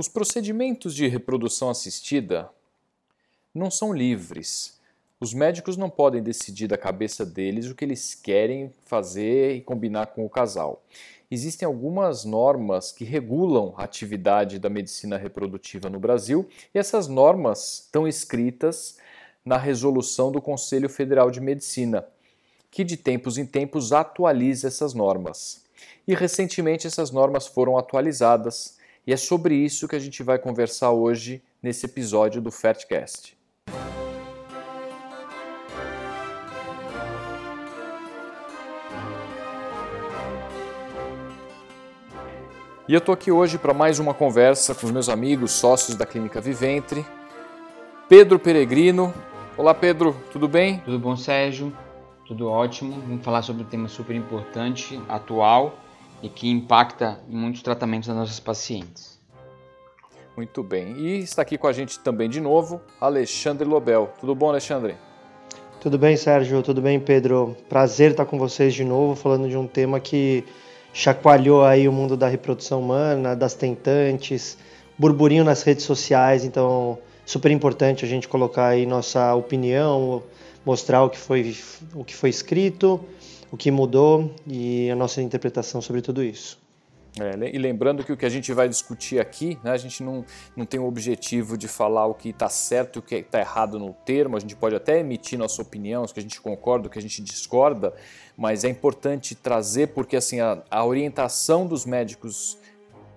Os 0.00 0.08
procedimentos 0.08 0.94
de 0.94 1.06
reprodução 1.06 1.68
assistida 1.68 2.48
não 3.54 3.70
são 3.70 3.92
livres. 3.92 4.80
Os 5.20 5.34
médicos 5.34 5.76
não 5.76 5.90
podem 5.90 6.22
decidir 6.22 6.66
da 6.66 6.78
cabeça 6.78 7.26
deles 7.26 7.66
o 7.66 7.74
que 7.74 7.84
eles 7.84 8.14
querem 8.14 8.72
fazer 8.86 9.56
e 9.56 9.60
combinar 9.60 10.06
com 10.06 10.24
o 10.24 10.30
casal. 10.30 10.82
Existem 11.30 11.66
algumas 11.66 12.24
normas 12.24 12.90
que 12.90 13.04
regulam 13.04 13.74
a 13.76 13.84
atividade 13.84 14.58
da 14.58 14.70
medicina 14.70 15.18
reprodutiva 15.18 15.90
no 15.90 16.00
Brasil 16.00 16.48
e 16.74 16.78
essas 16.78 17.06
normas 17.06 17.82
estão 17.84 18.08
escritas 18.08 18.96
na 19.44 19.58
resolução 19.58 20.32
do 20.32 20.40
Conselho 20.40 20.88
Federal 20.88 21.30
de 21.30 21.42
Medicina, 21.42 22.06
que 22.70 22.84
de 22.84 22.96
tempos 22.96 23.36
em 23.36 23.44
tempos 23.44 23.92
atualiza 23.92 24.66
essas 24.66 24.94
normas. 24.94 25.62
E 26.08 26.14
recentemente 26.14 26.86
essas 26.86 27.10
normas 27.10 27.46
foram 27.46 27.76
atualizadas 27.76 28.79
e 29.10 29.12
é 29.12 29.16
sobre 29.16 29.56
isso 29.56 29.88
que 29.88 29.96
a 29.96 29.98
gente 29.98 30.22
vai 30.22 30.38
conversar 30.38 30.92
hoje 30.92 31.42
nesse 31.60 31.84
episódio 31.84 32.40
do 32.40 32.48
Fertcast. 32.48 33.36
E 42.86 42.94
eu 42.94 42.98
estou 42.98 43.12
aqui 43.12 43.32
hoje 43.32 43.58
para 43.58 43.74
mais 43.74 43.98
uma 43.98 44.14
conversa 44.14 44.76
com 44.76 44.86
os 44.86 44.92
meus 44.92 45.08
amigos, 45.08 45.50
sócios 45.50 45.96
da 45.96 46.06
Clínica 46.06 46.40
Viventre. 46.40 47.04
Pedro 48.08 48.38
Peregrino. 48.38 49.12
Olá, 49.56 49.74
Pedro, 49.74 50.16
tudo 50.30 50.46
bem? 50.46 50.78
Tudo 50.84 51.00
bom, 51.00 51.16
Sérgio? 51.16 51.76
Tudo 52.28 52.48
ótimo. 52.48 52.92
Vamos 53.00 53.24
falar 53.24 53.42
sobre 53.42 53.64
um 53.64 53.66
tema 53.66 53.88
super 53.88 54.14
importante, 54.14 55.02
atual 55.08 55.74
e 56.22 56.28
que 56.28 56.48
impacta 56.48 57.20
em 57.28 57.36
muitos 57.36 57.62
tratamentos 57.62 58.08
das 58.08 58.16
nossas 58.16 58.40
pacientes. 58.40 59.18
Muito 60.36 60.62
bem. 60.62 60.96
E 60.98 61.18
está 61.18 61.42
aqui 61.42 61.58
com 61.58 61.66
a 61.66 61.72
gente 61.72 61.98
também 61.98 62.28
de 62.28 62.40
novo, 62.40 62.80
Alexandre 63.00 63.66
Lobel. 63.66 64.12
Tudo 64.20 64.34
bom, 64.34 64.48
Alexandre? 64.48 64.96
Tudo 65.80 65.98
bem, 65.98 66.16
Sérgio? 66.16 66.62
Tudo 66.62 66.80
bem, 66.80 67.00
Pedro? 67.00 67.56
Prazer 67.68 68.12
estar 68.12 68.26
com 68.26 68.38
vocês 68.38 68.74
de 68.74 68.84
novo, 68.84 69.16
falando 69.16 69.48
de 69.48 69.56
um 69.56 69.66
tema 69.66 69.98
que 69.98 70.44
chacoalhou 70.92 71.64
aí 71.64 71.88
o 71.88 71.92
mundo 71.92 72.16
da 72.16 72.28
reprodução 72.28 72.80
humana, 72.80 73.34
das 73.34 73.54
tentantes, 73.54 74.58
burburinho 74.98 75.44
nas 75.44 75.62
redes 75.62 75.84
sociais, 75.84 76.44
então 76.44 76.98
super 77.24 77.50
importante 77.50 78.04
a 78.04 78.08
gente 78.08 78.28
colocar 78.28 78.68
aí 78.68 78.84
nossa 78.84 79.34
opinião, 79.34 80.22
mostrar 80.66 81.02
o 81.02 81.08
que 81.08 81.18
foi, 81.18 81.56
o 81.94 82.04
que 82.04 82.14
foi 82.14 82.28
escrito 82.28 83.00
o 83.50 83.56
que 83.56 83.70
mudou 83.70 84.34
e 84.46 84.90
a 84.90 84.96
nossa 84.96 85.20
interpretação 85.20 85.80
sobre 85.80 86.00
tudo 86.00 86.22
isso. 86.22 86.58
É, 87.18 87.54
e 87.54 87.58
lembrando 87.58 88.04
que 88.04 88.12
o 88.12 88.16
que 88.16 88.24
a 88.24 88.28
gente 88.28 88.52
vai 88.52 88.68
discutir 88.68 89.18
aqui, 89.18 89.58
né, 89.64 89.72
a 89.72 89.76
gente 89.76 90.00
não, 90.00 90.24
não 90.56 90.64
tem 90.64 90.78
o 90.78 90.86
objetivo 90.86 91.58
de 91.58 91.66
falar 91.66 92.06
o 92.06 92.14
que 92.14 92.28
está 92.28 92.48
certo 92.48 92.96
e 92.96 92.98
o 93.00 93.02
que 93.02 93.16
está 93.16 93.40
errado 93.40 93.80
no 93.80 93.92
termo, 93.92 94.36
a 94.36 94.40
gente 94.40 94.54
pode 94.54 94.76
até 94.76 95.00
emitir 95.00 95.36
nossa 95.36 95.60
opinião, 95.60 96.06
que 96.06 96.20
a 96.20 96.22
gente 96.22 96.40
concorda, 96.40 96.86
o 96.86 96.90
que 96.90 97.00
a 97.00 97.02
gente 97.02 97.20
discorda, 97.20 97.92
mas 98.36 98.62
é 98.62 98.68
importante 98.68 99.34
trazer 99.34 99.88
porque 99.88 100.16
assim 100.16 100.38
a, 100.38 100.62
a 100.70 100.84
orientação 100.84 101.66
dos 101.66 101.84
médicos 101.84 102.56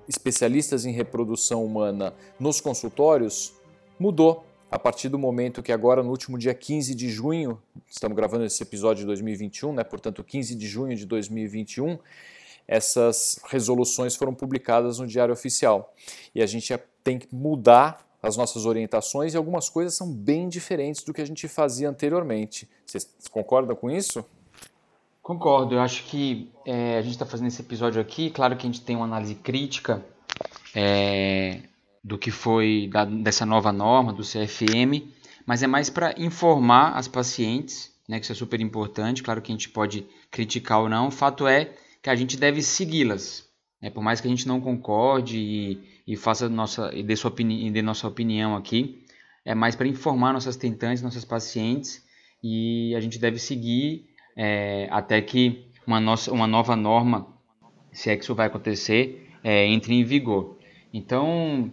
especialistas 0.07 0.85
em 0.85 0.91
reprodução 0.91 1.63
humana 1.63 2.15
nos 2.39 2.59
consultórios 2.59 3.53
mudou 3.99 4.43
a 4.73 4.79
partir 4.79 5.07
do 5.07 5.19
momento 5.19 5.61
que 5.61 5.71
agora, 5.71 6.01
no 6.01 6.09
último 6.09 6.35
dia 6.35 6.51
15 6.51 6.95
de 6.95 7.07
junho, 7.07 7.61
estamos 7.87 8.17
gravando 8.17 8.43
esse 8.43 8.63
episódio 8.63 9.01
de 9.01 9.05
2021, 9.05 9.71
né? 9.71 9.83
portanto, 9.83 10.23
15 10.23 10.55
de 10.55 10.65
junho 10.65 10.95
de 10.95 11.05
2021, 11.05 11.99
essas 12.67 13.39
resoluções 13.49 14.15
foram 14.15 14.33
publicadas 14.33 14.97
no 14.97 15.05
Diário 15.05 15.31
Oficial. 15.31 15.93
E 16.33 16.41
a 16.41 16.47
gente 16.47 16.75
tem 17.03 17.19
que 17.19 17.27
mudar 17.31 18.03
as 18.21 18.35
nossas 18.35 18.65
orientações 18.65 19.35
e 19.35 19.37
algumas 19.37 19.69
coisas 19.69 19.95
são 19.95 20.11
bem 20.11 20.49
diferentes 20.49 21.03
do 21.03 21.13
que 21.13 21.21
a 21.21 21.25
gente 21.25 21.47
fazia 21.47 21.87
anteriormente. 21.87 22.67
Vocês 22.83 23.07
concordam 23.29 23.75
com 23.75 23.91
isso? 23.91 24.25
Concordo. 25.21 25.75
Eu 25.75 25.81
acho 25.81 26.03
que 26.05 26.49
é, 26.65 26.97
a 26.97 27.01
gente 27.03 27.11
está 27.11 27.27
fazendo 27.27 27.47
esse 27.47 27.61
episódio 27.61 28.01
aqui. 28.01 28.31
Claro 28.31 28.57
que 28.57 28.65
a 28.65 28.71
gente 28.71 28.81
tem 28.81 28.95
uma 28.95 29.05
análise 29.05 29.35
crítica 29.35 30.03
é, 30.73 31.59
do 32.03 32.17
que 32.17 32.31
foi 32.31 32.89
da, 32.91 33.05
dessa 33.05 33.45
nova 33.45 33.71
norma 33.71 34.11
do 34.11 34.23
CFM, 34.23 35.07
mas 35.45 35.63
é 35.63 35.67
mais 35.67 35.89
para 35.89 36.13
informar 36.17 36.97
as 36.97 37.07
pacientes, 37.07 37.91
né, 38.07 38.19
que 38.19 38.25
isso 38.25 38.33
é 38.33 38.35
super 38.35 38.59
importante. 38.59 39.23
Claro 39.23 39.41
que 39.41 39.51
a 39.51 39.55
gente 39.55 39.69
pode 39.69 40.05
criticar 40.29 40.81
ou 40.81 40.89
não, 40.89 41.07
o 41.07 41.11
fato 41.11 41.47
é 41.47 41.73
que 42.01 42.09
a 42.09 42.15
gente 42.15 42.35
deve 42.35 42.61
segui-las. 42.61 43.47
Né, 43.81 43.89
por 43.89 44.03
mais 44.03 44.19
que 44.19 44.27
a 44.27 44.29
gente 44.29 44.47
não 44.47 44.59
concorde 44.59 45.37
e, 45.37 45.79
e 46.07 46.15
faça 46.15 46.49
nossa, 46.49 46.91
e 46.93 47.03
dê, 47.03 47.15
sua 47.15 47.29
opini, 47.29 47.71
dê 47.71 47.81
nossa 47.81 48.07
opinião 48.07 48.55
aqui, 48.55 49.05
é 49.45 49.53
mais 49.53 49.75
para 49.75 49.87
informar 49.87 50.33
nossas 50.33 50.55
tentantes, 50.55 51.01
nossas 51.01 51.25
pacientes, 51.25 52.03
e 52.41 52.93
a 52.95 52.99
gente 52.99 53.19
deve 53.19 53.39
seguir 53.39 54.05
é, 54.35 54.87
até 54.91 55.21
que 55.21 55.65
uma, 55.85 55.99
nossa, 55.99 56.31
uma 56.31 56.47
nova 56.47 56.75
norma, 56.75 57.27
se 57.91 58.09
é 58.09 58.15
que 58.15 58.23
isso 58.23 58.35
vai 58.35 58.47
acontecer, 58.47 59.29
é, 59.43 59.65
entre 59.67 59.93
em 59.93 60.03
vigor. 60.03 60.57
Então, 60.93 61.71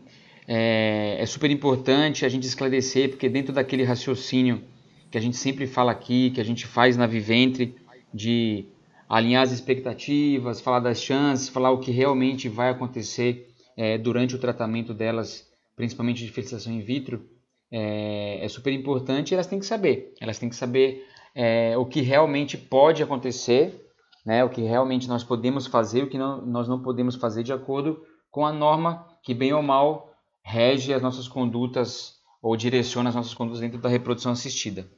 é, 0.53 1.16
é 1.22 1.27
super 1.27 1.49
importante 1.49 2.27
a 2.27 2.28
gente 2.28 2.44
esclarecer, 2.44 3.11
porque 3.11 3.28
dentro 3.28 3.53
daquele 3.53 3.84
raciocínio 3.84 4.65
que 5.09 5.16
a 5.16 5.21
gente 5.21 5.37
sempre 5.37 5.65
fala 5.65 5.93
aqui, 5.93 6.31
que 6.31 6.41
a 6.41 6.44
gente 6.44 6.66
faz 6.66 6.97
na 6.97 7.06
Viventre, 7.06 7.77
de 8.12 8.65
alinhar 9.09 9.44
as 9.44 9.53
expectativas, 9.53 10.60
falar 10.60 10.81
das 10.81 11.00
chances, 11.00 11.49
falar 11.49 11.71
o 11.71 11.78
que 11.78 11.93
realmente 11.93 12.49
vai 12.49 12.69
acontecer 12.69 13.49
é, 13.77 13.97
durante 13.97 14.34
o 14.34 14.39
tratamento 14.41 14.93
delas, 14.93 15.49
principalmente 15.77 16.25
de 16.25 16.33
fertilização 16.33 16.72
in 16.72 16.81
vitro, 16.81 17.25
é, 17.71 18.44
é, 18.44 18.49
super 18.49 18.72
importante 18.72 19.31
e 19.31 19.34
elas 19.34 19.47
têm 19.47 19.60
que 19.60 19.66
saber. 19.66 20.12
Elas 20.21 20.41
têm 20.41 20.49
que 20.49 20.56
saber 20.56 21.06
é, 21.33 21.77
o 21.78 21.87
que 21.87 22.00
realmente 22.00 22.59
pode 22.59 23.05
acontecer, 23.05 23.87
né, 24.27 24.43
o 24.43 24.50
que 24.50 24.62
realmente 24.62 25.06
nós 25.06 25.22
podemos 25.22 25.69
fazer, 25.69 26.03
o 26.03 26.09
que 26.09 26.19
não, 26.19 26.44
nós 26.44 26.66
não 26.66 26.83
podemos 26.83 27.15
fazer 27.15 27.44
de 27.44 27.53
acordo 27.53 28.03
com 28.33 28.44
a 28.44 28.53
norma 28.53 29.06
que, 29.22 29.33
bem 29.33 29.53
ou 29.53 29.62
mal, 29.62 30.09
rege 30.50 30.93
as 30.93 31.00
nossas 31.00 31.28
condutas 31.28 32.19
ou 32.43 32.56
direciona 32.56 33.09
as 33.09 33.15
nossas 33.15 33.34
condutas 33.34 33.61
dentro 33.61 33.78
da 33.78 33.88
reprodução 33.88 34.33
assistida. 34.33 34.88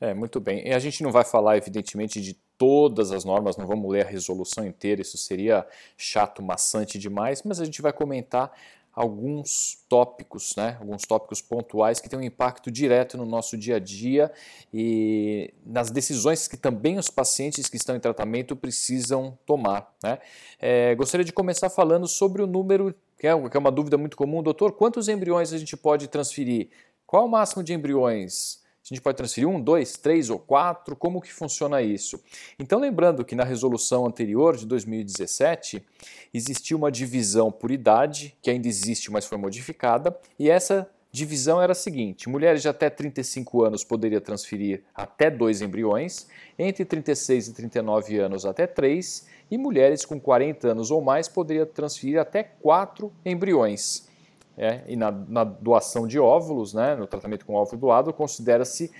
É, 0.00 0.14
muito 0.14 0.40
bem. 0.40 0.66
E 0.66 0.72
a 0.72 0.78
gente 0.78 1.02
não 1.02 1.10
vai 1.10 1.24
falar, 1.24 1.56
evidentemente, 1.56 2.20
de 2.20 2.34
todas 2.56 3.12
as 3.12 3.24
normas, 3.24 3.56
não 3.56 3.66
vamos 3.66 3.90
ler 3.90 4.06
a 4.06 4.08
resolução 4.08 4.66
inteira, 4.66 5.02
isso 5.02 5.18
seria 5.18 5.66
chato, 5.96 6.42
maçante 6.42 6.98
demais, 6.98 7.42
mas 7.44 7.60
a 7.60 7.64
gente 7.64 7.82
vai 7.82 7.92
comentar 7.92 8.52
alguns 8.98 9.84
tópicos, 9.88 10.56
né? 10.56 10.76
alguns 10.80 11.02
tópicos 11.02 11.40
pontuais 11.40 12.00
que 12.00 12.08
têm 12.08 12.18
um 12.18 12.22
impacto 12.22 12.68
direto 12.68 13.16
no 13.16 13.24
nosso 13.24 13.56
dia 13.56 13.76
a 13.76 13.78
dia 13.78 14.32
e 14.74 15.54
nas 15.64 15.88
decisões 15.88 16.48
que 16.48 16.56
também 16.56 16.98
os 16.98 17.08
pacientes 17.08 17.68
que 17.68 17.76
estão 17.76 17.94
em 17.94 18.00
tratamento 18.00 18.56
precisam 18.56 19.38
tomar. 19.46 19.94
Né? 20.02 20.18
É, 20.58 20.96
gostaria 20.96 21.24
de 21.24 21.32
começar 21.32 21.70
falando 21.70 22.08
sobre 22.08 22.42
o 22.42 22.46
número, 22.46 22.92
que 23.18 23.26
é, 23.26 23.48
que 23.48 23.56
é 23.56 23.60
uma 23.60 23.72
dúvida 23.72 23.98
muito 23.98 24.16
comum, 24.16 24.42
doutor, 24.42 24.72
quantos 24.72 25.08
embriões 25.08 25.52
a 25.52 25.58
gente 25.58 25.76
pode 25.76 26.06
transferir? 26.08 26.68
Qual 27.06 27.26
o 27.26 27.28
máximo 27.28 27.64
de 27.64 27.74
embriões? 27.74 28.62
A 28.84 28.94
gente 28.94 29.02
pode 29.02 29.18
transferir 29.18 29.46
um, 29.46 29.60
dois, 29.60 29.98
três 29.98 30.30
ou 30.30 30.38
quatro? 30.38 30.96
Como 30.96 31.20
que 31.20 31.32
funciona 31.32 31.82
isso? 31.82 32.18
Então, 32.58 32.78
lembrando 32.78 33.24
que 33.24 33.34
na 33.34 33.44
resolução 33.44 34.06
anterior 34.06 34.56
de 34.56 34.64
2017 34.64 35.84
existia 36.32 36.76
uma 36.76 36.90
divisão 36.90 37.50
por 37.50 37.70
idade, 37.70 38.34
que 38.40 38.50
ainda 38.50 38.66
existe, 38.66 39.10
mas 39.10 39.26
foi 39.26 39.36
modificada, 39.36 40.18
e 40.38 40.48
essa 40.48 40.88
divisão 41.10 41.60
era 41.60 41.72
a 41.72 41.74
seguinte: 41.74 42.28
mulheres 42.28 42.62
de 42.62 42.68
até 42.68 42.88
35 42.88 43.62
anos 43.62 43.84
poderiam 43.84 44.20
transferir 44.20 44.82
até 44.94 45.30
dois 45.30 45.60
embriões, 45.60 46.26
entre 46.58 46.84
36 46.84 47.48
e 47.48 47.52
39 47.54 48.18
anos 48.18 48.46
até 48.46 48.66
três, 48.66 49.26
e 49.50 49.56
mulheres 49.56 50.04
com 50.04 50.20
40 50.20 50.68
anos 50.68 50.90
ou 50.90 51.00
mais 51.00 51.28
poderiam 51.28 51.66
transferir 51.66 52.20
até 52.20 52.42
quatro 52.42 53.12
embriões. 53.24 54.08
É, 54.56 54.82
e 54.88 54.96
na, 54.96 55.10
na, 55.10 55.44
doação 55.44 56.06
de 56.06 56.18
óvulos, 56.18 56.74
né, 56.74 56.96
no 56.96 57.06
tratamento 57.06 57.46
com 57.46 57.54
óvulo 57.54 57.80
doado, 57.80 58.12
considera-se 58.12 58.90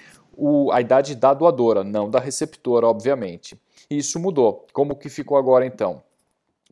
a 0.73 0.81
idade 0.81 1.17
da 1.17 1.35
doadora, 1.35 1.83
não 1.83 2.09
da 2.09 2.21
receptora, 2.21 2.87
obviamente. 2.87 3.61
E 3.91 3.99
isso 3.99 4.21
mudou. 4.21 4.67
Como 4.73 4.95
que 4.95 5.09
ficou 5.09 5.37
agora 5.37 5.67
então? 5.67 6.00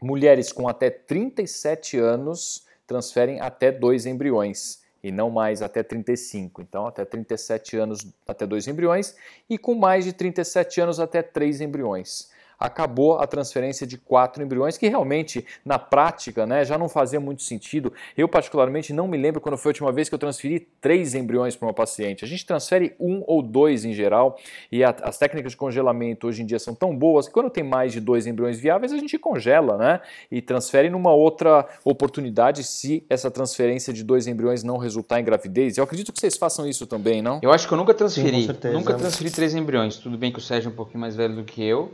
Mulheres 0.01 0.53
com 0.53 0.69
até 0.69 0.89
37 0.89 1.99
anos 1.99 2.65
transferem 2.87 3.41
até 3.41 3.73
dois 3.73 4.07
embriões 4.07 4.83
e 5.03 5.11
não 5.11 5.31
mais 5.31 5.63
até 5.63 5.83
35. 5.83 6.63
Então, 6.63 6.87
até 6.87 7.05
37 7.05 7.77
anos 7.77 8.07
até 8.27 8.47
dois 8.47 8.69
embriões 8.69 9.17
e 9.49 9.59
com 9.59 9.75
mais 9.75 10.05
de 10.05 10.13
37 10.13 10.81
anos 10.81 11.01
até 11.01 11.23
três 11.23 11.61
embriões. 11.61 12.31
Acabou 12.59 13.19
a 13.19 13.27
transferência 13.27 13.87
de 13.87 13.99
quatro 13.99 14.43
embriões, 14.43 14.77
que 14.77 14.89
realmente, 14.89 15.45
na 15.65 15.79
prática, 15.79 16.47
né, 16.47 16.65
já 16.65 16.79
não 16.79 16.89
fazia 16.89 17.21
muito 17.21 17.43
sentido. 17.43 17.93
Eu, 18.17 18.29
particularmente, 18.29 18.93
não 18.93 19.07
me 19.07 19.17
lembro 19.17 19.41
quando 19.41 19.57
foi 19.57 19.71
a 19.71 19.73
última 19.73 19.93
vez 19.93 20.09
que 20.09 20.15
eu 20.15 20.19
transferi 20.19 20.61
três 20.81 21.15
embriões 21.15 21.57
para 21.57 21.67
uma 21.67 21.75
paciente. 21.75 22.25
A 22.25 22.29
gente 22.29 22.47
transfere 22.47 22.95
um 22.99 23.23
ou 23.27 23.43
dois 23.43 23.85
em 23.85 23.93
geral, 23.93 24.39
e 24.71 24.83
a, 24.83 24.95
as 25.03 25.19
técnicas 25.19 25.53
de 25.53 25.57
congelamento 25.57 26.27
hoje 26.27 26.43
em 26.43 26.47
dia 26.47 26.59
são 26.59 26.75
tão 26.75 26.97
boas 26.97 27.27
que 27.27 27.35
quando 27.35 27.51
tem 27.51 27.65
mais 27.65 27.93
de 27.93 28.01
dois 28.01 28.27
embriões 28.27 28.59
viáveis, 28.59 28.93
a 28.93 28.99
gente 28.99 29.19
congela 29.19 29.77
né, 29.77 30.01
e 30.31 30.41
transfere 30.41 30.89
numa 30.89 31.13
outra 31.13 31.67
oportunidade 31.85 32.65
se 32.65 33.05
essa 33.09 33.31
transferência 33.31 33.93
de 33.93 34.03
dois 34.03 34.27
embriões 34.27 34.63
não 34.63 34.77
resultar 34.77 35.21
em 35.21 35.25
gravidez. 35.25 35.77
Eu 35.77 35.85
acredito 35.85 36.13
que 36.13 36.21
vocês 36.21 36.37
façam 36.37 36.67
isso 36.67 36.87
também, 36.87 37.21
não? 37.23 37.41
Eu 37.43 37.53
acho 37.53 37.67
que 37.67 37.75
eu 37.75 37.79
nunca 37.79 37.95
transferi. 37.95 38.43
Sim, 38.43 38.73
nunca 38.73 38.95
transferi 38.95 39.31
três 39.31 39.55
embriões. 39.55 39.97
Tudo 39.97 40.17
bem 40.17 40.33
que 40.33 40.39
o 40.39 40.43
Sérgio 40.43 40.69
é 40.69 40.73
um 40.73 40.77
pouquinho 40.77 41.01
mais 41.01 41.17
velho 41.17 41.35
do 41.35 41.45
que 41.45 41.63
eu, 41.63 41.93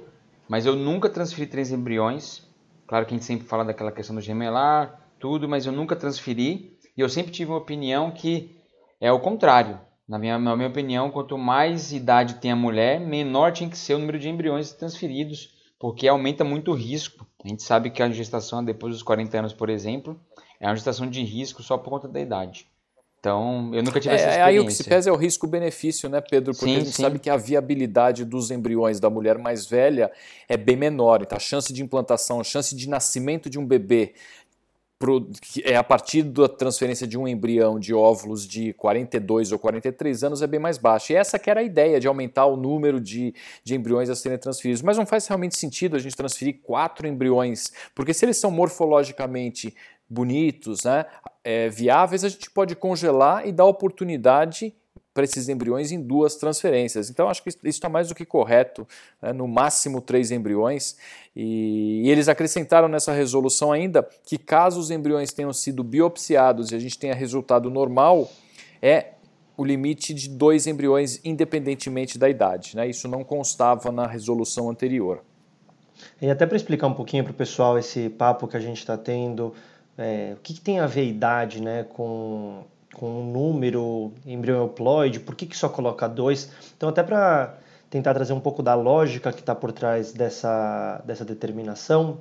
mas 0.52 0.66
eu 0.66 0.76
nunca 0.76 1.08
transferi 1.08 1.46
três 1.46 1.72
embriões. 1.72 2.46
Claro 2.87 3.06
que 3.06 3.14
a 3.14 3.16
gente 3.16 3.25
sempre 3.25 3.46
fala 3.46 3.64
daquela 3.64 3.90
questão 3.90 4.14
do 4.14 4.20
gemelar, 4.20 5.08
tudo, 5.19 5.49
mas 5.49 5.64
eu 5.64 5.72
nunca 5.72 5.96
transferi. 5.96 6.76
E 6.94 7.00
eu 7.00 7.08
sempre 7.08 7.32
tive 7.32 7.50
uma 7.50 7.56
opinião 7.56 8.10
que 8.10 8.54
é 9.00 9.10
o 9.10 9.19
contrário. 9.19 9.81
Na 10.06 10.19
minha, 10.19 10.38
na 10.38 10.54
minha 10.54 10.69
opinião, 10.69 11.10
quanto 11.10 11.38
mais 11.38 11.90
idade 11.90 12.34
tem 12.34 12.50
a 12.50 12.54
mulher, 12.54 13.00
menor 13.00 13.50
tinha 13.52 13.70
que 13.70 13.78
ser 13.78 13.94
o 13.94 13.99
número 13.99 14.19
de 14.19 14.28
embriões 14.28 14.75
transferidos, 14.75 15.54
porque 15.81 16.06
aumenta 16.06 16.44
muito 16.44 16.70
o 16.70 16.75
risco. 16.75 17.26
A 17.43 17.49
gente 17.49 17.62
sabe 17.62 17.88
que 17.88 18.02
a 18.02 18.10
gestação 18.10 18.62
depois 18.62 18.93
dos 18.93 19.02
40 19.02 19.38
anos, 19.38 19.54
por 19.54 19.70
exemplo, 19.70 20.20
é 20.60 20.66
uma 20.66 20.76
gestação 20.76 21.08
de 21.08 21.25
risco 21.25 21.62
só 21.62 21.78
por 21.78 21.88
conta 21.88 22.08
da 22.08 22.20
idade. 22.20 22.66
Então, 23.22 23.70
eu 23.72 23.84
nunca 23.84 24.00
tive 24.00 24.12
é, 24.12 24.16
essa 24.16 24.24
experiência. 24.24 24.44
Aí 24.44 24.58
o 24.58 24.66
que 24.66 24.72
se 24.72 24.82
pesa 24.82 25.08
é 25.08 25.12
o 25.12 25.16
risco-benefício, 25.16 26.08
né, 26.08 26.20
Pedro? 26.20 26.52
Porque 26.54 26.66
sim, 26.66 26.76
a 26.76 26.80
gente 26.80 26.90
sim. 26.90 27.02
sabe 27.02 27.20
que 27.20 27.30
a 27.30 27.36
viabilidade 27.36 28.24
dos 28.24 28.50
embriões 28.50 28.98
da 28.98 29.08
mulher 29.08 29.38
mais 29.38 29.64
velha 29.64 30.10
é 30.48 30.56
bem 30.56 30.74
menor. 30.74 31.22
Então, 31.22 31.36
a 31.36 31.40
chance 31.40 31.72
de 31.72 31.84
implantação, 31.84 32.40
a 32.40 32.44
chance 32.44 32.74
de 32.74 32.88
nascimento 32.88 33.48
de 33.48 33.60
um 33.60 33.64
bebê 33.64 34.14
é 35.64 35.76
a 35.76 35.82
partir 35.82 36.22
da 36.22 36.48
transferência 36.48 37.06
de 37.06 37.19
um 37.19 37.26
embrião 37.26 37.78
de 37.78 37.92
óvulos 37.92 38.46
de 38.46 38.72
42 38.74 39.52
ou 39.52 39.58
43 39.58 40.25
anos 40.25 40.42
é 40.42 40.46
bem 40.46 40.60
mais 40.60 40.78
baixa. 40.78 41.12
E 41.12 41.16
essa 41.16 41.38
que 41.38 41.50
era 41.50 41.60
a 41.60 41.62
ideia 41.62 41.98
de 41.98 42.06
aumentar 42.06 42.46
o 42.46 42.56
número 42.56 43.00
de, 43.00 43.34
de 43.64 43.75
embriões 43.75 44.08
a 44.10 44.14
serem 44.14 44.38
transferidos. 44.38 44.82
Mas 44.82 44.96
não 44.96 45.06
faz 45.06 45.26
realmente 45.26 45.56
sentido 45.56 45.96
a 45.96 45.98
gente 45.98 46.16
transferir 46.16 46.60
quatro 46.62 47.06
embriões, 47.06 47.72
porque 47.94 48.14
se 48.14 48.25
eles 48.25 48.36
são 48.36 48.50
morfologicamente 48.50 49.75
bonitos, 50.12 50.85
né, 50.85 51.06
é, 51.43 51.69
viáveis, 51.69 52.25
a 52.25 52.29
gente 52.29 52.50
pode 52.50 52.76
congelar 52.76 53.47
e 53.47 53.53
dar 53.53 53.64
oportunidade 53.64 54.75
para 55.14 55.25
esses 55.25 55.49
embriões 55.49 55.93
em 55.93 56.00
duas 56.00 56.37
transferências. 56.37 57.11
Então, 57.11 57.29
acho 57.29 57.43
que 57.43 57.50
isso 57.50 57.59
está 57.64 57.88
mais 57.88 58.09
do 58.09 58.14
que 58.14 58.25
correto, 58.25 58.87
né? 59.20 59.32
no 59.32 59.47
máximo 59.47 60.00
três 60.00 60.31
embriões. 60.31 60.97
E, 61.37 62.03
e, 62.05 62.11
eles 62.11 62.29
acrescentaram 62.29 62.88
nessa 62.88 63.12
resolução 63.12 63.73
ainda 63.73 64.09
que, 64.25 64.38
caso 64.38 64.81
os 64.81 64.91
embriões 64.91 65.32
tenham 65.32 65.53
sido 65.53 65.85
biopsiados 65.85 66.70
e 66.70 66.75
a 66.75 66.79
gente 66.79 66.99
tenha 66.99 67.14
resultado 67.14 67.70
normal, 67.70 68.31
é 68.81 69.12
o 69.56 69.64
limite 69.64 70.14
de 70.14 70.31
dois 70.31 70.67
embriões 70.67 71.20
independentemente 71.23 72.19
da 72.19 72.29
idade. 72.29 72.75
Né? 72.75 72.88
Isso 72.88 73.06
não 73.06 73.23
constava 73.23 73.93
na 73.93 74.06
resolução 74.06 74.70
anterior. 74.70 75.23
E 76.20 76.31
até 76.31 76.47
para 76.47 76.56
explicar 76.56 76.87
um 76.87 76.94
pouquinho 76.94 77.23
para 77.23 77.32
o 77.32 77.35
pessoal 77.35 77.79
esse 77.79 78.09
papo 78.09 78.49
que 78.49 78.56
a 78.56 78.61
gente 78.61 78.79
está 78.79 78.97
tendo 78.97 79.53
é, 79.96 80.32
o 80.34 80.40
que, 80.42 80.54
que, 80.54 80.60
tem 80.60 80.80
a 80.80 80.86
ver 80.86 81.02
a 81.02 81.04
idade 81.04 81.60
né, 81.60 81.84
com, 81.84 82.64
com 82.94 83.20
o 83.20 83.24
número 83.24 84.12
embrioploide, 84.26 85.20
por 85.20 85.34
que, 85.34 85.46
que 85.46 85.56
só 85.56 85.68
coloca 85.68 86.08
dois? 86.08 86.50
Então, 86.76 86.88
até 86.88 87.02
para 87.02 87.58
tentar 87.90 88.14
trazer 88.14 88.32
um 88.32 88.40
pouco 88.40 88.62
da 88.62 88.74
lógica 88.74 89.32
que 89.32 89.40
está 89.40 89.54
por 89.54 89.70
trás 89.70 90.12
dessa, 90.12 91.02
dessa 91.04 91.24
determinação, 91.24 92.18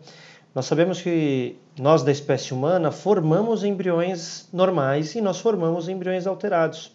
nós 0.53 0.65
sabemos 0.65 1.01
que 1.01 1.57
nós 1.79 2.03
da 2.03 2.11
espécie 2.11 2.53
humana 2.53 2.91
formamos 2.91 3.63
embriões 3.63 4.49
normais 4.51 5.15
e 5.15 5.21
nós 5.21 5.39
formamos 5.39 5.87
embriões 5.87 6.27
alterados. 6.27 6.91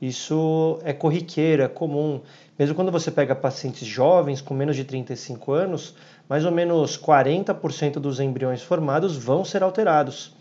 Isso 0.00 0.78
é 0.84 0.92
corriqueiro, 0.92 1.62
é 1.62 1.68
comum. 1.68 2.20
Mesmo 2.58 2.74
quando 2.74 2.92
você 2.92 3.10
pega 3.10 3.34
pacientes 3.34 3.86
jovens 3.86 4.40
com 4.40 4.54
menos 4.54 4.76
de 4.76 4.84
35 4.84 5.52
anos, 5.52 5.94
mais 6.28 6.44
ou 6.44 6.52
menos 6.52 6.96
40% 6.96 7.94
dos 7.94 8.20
embriões 8.20 8.62
formados 8.62 9.16
vão 9.16 9.44
ser 9.44 9.62
alterados. 9.62 10.32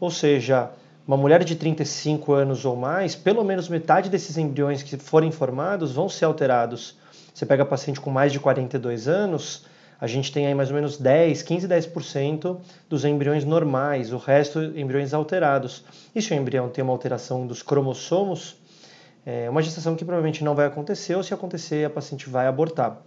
Ou 0.00 0.10
seja, 0.10 0.70
uma 1.06 1.16
mulher 1.16 1.44
de 1.44 1.54
35 1.54 2.32
anos 2.32 2.64
ou 2.64 2.76
mais, 2.76 3.14
pelo 3.14 3.44
menos 3.44 3.68
metade 3.68 4.10
desses 4.10 4.36
embriões 4.36 4.82
que 4.82 4.96
forem 4.96 5.30
formados 5.30 5.92
vão 5.92 6.08
ser 6.08 6.24
alterados. 6.24 6.96
Você 7.32 7.46
pega 7.46 7.64
paciente 7.64 8.00
com 8.00 8.10
mais 8.10 8.32
de 8.32 8.40
42 8.40 9.06
anos, 9.06 9.64
a 10.00 10.06
gente 10.06 10.32
tem 10.32 10.46
aí 10.46 10.54
mais 10.54 10.70
ou 10.70 10.74
menos 10.74 10.96
10, 10.96 11.42
15, 11.42 11.68
10% 11.68 12.58
dos 12.88 13.04
embriões 13.04 13.44
normais, 13.44 14.12
o 14.12 14.16
resto 14.18 14.60
embriões 14.60 15.14
alterados. 15.14 15.84
E 16.14 16.20
se 16.20 16.32
o 16.32 16.36
embrião 16.36 16.68
tem 16.68 16.82
uma 16.82 16.92
alteração 16.92 17.46
dos 17.46 17.62
cromossomos, 17.62 18.56
é 19.30 19.50
uma 19.50 19.60
gestação 19.60 19.94
que 19.94 20.06
provavelmente 20.06 20.42
não 20.42 20.54
vai 20.54 20.64
acontecer, 20.64 21.14
ou 21.14 21.22
se 21.22 21.34
acontecer, 21.34 21.84
a 21.84 21.90
paciente 21.90 22.30
vai 22.30 22.46
abortar. 22.46 23.02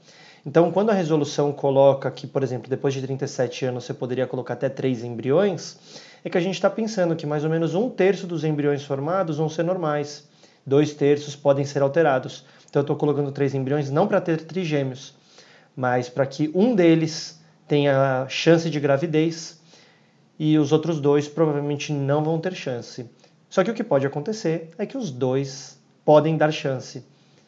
Então, 0.45 0.71
quando 0.71 0.91
a 0.91 0.94
resolução 0.94 1.51
coloca 1.51 2.12
que, 2.12 2.27
por 2.27 2.44
exemplo, 2.44 2.69
depois 2.69 2.94
de 2.94 3.01
37 3.01 3.65
anos 3.65 3.85
você 3.85 3.94
poderia 3.95 4.27
colocar 4.27 4.53
até 4.53 4.69
três 4.69 5.03
embriões, 5.03 5.79
é 6.23 6.29
que 6.29 6.38
a 6.38 6.41
gente 6.41 6.53
está 6.53 6.69
pensando 6.69 7.15
que 7.15 7.25
mais 7.25 7.44
ou 7.44 7.50
menos 7.50 7.73
um 7.73 7.89
terço 7.89 8.27
dos 8.27 8.44
embriões 8.44 8.83
formados 8.83 9.38
vão 9.38 9.50
ser 9.50 9.63
normais, 9.63 10.29
dois 10.63 10.94
terços 10.94 11.35
podem 11.35 11.65
ser 11.65 11.81
alterados. 11.81 12.45
Então, 12.69 12.81
eu 12.81 12.83
estou 12.83 12.95
colocando 12.95 13.31
três 13.31 13.56
embriões 13.56 13.89
não 13.89 14.07
para 14.07 14.21
ter 14.21 14.44
trigêmeos, 14.44 15.15
mas 15.75 16.07
para 16.07 16.27
que 16.27 16.51
um 16.53 16.75
deles 16.75 17.41
tenha 17.67 18.27
chance 18.29 18.69
de 18.69 18.79
gravidez 18.79 19.59
e 20.38 20.56
os 20.59 20.71
outros 20.71 21.01
dois 21.01 21.27
provavelmente 21.27 21.91
não 21.91 22.24
vão 22.24 22.39
ter 22.39 22.53
chance. 22.53 23.09
Só 23.50 23.63
que 23.63 23.71
o 23.71 23.74
que 23.74 23.83
pode 23.83 24.06
acontecer 24.06 24.69
é 24.77 24.85
que 24.85 24.95
os 24.95 25.09
dois 25.09 25.81
podem 26.12 26.36
dar 26.36 26.52
chance, 26.52 27.06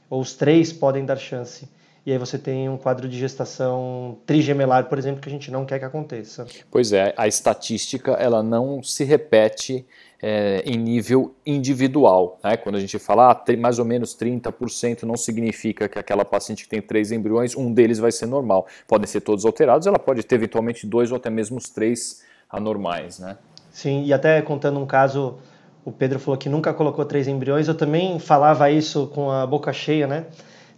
ou 0.10 0.22
os 0.22 0.36
três 0.36 0.72
podem 0.72 1.06
dar 1.06 1.18
chance 1.18 1.68
e 2.06 2.12
aí 2.12 2.18
você 2.18 2.38
tem 2.38 2.68
um 2.68 2.78
quadro 2.78 3.10
de 3.10 3.18
gestação 3.18 4.18
trigemelar, 4.26 4.90
por 4.90 4.98
exemplo, 4.98 5.22
que 5.22 5.28
a 5.28 5.32
gente 5.32 5.50
não 5.52 5.66
quer 5.66 5.80
que 5.80 5.86
aconteça. 5.86 6.46
Pois 6.70 6.92
é, 6.92 7.14
a 7.16 7.28
estatística 7.28 8.12
ela 8.12 8.42
não 8.42 8.82
se 8.84 9.06
repete 9.06 9.86
é, 10.22 10.62
em 10.66 10.78
nível 10.78 11.34
individual. 11.46 12.40
Né? 12.44 12.56
Quando 12.58 12.76
a 12.76 12.80
gente 12.80 13.00
fala 13.00 13.32
ah, 13.32 13.58
mais 13.58 13.80
ou 13.80 13.86
menos 13.86 14.18
30%, 14.18 15.04
não 15.04 15.16
significa 15.16 15.90
que 15.90 16.00
aquela 16.00 16.26
paciente 16.26 16.64
que 16.64 16.70
tem 16.70 16.82
três 16.82 17.12
embriões, 17.12 17.56
um 17.56 17.74
deles 17.74 18.00
vai 18.00 18.12
ser 18.12 18.26
normal. 18.26 18.68
Podem 18.88 19.08
ser 19.08 19.22
todos 19.22 19.46
alterados, 19.46 19.88
ela 19.88 20.00
pode 20.00 20.24
ter 20.24 20.36
eventualmente 20.36 20.88
dois 20.88 21.12
ou 21.12 21.18
até 21.18 21.30
mesmo 21.30 21.58
os 21.58 21.70
três 21.70 22.22
anormais. 22.50 23.20
Né? 23.20 23.38
Sim, 23.72 24.04
e 24.04 24.14
até 24.14 24.42
contando 24.42 24.78
um 24.80 24.86
caso, 24.86 25.38
o 25.86 25.92
Pedro 25.92 26.20
falou 26.20 26.38
que 26.38 26.48
nunca 26.48 26.74
colocou 26.74 27.04
três 27.04 27.28
embriões, 27.28 27.68
eu 27.68 27.76
também 27.76 28.18
falava 28.20 28.70
isso 28.72 29.08
com 29.08 29.30
a 29.30 29.46
boca 29.46 29.74
cheia, 29.74 30.08
né? 30.08 30.26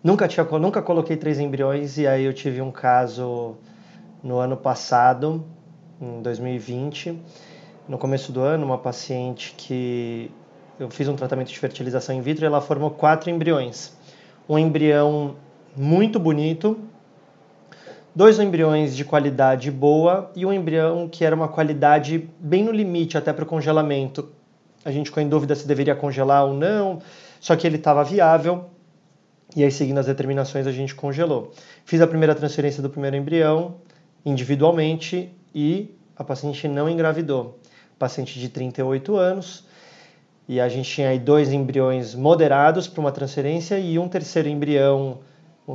Nunca, 0.04 0.28
tinha, 0.28 0.44
nunca 0.60 0.82
coloquei 0.82 1.18
três 1.18 1.40
embriões 1.40 1.98
e 1.98 2.08
aí 2.08 2.24
eu 2.26 2.34
tive 2.34 2.62
um 2.62 2.72
caso 2.72 3.56
no 4.24 4.38
ano 4.40 4.58
passado, 4.58 5.46
em 6.02 6.22
2020, 6.22 7.20
no 7.88 7.98
começo 7.98 8.32
do 8.32 8.42
ano, 8.42 8.66
uma 8.66 8.78
paciente 8.78 9.54
que 9.58 10.32
eu 10.80 10.90
fiz 10.90 11.08
um 11.08 11.16
tratamento 11.16 11.50
de 11.50 11.60
fertilização 11.60 12.16
in 12.16 12.22
vitro 12.22 12.46
e 12.46 12.48
ela 12.48 12.62
formou 12.62 12.90
quatro 12.90 13.30
embriões. 13.30 13.96
Um 14.48 14.58
embrião 14.58 15.36
muito 15.76 16.20
bonito, 16.20 16.80
dois 18.14 18.40
embriões 18.40 18.96
de 18.96 19.06
qualidade 19.06 19.70
boa 19.70 20.32
e 20.36 20.46
um 20.46 20.54
embrião 20.54 21.08
que 21.08 21.24
era 21.24 21.36
uma 21.36 21.48
qualidade 21.48 22.30
bem 22.40 22.64
no 22.64 22.72
limite 22.72 23.18
até 23.18 23.32
para 23.32 23.44
o 23.44 23.48
congelamento. 23.48 24.30
A 24.86 24.92
gente 24.92 25.08
ficou 25.08 25.22
em 25.22 25.28
dúvida 25.28 25.56
se 25.56 25.68
deveria 25.68 25.96
congelar 25.96 26.46
ou 26.46 26.54
não, 26.54 27.02
só 27.42 27.56
que 27.56 27.68
ele 27.68 27.76
estava 27.76 28.04
viável 28.04 28.70
e 29.56 29.64
aí, 29.64 29.72
seguindo 29.72 29.98
as 30.00 30.06
determinações, 30.06 30.68
a 30.68 30.72
gente 30.72 30.94
congelou. 30.96 31.52
Fiz 31.86 32.02
a 32.02 32.08
primeira 32.08 32.36
transferência 32.36 32.82
do 32.82 32.90
primeiro 32.90 33.16
embrião 33.16 33.76
individualmente 34.26 35.30
e 35.54 35.96
a 36.16 36.24
paciente 36.24 36.68
não 36.68 36.90
engravidou. 36.90 37.60
Paciente 37.98 38.40
de 38.40 38.50
38 38.50 39.16
anos, 39.16 39.66
e 40.48 40.60
a 40.60 40.68
gente 40.68 40.90
tinha 40.90 41.10
aí 41.10 41.20
dois 41.20 41.54
embriões 41.54 42.14
moderados 42.14 42.88
para 42.88 43.00
uma 43.00 43.12
transferência 43.12 43.80
e 43.80 43.98
um 43.98 44.10
terceiro 44.10 44.50
embrião, 44.50 45.20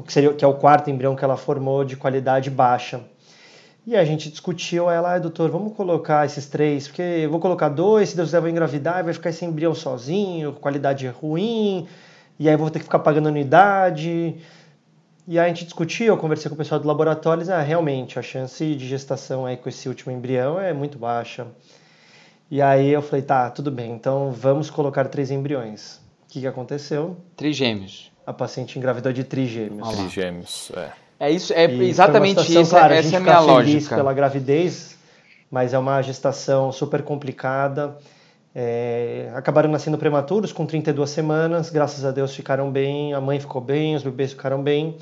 que, 0.04 0.12
seria, 0.12 0.34
que 0.34 0.44
é 0.44 0.48
o 0.48 0.54
quarto 0.54 0.90
embrião 0.90 1.16
que 1.16 1.24
ela 1.24 1.36
formou, 1.36 1.82
de 1.82 1.96
qualidade 1.96 2.50
baixa. 2.50 3.00
E 3.86 3.96
a 3.96 4.04
gente 4.04 4.30
discutiu, 4.30 4.90
ela, 4.90 5.14
ah, 5.14 5.18
doutor, 5.18 5.50
vamos 5.50 5.74
colocar 5.74 6.26
esses 6.26 6.46
três, 6.46 6.86
porque 6.86 7.02
eu 7.02 7.30
vou 7.30 7.40
colocar 7.40 7.68
dois, 7.68 8.10
se 8.10 8.16
Deus 8.16 8.28
quiser 8.28 8.40
vou 8.40 8.50
engravidar, 8.50 9.02
vai 9.02 9.12
ficar 9.12 9.30
esse 9.30 9.44
embrião 9.44 9.74
sozinho, 9.74 10.52
qualidade 10.52 11.06
ruim, 11.08 11.88
e 12.38 12.48
aí 12.48 12.56
vou 12.56 12.70
ter 12.70 12.80
que 12.80 12.84
ficar 12.84 12.98
pagando 12.98 13.28
anuidade. 13.28 14.36
E 15.26 15.38
aí 15.38 15.46
a 15.46 15.48
gente 15.48 15.64
discutiu, 15.64 16.08
eu 16.08 16.16
conversei 16.16 16.48
com 16.48 16.54
o 16.54 16.58
pessoal 16.58 16.80
do 16.80 16.86
laboratório, 16.86 17.44
e 17.44 17.50
ah, 17.50 17.62
realmente, 17.62 18.18
a 18.18 18.22
chance 18.22 18.74
de 18.74 18.86
gestação 18.86 19.46
aí 19.46 19.56
com 19.56 19.68
esse 19.68 19.88
último 19.88 20.12
embrião 20.12 20.60
é 20.60 20.72
muito 20.72 20.98
baixa. 20.98 21.46
E 22.50 22.60
aí 22.60 22.90
eu 22.90 23.00
falei, 23.00 23.22
tá, 23.22 23.48
tudo 23.48 23.70
bem, 23.70 23.92
então 23.92 24.30
vamos 24.30 24.68
colocar 24.68 25.06
três 25.06 25.30
embriões. 25.30 25.96
O 26.24 26.32
que, 26.32 26.40
que 26.40 26.46
aconteceu? 26.46 27.16
Trigêmeos. 27.36 28.12
A 28.26 28.32
paciente 28.32 28.78
engravidou 28.78 29.12
de 29.12 29.24
trigêmeos. 29.24 29.88
Trigêmeos, 29.96 30.70
é. 30.76 30.92
É 31.20 31.30
isso, 31.30 31.52
é 31.52 31.70
exatamente 31.70 32.40
isso. 32.40 32.70
Claro, 32.70 32.94
essa 32.94 33.14
é 33.14 33.18
a 33.18 33.20
minha 33.20 33.40
lógica. 33.40 33.94
pela 33.94 34.14
gravidez, 34.14 34.96
mas 35.50 35.74
é 35.74 35.78
uma 35.78 36.00
gestação 36.00 36.72
super 36.72 37.02
complicada. 37.02 37.98
É, 38.54 39.30
acabaram 39.34 39.70
nascendo 39.70 39.98
prematuros 39.98 40.50
com 40.50 40.64
32 40.64 41.10
semanas, 41.10 41.68
graças 41.68 42.06
a 42.06 42.10
Deus 42.10 42.34
ficaram 42.34 42.70
bem, 42.70 43.12
a 43.12 43.20
mãe 43.20 43.38
ficou 43.38 43.60
bem, 43.60 43.94
os 43.94 44.02
bebês 44.02 44.32
ficaram 44.32 44.62
bem. 44.62 44.96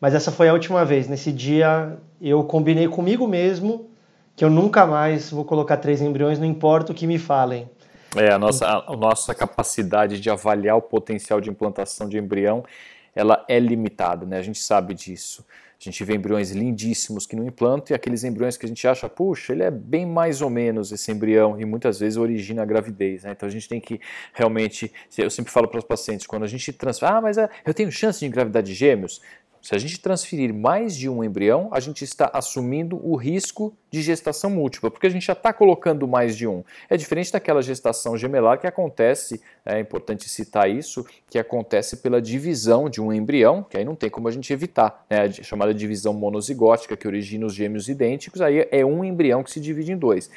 Mas 0.00 0.12
essa 0.12 0.32
foi 0.32 0.48
a 0.48 0.52
última 0.52 0.84
vez. 0.84 1.06
Nesse 1.06 1.30
dia 1.30 1.96
eu 2.20 2.42
combinei 2.42 2.88
comigo 2.88 3.28
mesmo 3.28 3.88
que 4.34 4.44
eu 4.44 4.50
nunca 4.50 4.84
mais 4.86 5.30
vou 5.30 5.44
colocar 5.44 5.76
três 5.76 6.02
embriões, 6.02 6.38
não 6.38 6.46
importa 6.46 6.90
o 6.90 6.94
que 6.94 7.06
me 7.06 7.18
falem. 7.18 7.70
É, 8.16 8.32
a 8.32 8.38
nossa, 8.38 8.66
a, 8.66 8.92
a 8.92 8.96
nossa 8.96 9.34
capacidade 9.34 10.18
de 10.18 10.28
avaliar 10.28 10.76
o 10.76 10.82
potencial 10.82 11.40
de 11.40 11.48
implantação 11.48 12.08
de 12.08 12.18
embrião, 12.18 12.64
ela 13.14 13.44
é 13.48 13.58
limitada, 13.58 14.26
né? 14.26 14.38
A 14.38 14.42
gente 14.42 14.58
sabe 14.58 14.94
disso. 14.94 15.44
A 15.80 15.82
gente 15.82 16.04
vê 16.04 16.14
embriões 16.14 16.50
lindíssimos 16.50 17.26
que 17.26 17.34
não 17.34 17.46
implantam 17.46 17.86
e 17.90 17.94
aqueles 17.94 18.22
embriões 18.22 18.58
que 18.58 18.66
a 18.66 18.68
gente 18.68 18.86
acha, 18.86 19.08
puxa, 19.08 19.54
ele 19.54 19.62
é 19.62 19.70
bem 19.70 20.04
mais 20.04 20.42
ou 20.42 20.50
menos 20.50 20.92
esse 20.92 21.10
embrião 21.10 21.58
e 21.58 21.64
muitas 21.64 21.98
vezes 21.98 22.18
origina 22.18 22.60
a 22.60 22.66
gravidez. 22.66 23.22
Né? 23.24 23.30
Então 23.30 23.48
a 23.48 23.50
gente 23.50 23.66
tem 23.66 23.80
que 23.80 23.98
realmente, 24.34 24.92
eu 25.16 25.30
sempre 25.30 25.50
falo 25.50 25.66
para 25.66 25.78
os 25.78 25.84
pacientes, 25.84 26.26
quando 26.26 26.42
a 26.42 26.46
gente 26.46 26.70
transfere, 26.74 27.12
ah, 27.14 27.20
mas 27.22 27.38
é, 27.38 27.48
eu 27.64 27.72
tenho 27.72 27.90
chance 27.90 28.20
de 28.20 28.26
engravidar 28.26 28.62
de 28.62 28.74
gêmeos? 28.74 29.22
Se 29.62 29.74
a 29.74 29.78
gente 29.78 30.00
transferir 30.00 30.54
mais 30.54 30.96
de 30.96 31.08
um 31.08 31.22
embrião, 31.22 31.68
a 31.70 31.80
gente 31.80 32.02
está 32.02 32.30
assumindo 32.32 32.98
o 33.06 33.14
risco 33.14 33.76
de 33.90 34.00
gestação 34.00 34.48
múltipla, 34.48 34.90
porque 34.90 35.06
a 35.06 35.10
gente 35.10 35.26
já 35.26 35.34
está 35.34 35.52
colocando 35.52 36.08
mais 36.08 36.36
de 36.36 36.46
um. 36.46 36.64
É 36.88 36.96
diferente 36.96 37.30
daquela 37.30 37.60
gestação 37.60 38.16
gemelar 38.16 38.58
que 38.58 38.66
acontece, 38.66 39.40
é 39.64 39.78
importante 39.78 40.28
citar 40.28 40.70
isso, 40.70 41.04
que 41.28 41.38
acontece 41.38 41.98
pela 41.98 42.22
divisão 42.22 42.88
de 42.88 43.02
um 43.02 43.12
embrião, 43.12 43.62
que 43.62 43.76
aí 43.76 43.84
não 43.84 43.94
tem 43.94 44.08
como 44.08 44.28
a 44.28 44.30
gente 44.30 44.50
evitar, 44.52 45.04
né? 45.10 45.24
a 45.24 45.30
chamada 45.30 45.74
divisão 45.74 46.14
monozigótica, 46.14 46.96
que 46.96 47.06
origina 47.06 47.44
os 47.44 47.54
gêmeos 47.54 47.88
idênticos, 47.88 48.40
aí 48.40 48.66
é 48.70 48.84
um 48.84 49.04
embrião 49.04 49.42
que 49.42 49.50
se 49.50 49.60
divide 49.60 49.92
em 49.92 49.96
dois. 49.96 50.30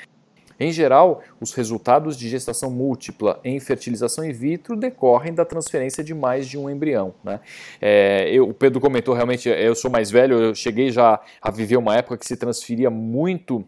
Em 0.64 0.72
geral, 0.72 1.22
os 1.42 1.52
resultados 1.54 2.16
de 2.16 2.30
gestação 2.30 2.72
múltipla 2.72 3.38
em 3.44 3.60
fertilização 3.60 4.24
in 4.24 4.32
vitro 4.32 4.78
decorrem 4.78 5.34
da 5.34 5.44
transferência 5.44 6.02
de 6.02 6.14
mais 6.14 6.48
de 6.48 6.58
um 6.58 6.70
embrião. 6.70 7.14
Né? 7.22 7.42
É, 7.82 8.30
eu, 8.32 8.48
o 8.48 8.54
Pedro 8.54 8.80
comentou 8.80 9.14
realmente, 9.14 9.50
eu 9.50 9.76
sou 9.76 9.92
mais 9.92 10.10
velho, 10.10 10.40
eu 10.40 10.56
cheguei 10.56 10.90
já 10.90 11.20
a 11.42 11.52
viver 11.52 11.76
uma 11.76 11.98
época 11.98 12.18
que 12.18 12.26
se 12.26 12.38
transferia 12.38 12.90
muito 12.90 13.66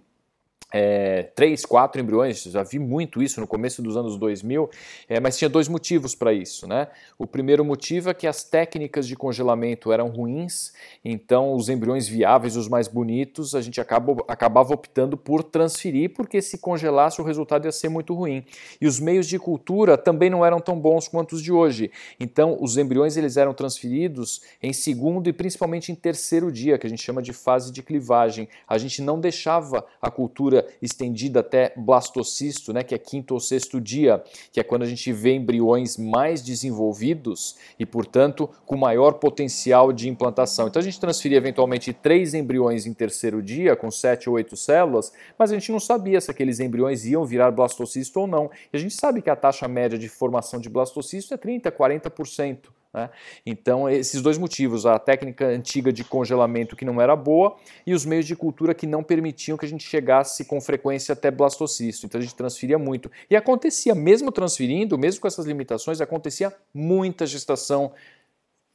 é, 0.71 1.23
três, 1.35 1.65
quatro 1.65 2.01
embriões, 2.01 2.43
já 2.43 2.63
vi 2.63 2.79
muito 2.79 3.21
isso 3.21 3.39
no 3.39 3.47
começo 3.47 3.81
dos 3.81 3.95
anos 3.95 4.17
2000, 4.17 4.69
é, 5.07 5.19
mas 5.19 5.37
tinha 5.37 5.49
dois 5.49 5.67
motivos 5.67 6.15
para 6.15 6.33
isso. 6.33 6.67
Né? 6.67 6.87
O 7.17 7.25
primeiro 7.25 7.63
motivo 7.63 8.09
é 8.09 8.13
que 8.13 8.27
as 8.27 8.43
técnicas 8.43 9.07
de 9.07 9.15
congelamento 9.15 9.91
eram 9.91 10.09
ruins, 10.09 10.73
então 11.03 11.53
os 11.53 11.69
embriões 11.69 12.07
viáveis, 12.07 12.55
os 12.55 12.67
mais 12.67 12.87
bonitos, 12.87 13.55
a 13.55 13.61
gente 13.61 13.79
acaba, 13.79 14.17
acabava 14.27 14.73
optando 14.73 15.15
por 15.15 15.43
transferir, 15.43 16.13
porque 16.13 16.41
se 16.41 16.57
congelasse 16.57 17.21
o 17.21 17.23
resultado 17.23 17.65
ia 17.65 17.71
ser 17.71 17.89
muito 17.89 18.13
ruim. 18.13 18.43
E 18.79 18.87
os 18.87 18.99
meios 18.99 19.27
de 19.27 19.39
cultura 19.39 19.97
também 19.97 20.29
não 20.29 20.45
eram 20.45 20.59
tão 20.59 20.79
bons 20.79 21.07
quanto 21.07 21.33
os 21.33 21.41
de 21.41 21.51
hoje. 21.51 21.91
Então 22.19 22.57
os 22.59 22.77
embriões 22.77 23.17
eles 23.17 23.37
eram 23.37 23.53
transferidos 23.53 24.41
em 24.61 24.73
segundo 24.73 25.29
e 25.29 25.33
principalmente 25.33 25.91
em 25.91 25.95
terceiro 25.95 26.51
dia, 26.51 26.77
que 26.77 26.85
a 26.85 26.89
gente 26.89 27.03
chama 27.03 27.21
de 27.21 27.33
fase 27.33 27.71
de 27.71 27.81
clivagem. 27.81 28.47
A 28.67 28.77
gente 28.77 29.01
não 29.01 29.19
deixava 29.19 29.85
a 30.01 30.11
cultura 30.11 30.54
estendida 30.81 31.39
até 31.39 31.73
blastocisto, 31.75 32.71
né, 32.71 32.83
que 32.83 32.93
é 32.93 32.97
quinto 32.97 33.33
ou 33.33 33.39
sexto 33.39 33.81
dia, 33.81 34.23
que 34.51 34.59
é 34.59 34.63
quando 34.63 34.83
a 34.83 34.87
gente 34.87 35.11
vê 35.11 35.33
embriões 35.33 35.97
mais 35.97 36.41
desenvolvidos 36.41 37.55
e, 37.79 37.85
portanto, 37.85 38.49
com 38.65 38.77
maior 38.77 39.13
potencial 39.13 39.91
de 39.91 40.07
implantação. 40.07 40.67
Então 40.67 40.79
a 40.79 40.83
gente 40.83 40.99
transferia 40.99 41.37
eventualmente 41.37 41.91
três 41.91 42.33
embriões 42.33 42.85
em 42.85 42.93
terceiro 42.93 43.41
dia, 43.41 43.75
com 43.75 43.89
sete 43.89 44.29
ou 44.29 44.35
oito 44.35 44.55
células, 44.55 45.11
mas 45.37 45.51
a 45.51 45.55
gente 45.55 45.71
não 45.71 45.79
sabia 45.79 46.21
se 46.21 46.29
aqueles 46.29 46.59
embriões 46.59 47.05
iam 47.05 47.25
virar 47.25 47.51
blastocisto 47.51 48.19
ou 48.19 48.27
não. 48.27 48.49
E 48.71 48.77
a 48.77 48.79
gente 48.79 48.93
sabe 48.93 49.21
que 49.21 49.29
a 49.29 49.35
taxa 49.35 49.67
média 49.67 49.97
de 49.97 50.07
formação 50.07 50.59
de 50.59 50.69
blastocisto 50.69 51.33
é 51.33 51.37
30%, 51.37 51.71
40%. 51.71 52.57
Né? 52.95 53.09
Então, 53.45 53.89
esses 53.89 54.21
dois 54.21 54.37
motivos, 54.37 54.85
a 54.85 54.97
técnica 54.97 55.45
antiga 55.47 55.91
de 55.91 56.05
congelamento 56.05 56.77
que 56.77 56.85
não 56.85 57.01
era 57.01 57.13
boa 57.13 57.57
e 57.85 57.93
os 57.93 58.05
meios 58.05 58.25
de 58.25 58.37
cultura 58.37 58.73
que 58.73 58.87
não 58.87 59.03
permitiam 59.03 59.57
que 59.57 59.65
a 59.65 59.67
gente 59.69 59.83
chegasse 59.83 60.45
com 60.45 60.61
frequência 60.61 61.11
até 61.11 61.29
blastocisto. 61.29 62.05
Então, 62.05 62.19
a 62.19 62.21
gente 62.21 62.33
transferia 62.33 62.79
muito. 62.79 63.11
E 63.29 63.35
acontecia, 63.35 63.93
mesmo 63.93 64.31
transferindo, 64.31 64.97
mesmo 64.97 65.19
com 65.19 65.27
essas 65.27 65.45
limitações, 65.45 65.99
acontecia 65.99 66.53
muita 66.73 67.27
gestação 67.27 67.91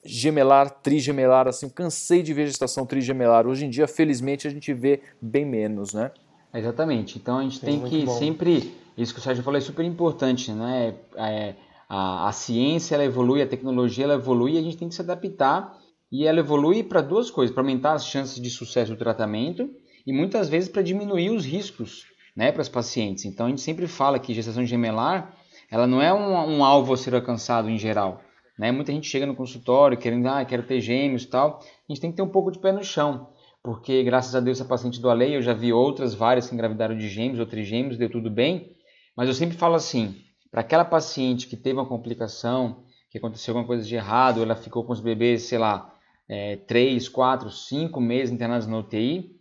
gemelar, 0.04 0.70
trigemelar, 0.82 1.48
assim, 1.48 1.68
cansei 1.68 2.22
de 2.22 2.34
ver 2.34 2.46
gestação 2.46 2.84
trigemelar. 2.84 3.46
Hoje 3.46 3.64
em 3.64 3.70
dia, 3.70 3.88
felizmente, 3.88 4.46
a 4.46 4.50
gente 4.50 4.72
vê 4.74 5.00
bem 5.20 5.46
menos, 5.46 5.94
né? 5.94 6.10
Exatamente. 6.52 7.16
Então 7.18 7.38
a 7.38 7.42
gente 7.42 7.60
tem 7.60 7.80
que 7.82 8.06
sempre, 8.18 8.74
isso 8.96 9.14
que 9.14 9.20
o 9.20 9.22
Sérgio 9.22 9.42
falou 9.42 9.58
é 9.58 9.60
super 9.60 9.84
importante, 9.84 10.52
né? 10.52 10.94
É, 11.16 11.54
a, 11.92 12.28
a 12.28 12.32
ciência 12.32 12.94
ela 12.94 13.04
evolui, 13.04 13.42
a 13.42 13.46
tecnologia 13.48 14.04
ela 14.04 14.14
evolui 14.14 14.52
e 14.52 14.58
a 14.58 14.62
gente 14.62 14.76
tem 14.76 14.88
que 14.88 14.94
se 14.94 15.02
adaptar. 15.02 15.76
E 16.12 16.24
ela 16.24 16.38
evolui 16.38 16.84
para 16.84 17.00
duas 17.00 17.32
coisas: 17.32 17.52
para 17.52 17.64
aumentar 17.64 17.94
as 17.94 18.06
chances 18.06 18.40
de 18.40 18.48
sucesso 18.48 18.92
do 18.92 18.96
tratamento 18.96 19.68
e 20.06 20.12
muitas 20.12 20.48
vezes 20.48 20.68
para 20.68 20.82
diminuir 20.82 21.30
os 21.30 21.44
riscos 21.44 22.06
né, 22.36 22.52
para 22.52 22.62
as 22.62 22.68
pacientes. 22.68 23.24
Então 23.24 23.46
a 23.46 23.48
gente 23.48 23.60
sempre 23.60 23.88
fala 23.88 24.20
que 24.20 24.32
gestação 24.32 24.64
gemelar 24.64 25.34
ela 25.68 25.86
não 25.86 26.00
é 26.00 26.12
um, 26.12 26.58
um 26.58 26.64
alvo 26.64 26.92
a 26.92 26.96
ser 26.96 27.12
alcançado 27.12 27.68
em 27.68 27.76
geral. 27.76 28.20
Né? 28.56 28.70
Muita 28.70 28.92
gente 28.92 29.08
chega 29.08 29.26
no 29.26 29.34
consultório 29.34 29.98
querendo, 29.98 30.28
ah, 30.28 30.44
quero 30.44 30.62
ter 30.62 30.80
gêmeos 30.80 31.24
e 31.24 31.26
tal. 31.26 31.58
A 31.58 31.92
gente 31.92 32.00
tem 32.00 32.10
que 32.10 32.16
ter 32.16 32.22
um 32.22 32.28
pouco 32.28 32.52
de 32.52 32.60
pé 32.60 32.70
no 32.70 32.84
chão, 32.84 33.28
porque 33.62 34.04
graças 34.04 34.34
a 34.36 34.40
Deus 34.40 34.60
a 34.60 34.64
paciente 34.64 35.00
do 35.00 35.10
Alei, 35.10 35.36
eu 35.36 35.42
já 35.42 35.54
vi 35.54 35.72
outras 35.72 36.14
várias 36.14 36.48
que 36.48 36.54
engravidaram 36.54 36.96
de 36.96 37.08
gêmeos 37.08 37.40
ou 37.40 37.46
trigêmeos, 37.46 37.96
deu 37.96 38.08
tudo 38.08 38.30
bem. 38.30 38.76
Mas 39.16 39.28
eu 39.28 39.34
sempre 39.34 39.56
falo 39.56 39.74
assim, 39.74 40.16
para 40.50 40.60
aquela 40.60 40.84
paciente 40.84 41.46
que 41.46 41.56
teve 41.56 41.78
uma 41.78 41.86
complicação, 41.86 42.84
que 43.10 43.18
aconteceu 43.18 43.52
alguma 43.52 43.66
coisa 43.66 43.86
de 43.86 43.94
errado, 43.94 44.42
ela 44.42 44.56
ficou 44.56 44.84
com 44.84 44.92
os 44.92 45.00
bebês, 45.00 45.42
sei 45.42 45.58
lá, 45.58 45.94
é, 46.28 46.56
3, 46.56 47.08
4, 47.08 47.50
5 47.50 48.00
meses 48.00 48.32
internados 48.32 48.66
na 48.66 48.78
UTI, 48.78 49.40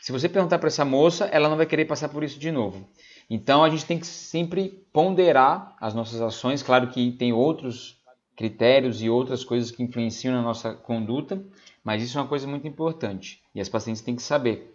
se 0.00 0.12
você 0.12 0.30
perguntar 0.30 0.58
para 0.58 0.68
essa 0.68 0.84
moça, 0.84 1.26
ela 1.26 1.48
não 1.48 1.58
vai 1.58 1.66
querer 1.66 1.84
passar 1.84 2.08
por 2.08 2.24
isso 2.24 2.38
de 2.38 2.50
novo. 2.50 2.88
Então 3.28 3.62
a 3.62 3.68
gente 3.68 3.84
tem 3.84 3.98
que 3.98 4.06
sempre 4.06 4.82
ponderar 4.92 5.76
as 5.78 5.94
nossas 5.94 6.22
ações. 6.22 6.62
Claro 6.62 6.88
que 6.88 7.12
tem 7.12 7.34
outros 7.34 8.00
critérios 8.34 9.02
e 9.02 9.10
outras 9.10 9.44
coisas 9.44 9.70
que 9.70 9.82
influenciam 9.82 10.34
na 10.34 10.40
nossa 10.40 10.72
conduta, 10.72 11.44
mas 11.84 12.02
isso 12.02 12.16
é 12.16 12.22
uma 12.22 12.28
coisa 12.28 12.46
muito 12.46 12.66
importante 12.66 13.42
e 13.54 13.60
as 13.60 13.68
pacientes 13.68 14.02
têm 14.02 14.16
que 14.16 14.22
saber. 14.22 14.74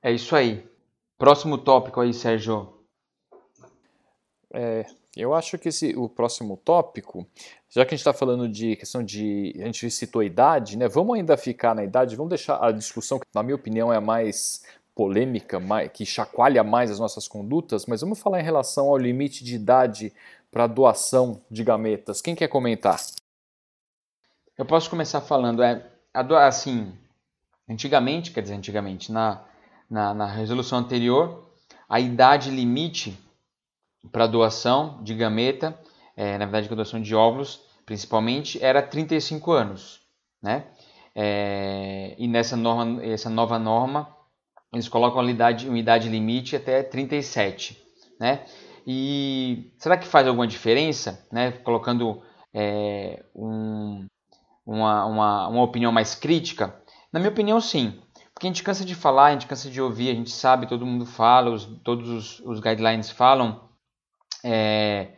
É 0.00 0.12
isso 0.12 0.36
aí. 0.36 0.64
Próximo 1.18 1.58
tópico 1.58 2.00
aí, 2.00 2.14
Sérgio. 2.14 2.77
É, 4.52 4.86
eu 5.16 5.34
acho 5.34 5.58
que 5.58 5.68
esse, 5.68 5.94
o 5.96 6.08
próximo 6.08 6.56
tópico, 6.56 7.26
já 7.68 7.84
que 7.84 7.94
a 7.94 7.96
gente 7.96 8.00
está 8.00 8.12
falando 8.12 8.48
de 8.48 8.76
questão 8.76 9.02
de. 9.02 9.54
A 9.60 9.66
gente 9.66 9.90
citou 9.90 10.20
a 10.20 10.24
idade, 10.24 10.78
né? 10.78 10.88
Vamos 10.88 11.16
ainda 11.16 11.36
ficar 11.36 11.74
na 11.74 11.84
idade, 11.84 12.16
vamos 12.16 12.30
deixar 12.30 12.64
a 12.64 12.72
discussão, 12.72 13.18
que 13.18 13.26
na 13.34 13.42
minha 13.42 13.56
opinião 13.56 13.92
é 13.92 13.96
a 13.96 14.00
mais 14.00 14.62
polêmica, 14.94 15.60
mais, 15.60 15.90
que 15.92 16.04
chacoalha 16.04 16.64
mais 16.64 16.90
as 16.90 16.98
nossas 16.98 17.28
condutas, 17.28 17.86
mas 17.86 18.00
vamos 18.00 18.18
falar 18.18 18.40
em 18.40 18.44
relação 18.44 18.88
ao 18.88 18.96
limite 18.96 19.44
de 19.44 19.54
idade 19.54 20.12
para 20.50 20.66
doação 20.66 21.40
de 21.50 21.62
gametas. 21.62 22.20
Quem 22.20 22.34
quer 22.34 22.48
comentar? 22.48 22.98
Eu 24.56 24.64
posso 24.64 24.90
começar 24.90 25.20
falando, 25.20 25.62
é, 25.62 25.88
assim, 26.44 26.92
antigamente, 27.68 28.32
quer 28.32 28.42
dizer, 28.42 28.54
antigamente, 28.54 29.12
na, 29.12 29.44
na, 29.88 30.12
na 30.12 30.26
resolução 30.26 30.78
anterior, 30.78 31.46
a 31.88 32.00
idade 32.00 32.50
limite 32.50 33.16
para 34.12 34.26
doação 34.26 35.02
de 35.02 35.14
gameta, 35.14 35.78
é, 36.16 36.38
na 36.38 36.44
verdade, 36.46 36.68
doação 36.68 37.00
de 37.00 37.14
óvulos, 37.14 37.60
principalmente, 37.84 38.62
era 38.62 38.82
35 38.82 39.52
anos, 39.52 40.00
né? 40.42 40.66
É, 41.14 42.14
e 42.18 42.28
nessa 42.28 42.56
norma, 42.56 43.02
essa 43.04 43.28
nova 43.28 43.58
norma, 43.58 44.14
eles 44.72 44.88
colocam 44.88 45.20
uma 45.20 45.30
idade, 45.30 45.68
uma 45.68 45.78
idade 45.78 46.08
limite 46.08 46.54
até 46.54 46.82
37, 46.82 47.76
né? 48.20 48.44
E 48.86 49.72
será 49.78 49.96
que 49.96 50.06
faz 50.06 50.26
alguma 50.26 50.46
diferença, 50.46 51.26
né? 51.32 51.52
Colocando 51.52 52.22
é, 52.54 53.24
um, 53.34 54.06
uma, 54.64 55.04
uma, 55.06 55.48
uma 55.48 55.62
opinião 55.62 55.92
mais 55.92 56.14
crítica? 56.14 56.80
Na 57.12 57.18
minha 57.18 57.32
opinião, 57.32 57.60
sim. 57.60 58.00
Porque 58.32 58.46
a 58.46 58.50
gente 58.50 58.62
cansa 58.62 58.84
de 58.84 58.94
falar, 58.94 59.26
a 59.26 59.32
gente 59.32 59.46
cansa 59.46 59.68
de 59.68 59.80
ouvir, 59.80 60.10
a 60.10 60.14
gente 60.14 60.30
sabe, 60.30 60.68
todo 60.68 60.86
mundo 60.86 61.04
fala, 61.04 61.50
os, 61.50 61.64
todos 61.82 62.08
os, 62.08 62.40
os 62.40 62.60
guidelines 62.60 63.10
falam 63.10 63.67
é, 64.44 65.12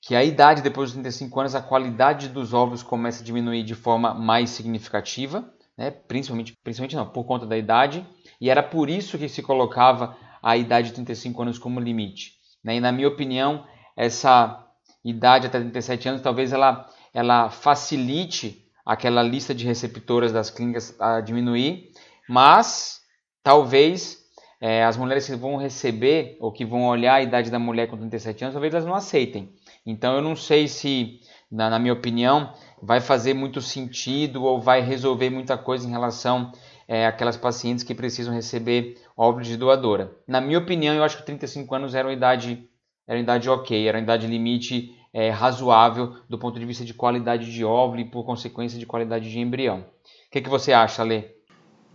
que 0.00 0.14
a 0.14 0.24
idade 0.24 0.62
depois 0.62 0.90
dos 0.90 0.94
35 0.94 1.40
anos, 1.40 1.54
a 1.54 1.62
qualidade 1.62 2.28
dos 2.28 2.54
ovos 2.54 2.82
começa 2.82 3.22
a 3.22 3.24
diminuir 3.24 3.62
de 3.62 3.74
forma 3.74 4.14
mais 4.14 4.50
significativa, 4.50 5.52
né? 5.76 5.90
principalmente, 5.90 6.54
principalmente 6.62 6.96
não, 6.96 7.06
por 7.06 7.24
conta 7.24 7.46
da 7.46 7.56
idade, 7.56 8.06
e 8.40 8.48
era 8.48 8.62
por 8.62 8.88
isso 8.88 9.18
que 9.18 9.28
se 9.28 9.42
colocava 9.42 10.16
a 10.42 10.56
idade 10.56 10.88
de 10.88 10.94
35 10.94 11.42
anos 11.42 11.58
como 11.58 11.80
limite. 11.80 12.34
Né? 12.64 12.76
E 12.76 12.80
na 12.80 12.90
minha 12.90 13.08
opinião, 13.08 13.64
essa 13.96 14.66
idade 15.04 15.46
até 15.46 15.58
37 15.58 16.08
anos, 16.08 16.22
talvez 16.22 16.52
ela, 16.52 16.88
ela 17.12 17.50
facilite 17.50 18.66
aquela 18.84 19.22
lista 19.22 19.54
de 19.54 19.66
receptoras 19.66 20.32
das 20.32 20.50
clínicas 20.50 20.98
a 20.98 21.20
diminuir, 21.20 21.92
mas 22.28 23.00
talvez 23.42 24.19
é, 24.60 24.84
as 24.84 24.96
mulheres 24.96 25.26
que 25.26 25.34
vão 25.34 25.56
receber 25.56 26.36
ou 26.38 26.52
que 26.52 26.64
vão 26.64 26.86
olhar 26.86 27.14
a 27.14 27.22
idade 27.22 27.50
da 27.50 27.58
mulher 27.58 27.88
com 27.88 27.96
37 27.96 28.44
anos, 28.44 28.54
talvez 28.54 28.74
elas 28.74 28.86
não 28.86 28.94
aceitem. 28.94 29.54
Então 29.86 30.14
eu 30.14 30.20
não 30.20 30.36
sei 30.36 30.68
se, 30.68 31.20
na, 31.50 31.70
na 31.70 31.78
minha 31.78 31.94
opinião, 31.94 32.52
vai 32.82 33.00
fazer 33.00 33.32
muito 33.32 33.62
sentido 33.62 34.44
ou 34.44 34.60
vai 34.60 34.82
resolver 34.82 35.30
muita 35.30 35.56
coisa 35.56 35.88
em 35.88 35.90
relação 35.90 36.52
é, 36.86 37.06
àquelas 37.06 37.36
pacientes 37.36 37.82
que 37.82 37.94
precisam 37.94 38.34
receber 38.34 38.98
óvulos 39.16 39.48
de 39.48 39.56
doadora. 39.56 40.12
Na 40.28 40.40
minha 40.40 40.58
opinião, 40.58 40.94
eu 40.94 41.04
acho 41.04 41.16
que 41.16 41.24
35 41.24 41.74
anos 41.74 41.94
era 41.94 42.06
uma 42.06 42.12
idade, 42.12 42.68
era 43.06 43.16
uma 43.16 43.22
idade 43.22 43.48
ok, 43.48 43.88
era 43.88 43.96
uma 43.96 44.02
idade 44.02 44.26
limite 44.26 44.94
é, 45.12 45.30
razoável 45.30 46.16
do 46.28 46.38
ponto 46.38 46.58
de 46.58 46.66
vista 46.66 46.84
de 46.84 46.92
qualidade 46.92 47.50
de 47.50 47.64
óvulo 47.64 48.00
e, 48.00 48.04
por 48.04 48.24
consequência, 48.24 48.78
de 48.78 48.86
qualidade 48.86 49.30
de 49.30 49.38
embrião. 49.38 49.80
O 49.80 50.30
que, 50.30 50.40
que 50.40 50.48
você 50.48 50.72
acha, 50.72 51.02
Lê? 51.02 51.39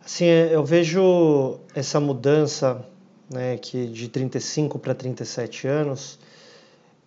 Sim, 0.05 0.25
eu 0.25 0.63
vejo 0.63 1.57
essa 1.73 1.99
mudança 1.99 2.85
né, 3.27 3.57
que 3.57 3.87
de 3.87 4.07
35 4.07 4.77
para 4.77 4.93
37 4.93 5.67
anos, 5.67 6.19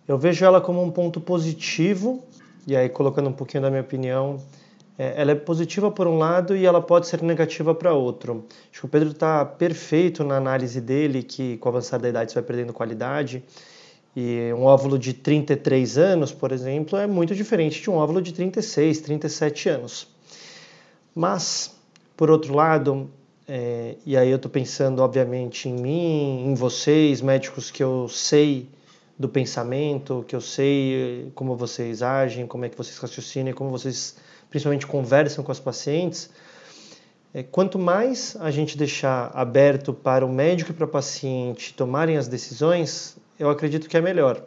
eu 0.05 0.17
vejo 0.17 0.43
ela 0.43 0.59
como 0.59 0.83
um 0.83 0.91
ponto 0.91 1.21
positivo, 1.21 2.21
e 2.67 2.75
aí 2.75 2.89
colocando 2.89 3.29
um 3.29 3.33
pouquinho 3.33 3.63
da 3.63 3.69
minha 3.69 3.81
opinião, 3.81 4.41
é, 4.97 5.13
ela 5.15 5.31
é 5.31 5.35
positiva 5.35 5.89
por 5.89 6.07
um 6.07 6.17
lado 6.17 6.57
e 6.57 6.65
ela 6.65 6.81
pode 6.81 7.07
ser 7.07 7.23
negativa 7.23 7.73
para 7.73 7.93
outro. 7.93 8.45
Acho 8.69 8.81
que 8.81 8.85
o 8.85 8.89
Pedro 8.89 9.11
está 9.11 9.45
perfeito 9.45 10.25
na 10.25 10.35
análise 10.35 10.81
dele, 10.81 11.23
que 11.23 11.55
com 11.59 11.69
o 11.69 11.71
avançar 11.71 11.99
da 11.99 12.09
idade 12.09 12.33
você 12.33 12.35
vai 12.35 12.43
perdendo 12.43 12.73
qualidade, 12.73 13.41
e 14.13 14.51
um 14.53 14.65
óvulo 14.65 14.99
de 14.99 15.13
33 15.13 15.97
anos, 15.97 16.33
por 16.33 16.51
exemplo, 16.51 16.99
é 16.99 17.07
muito 17.07 17.33
diferente 17.33 17.81
de 17.81 17.89
um 17.89 17.93
óvulo 17.93 18.21
de 18.21 18.33
36, 18.33 18.99
37 18.99 19.69
anos. 19.69 20.05
Mas 21.15 21.78
por 22.19 22.29
outro 22.29 22.53
lado, 22.53 23.09
é, 23.47 23.95
e 24.05 24.17
aí 24.17 24.29
eu 24.29 24.35
estou 24.35 24.51
pensando, 24.51 25.01
obviamente, 25.01 25.69
em 25.69 25.73
mim, 25.73 26.49
em 26.49 26.53
vocês, 26.53 27.21
médicos 27.21 27.71
que 27.71 27.81
eu 27.81 28.09
sei 28.09 28.67
do 29.17 29.29
pensamento, 29.29 30.25
que 30.27 30.35
eu 30.35 30.41
sei 30.41 31.31
como 31.33 31.55
vocês 31.55 32.01
agem, 32.03 32.45
como 32.45 32.65
é 32.65 32.69
que 32.69 32.75
vocês 32.75 32.97
raciocinam, 32.97 33.53
como 33.53 33.69
vocês 33.69 34.17
principalmente 34.49 34.85
conversam 34.85 35.45
com 35.45 35.51
os 35.53 35.61
pacientes. 35.61 36.29
É, 37.33 37.41
quanto 37.41 37.79
mais 37.79 38.35
a 38.41 38.51
gente 38.51 38.77
deixar 38.77 39.31
aberto 39.33 39.93
para 39.93 40.25
o 40.25 40.29
médico 40.29 40.71
e 40.71 40.73
para 40.73 40.83
o 40.83 40.89
paciente 40.89 41.73
tomarem 41.73 42.17
as 42.17 42.27
decisões, 42.27 43.15
eu 43.39 43.49
acredito 43.49 43.87
que 43.87 43.95
é 43.95 44.01
melhor. 44.01 44.43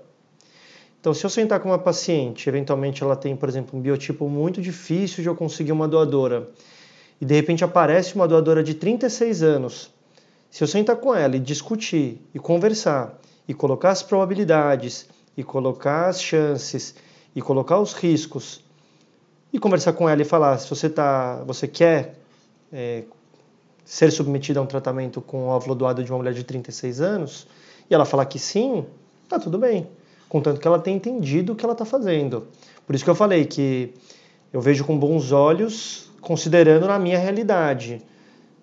Então, 1.01 1.15
se 1.15 1.25
eu 1.25 1.31
sentar 1.31 1.59
com 1.59 1.71
uma 1.71 1.79
paciente, 1.79 2.51
eventualmente 2.51 3.03
ela 3.03 3.17
tem, 3.17 3.35
por 3.35 3.49
exemplo, 3.49 3.79
um 3.79 3.81
biotipo 3.81 4.29
muito 4.29 4.61
difícil 4.61 5.23
de 5.23 5.29
eu 5.31 5.35
conseguir 5.35 5.73
uma 5.73 5.89
doadora, 5.89 6.51
e 7.21 7.25
de 7.25 7.35
repente 7.35 7.65
aparece 7.65 8.15
uma 8.15 8.27
doadora 8.27 8.63
de 8.63 8.75
36 8.75 9.43
anos, 9.43 9.91
se 10.51 10.63
eu 10.63 10.69
sentar 10.69 10.97
com 10.97 11.15
ela 11.15 11.37
e 11.37 11.39
discutir 11.41 12.21
e 12.35 12.39
conversar 12.39 13.19
e 13.49 13.55
colocar 13.55 13.91
as 13.91 14.03
probabilidades 14.03 15.09
e 15.37 15.43
colocar 15.43 16.09
as 16.09 16.23
chances 16.23 16.95
e 17.35 17.41
colocar 17.41 17.79
os 17.79 17.95
riscos 17.95 18.63
e 19.53 19.59
conversar 19.59 19.95
com 19.95 20.09
ela 20.09 20.21
e 20.21 20.25
falar 20.25 20.59
se 20.59 20.69
você 20.69 20.91
tá, 20.91 21.43
você 21.47 21.67
quer 21.67 22.19
é, 22.73 23.05
ser 23.85 24.11
submetida 24.11 24.61
a 24.61 24.63
um 24.63 24.67
tratamento 24.67 25.21
com 25.21 25.47
óvulo 25.47 25.75
doado 25.75 26.05
de 26.05 26.11
uma 26.11 26.19
mulher 26.19 26.35
de 26.35 26.45
36 26.45 27.01
anos 27.01 27.47
e 27.89 27.95
ela 27.95 28.05
falar 28.05 28.27
que 28.27 28.39
sim, 28.39 28.85
tá 29.29 29.39
tudo 29.39 29.59
bem, 29.59 29.89
contanto 30.29 30.61
que 30.61 30.67
ela 30.67 30.79
tenha 30.79 30.97
entendido 30.97 31.53
o 31.53 31.57
que 31.57 31.65
ela 31.65 31.73
está 31.73 31.85
fazendo. 31.85 32.47
Por 32.87 32.95
isso 32.95 33.05
que 33.05 33.11
eu 33.11 33.15
falei 33.15 33.45
que 33.47 33.95
eu 34.53 34.61
vejo 34.61 34.85
com 34.85 34.99
bons 34.99 35.33
olhos 35.33 36.12
considerando 36.23 36.87
na 36.87 36.99
minha 36.99 37.19
realidade, 37.19 38.01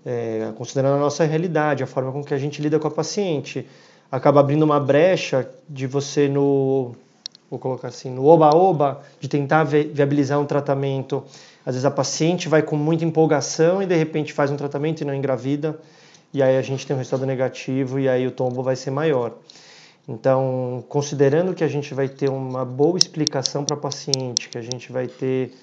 é, 0.06 0.51
considerando 0.58 0.96
a 0.96 1.00
nossa 1.00 1.25
realidade, 1.25 1.84
a 1.84 1.88
forma 1.88 2.12
com 2.12 2.24
que 2.24 2.34
a 2.34 2.38
gente 2.38 2.62
lida 2.62 2.80
com 2.80 2.88
a 2.88 2.92
paciente. 2.92 3.68
Acaba 4.12 4.39
abrindo 4.39 4.63
uma 4.63 4.80
brecha 4.80 5.48
de 5.70 5.86
você 5.86 6.28
no, 6.28 6.96
vou 7.51 7.60
colocar 7.60 7.89
assim, 7.89 8.10
no 8.10 8.25
oba-oba, 8.25 9.01
de 9.20 9.28
tentar 9.28 9.66
viabilizar 9.66 10.39
um 10.39 10.46
tratamento. 10.46 11.24
Às 11.66 11.75
vezes 11.75 11.86
a 11.86 11.92
paciente 11.92 12.48
vai 12.50 12.63
com 12.63 12.75
muita 12.75 13.06
empolgação 13.06 13.84
e 13.84 13.86
de 13.86 13.96
repente 13.96 14.34
faz 14.34 14.50
um 14.50 14.56
tratamento 14.56 15.01
e 15.01 15.06
não 15.06 15.13
engravida, 15.13 15.78
e 16.34 16.42
aí 16.42 16.58
a 16.58 16.62
gente 16.62 16.88
tem 16.88 16.96
um 16.96 16.98
resultado 16.98 17.25
negativo 17.25 18.00
e 18.00 18.08
aí 18.08 18.25
o 18.25 18.32
tombo 18.32 18.63
vai 18.63 18.75
ser 18.75 18.89
maior. 18.89 19.34
Então, 20.08 20.84
considerando 20.89 21.54
que 21.54 21.63
a 21.63 21.68
gente 21.68 21.94
vai 21.94 22.08
ter 22.08 22.30
uma 22.30 22.66
boa 22.66 22.98
explicação 22.98 23.64
para 23.64 23.75
a 23.75 23.79
paciente, 23.79 24.50
que 24.50 24.57
a 24.57 24.62
gente 24.62 24.92
vai 24.92 25.07
ter 25.07 25.53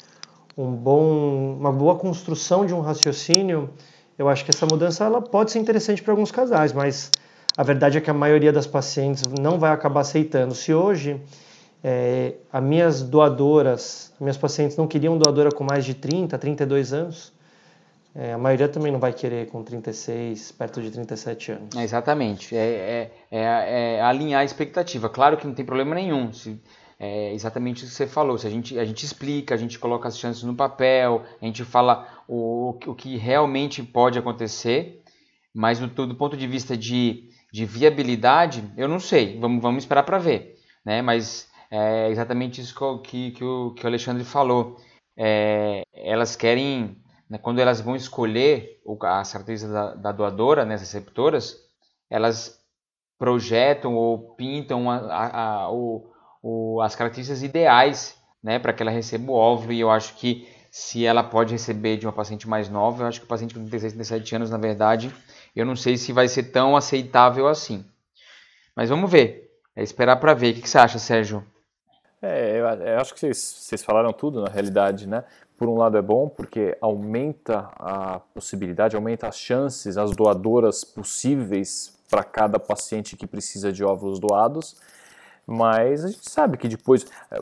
um 0.56 0.72
bom, 0.72 1.56
uma 1.58 1.72
boa 1.72 1.96
construção 1.96 2.64
de 2.64 2.72
um 2.72 2.80
raciocínio, 2.80 3.70
eu 4.18 4.28
acho 4.28 4.44
que 4.44 4.50
essa 4.50 4.64
mudança 4.64 5.04
ela 5.04 5.20
pode 5.20 5.50
ser 5.50 5.58
interessante 5.58 6.02
para 6.02 6.12
alguns 6.12 6.30
casais, 6.30 6.72
mas 6.72 7.10
a 7.56 7.62
verdade 7.62 7.98
é 7.98 8.00
que 8.00 8.10
a 8.10 8.14
maioria 8.14 8.52
das 8.52 8.66
pacientes 8.66 9.22
não 9.38 9.58
vai 9.58 9.70
acabar 9.70 10.00
aceitando. 10.00 10.54
Se 10.54 10.72
hoje 10.72 11.20
é, 11.84 12.34
as 12.50 12.62
minhas 12.62 13.02
doadoras, 13.02 14.12
minhas 14.18 14.36
pacientes 14.36 14.76
não 14.76 14.86
queriam 14.86 15.18
doadora 15.18 15.50
com 15.50 15.64
mais 15.64 15.84
de 15.84 15.94
30, 15.94 16.38
32 16.38 16.92
anos, 16.92 17.32
é, 18.14 18.32
a 18.32 18.38
maioria 18.38 18.66
também 18.66 18.90
não 18.90 18.98
vai 18.98 19.12
querer 19.12 19.46
com 19.48 19.62
36, 19.62 20.52
perto 20.52 20.80
de 20.80 20.90
37 20.90 21.52
anos. 21.52 21.76
É, 21.76 21.84
exatamente, 21.84 22.56
é, 22.56 23.10
é, 23.30 23.96
é, 23.96 24.00
alinhar 24.00 24.40
a 24.40 24.44
expectativa. 24.44 25.10
Claro 25.10 25.36
que 25.36 25.46
não 25.46 25.52
tem 25.52 25.66
problema 25.66 25.94
nenhum. 25.94 26.32
Se 26.32 26.58
é 26.98 27.32
exatamente 27.32 27.84
o 27.84 27.86
que 27.86 27.92
você 27.92 28.06
falou. 28.06 28.38
Se 28.38 28.46
a 28.46 28.50
gente, 28.50 28.78
a 28.78 28.84
gente 28.84 29.04
explica, 29.04 29.54
a 29.54 29.58
gente 29.58 29.78
coloca 29.78 30.08
as 30.08 30.18
chances 30.18 30.42
no 30.42 30.54
papel, 30.54 31.24
a 31.40 31.44
gente 31.44 31.64
fala 31.64 32.08
o, 32.26 32.70
o 32.86 32.94
que 32.94 33.16
realmente 33.16 33.82
pode 33.82 34.18
acontecer, 34.18 35.02
mas 35.54 35.78
do, 35.78 36.06
do 36.06 36.14
ponto 36.14 36.36
de 36.36 36.46
vista 36.46 36.76
de, 36.76 37.28
de 37.52 37.64
viabilidade, 37.64 38.64
eu 38.76 38.88
não 38.88 38.98
sei. 38.98 39.38
Vamos, 39.38 39.62
vamos 39.62 39.82
esperar 39.84 40.04
para 40.04 40.18
ver. 40.18 40.56
Né? 40.84 41.02
Mas 41.02 41.50
é 41.70 42.10
exatamente 42.10 42.60
isso 42.60 42.74
que, 43.02 43.32
que, 43.32 43.44
o, 43.44 43.74
que 43.74 43.84
o 43.84 43.86
Alexandre 43.86 44.24
falou. 44.24 44.76
É, 45.18 45.82
elas 45.94 46.36
querem, 46.36 46.96
né, 47.28 47.38
quando 47.38 47.58
elas 47.58 47.80
vão 47.80 47.96
escolher 47.96 48.80
as 49.02 49.32
características 49.32 49.74
da, 49.74 49.94
da 49.94 50.12
doadora, 50.12 50.64
né, 50.64 50.74
as 50.74 50.80
receptoras, 50.80 51.56
elas 52.10 52.58
projetam 53.18 53.94
ou 53.94 54.34
pintam 54.34 54.90
a, 54.90 54.96
a, 54.96 55.62
a, 55.62 55.72
o, 55.72 56.12
o, 56.46 56.80
as 56.80 56.94
características 56.94 57.42
ideais 57.42 58.16
né, 58.40 58.60
para 58.60 58.72
que 58.72 58.80
ela 58.80 58.92
receba 58.92 59.32
o 59.32 59.34
óvulo. 59.34 59.72
E 59.72 59.80
eu 59.80 59.90
acho 59.90 60.14
que 60.14 60.48
se 60.70 61.04
ela 61.04 61.24
pode 61.24 61.52
receber 61.52 61.96
de 61.96 62.06
uma 62.06 62.12
paciente 62.12 62.48
mais 62.48 62.68
nova, 62.68 63.02
eu 63.02 63.08
acho 63.08 63.18
que 63.18 63.26
o 63.26 63.28
paciente 63.28 63.52
com 63.52 63.60
36, 63.60 63.94
37 63.94 64.36
anos, 64.36 64.50
na 64.50 64.58
verdade, 64.58 65.12
eu 65.56 65.66
não 65.66 65.74
sei 65.74 65.96
se 65.96 66.12
vai 66.12 66.28
ser 66.28 66.44
tão 66.44 66.76
aceitável 66.76 67.48
assim. 67.48 67.84
Mas 68.76 68.88
vamos 68.88 69.10
ver. 69.10 69.50
É 69.74 69.82
esperar 69.82 70.16
para 70.16 70.34
ver. 70.34 70.52
O 70.52 70.60
que, 70.60 70.68
você 70.68 70.78
acha, 70.78 70.98
Sérgio? 71.00 71.44
É, 72.22 72.60
eu, 72.60 73.00
acho 73.00 73.12
que 73.12 73.20
vocês, 73.20 73.36
vocês 73.36 73.82
falaram 73.82 74.12
tudo 74.12 74.40
na 74.40 74.48
realidade, 74.48 75.08
né? 75.08 75.24
Por 75.58 75.68
um 75.68 75.76
lado 75.76 75.98
é 75.98 76.02
bom 76.02 76.28
porque 76.28 76.76
aumenta 76.80 77.70
a 77.74 78.20
possibilidade, 78.32 78.94
aumenta 78.94 79.26
as 79.26 79.36
chances, 79.36 79.98
as 79.98 80.14
doadoras 80.14 80.84
possíveis 80.84 81.98
para 82.08 82.22
cada 82.22 82.58
paciente 82.58 83.16
que 83.16 83.26
precisa 83.26 83.72
de 83.72 83.82
óvulos 83.82 84.20
doados 84.20 84.76
mas 85.46 86.04
a 86.04 86.08
gente 86.08 86.28
sabe 86.28 86.56
que 86.56 86.66
depois 86.66 87.06
eh, 87.30 87.38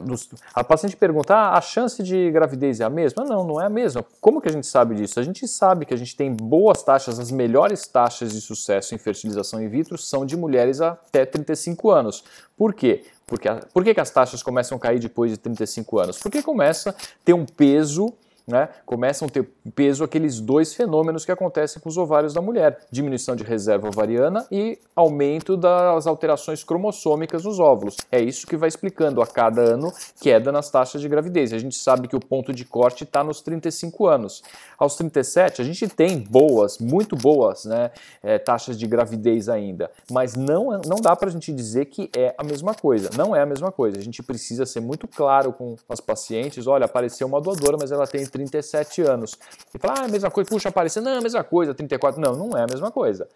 a 0.54 0.62
paciente 0.62 0.94
pergunta: 0.94 1.34
ah, 1.34 1.56
a 1.56 1.60
chance 1.62 2.02
de 2.02 2.30
gravidez 2.30 2.80
é 2.80 2.84
a 2.84 2.90
mesma? 2.90 3.24
Não, 3.24 3.44
não 3.44 3.60
é 3.60 3.64
a 3.64 3.70
mesma. 3.70 4.04
Como 4.20 4.42
que 4.42 4.48
a 4.48 4.52
gente 4.52 4.66
sabe 4.66 4.94
disso? 4.94 5.18
A 5.18 5.22
gente 5.22 5.48
sabe 5.48 5.86
que 5.86 5.94
a 5.94 5.96
gente 5.96 6.14
tem 6.14 6.30
boas 6.34 6.82
taxas, 6.82 7.18
as 7.18 7.30
melhores 7.30 7.86
taxas 7.86 8.32
de 8.32 8.42
sucesso 8.42 8.94
em 8.94 8.98
fertilização 8.98 9.62
in 9.62 9.68
vitro 9.68 9.96
são 9.96 10.26
de 10.26 10.36
mulheres 10.36 10.82
até 10.82 11.24
35 11.24 11.90
anos. 11.90 12.22
Por 12.56 12.74
quê? 12.74 13.04
Porque, 13.26 13.48
por 13.72 13.82
que, 13.82 13.94
que 13.94 14.00
as 14.00 14.10
taxas 14.10 14.42
começam 14.42 14.76
a 14.76 14.80
cair 14.80 15.00
depois 15.00 15.30
de 15.30 15.38
35 15.38 15.98
anos? 15.98 16.18
Porque 16.18 16.42
começa 16.42 16.90
a 16.90 16.94
ter 17.24 17.32
um 17.32 17.46
peso 17.46 18.12
né, 18.46 18.68
começam 18.84 19.26
a 19.26 19.30
ter 19.30 19.48
peso 19.70 20.04
aqueles 20.04 20.40
dois 20.40 20.74
fenômenos 20.74 21.24
que 21.24 21.32
acontecem 21.32 21.80
com 21.80 21.88
os 21.88 21.96
ovários 21.96 22.34
da 22.34 22.40
mulher: 22.40 22.80
diminuição 22.90 23.34
de 23.34 23.44
reserva 23.44 23.88
ovariana 23.88 24.46
e 24.50 24.78
aumento 24.94 25.56
das 25.56 26.06
alterações 26.06 26.62
cromossômicas 26.62 27.44
nos 27.44 27.58
óvulos. 27.58 27.96
É 28.10 28.20
isso 28.20 28.46
que 28.46 28.56
vai 28.56 28.68
explicando 28.68 29.22
a 29.22 29.26
cada 29.26 29.60
ano 29.60 29.92
queda 30.20 30.52
nas 30.52 30.70
taxas 30.70 31.00
de 31.00 31.08
gravidez. 31.08 31.52
A 31.52 31.58
gente 31.58 31.76
sabe 31.76 32.08
que 32.08 32.16
o 32.16 32.20
ponto 32.20 32.52
de 32.52 32.64
corte 32.64 33.04
está 33.04 33.24
nos 33.24 33.40
35 33.40 34.06
anos. 34.06 34.42
Aos 34.78 34.96
37, 34.96 35.62
a 35.62 35.64
gente 35.64 35.88
tem 35.88 36.18
boas, 36.18 36.78
muito 36.78 37.16
boas 37.16 37.64
né, 37.64 37.90
é, 38.22 38.38
taxas 38.38 38.78
de 38.78 38.86
gravidez 38.86 39.48
ainda, 39.48 39.90
mas 40.10 40.34
não, 40.34 40.80
não 40.86 40.96
dá 41.00 41.14
para 41.16 41.28
a 41.28 41.32
gente 41.32 41.52
dizer 41.52 41.86
que 41.86 42.10
é 42.16 42.34
a 42.36 42.44
mesma 42.44 42.74
coisa. 42.74 43.10
Não 43.16 43.34
é 43.34 43.40
a 43.40 43.46
mesma 43.46 43.72
coisa. 43.72 43.98
A 43.98 44.02
gente 44.02 44.22
precisa 44.22 44.66
ser 44.66 44.80
muito 44.80 45.06
claro 45.08 45.52
com 45.52 45.76
as 45.88 46.00
pacientes: 46.00 46.66
olha, 46.66 46.84
apareceu 46.84 47.26
uma 47.26 47.40
doadora, 47.40 47.76
mas 47.80 47.90
ela 47.92 48.06
tem 48.06 48.26
37 48.26 49.02
anos. 49.02 49.38
E 49.74 49.78
fala, 49.78 49.94
ah, 49.98 50.02
é 50.02 50.04
a 50.06 50.08
mesma 50.08 50.30
coisa, 50.30 50.48
puxa, 50.48 50.68
apareceu, 50.68 51.02
não, 51.02 51.12
é 51.12 51.18
a 51.18 51.20
mesma 51.20 51.44
coisa, 51.44 51.74
34. 51.74 52.20
Não, 52.20 52.34
não 52.34 52.56
é 52.56 52.62
a 52.62 52.66
mesma 52.66 52.90
coisa. 52.90 53.28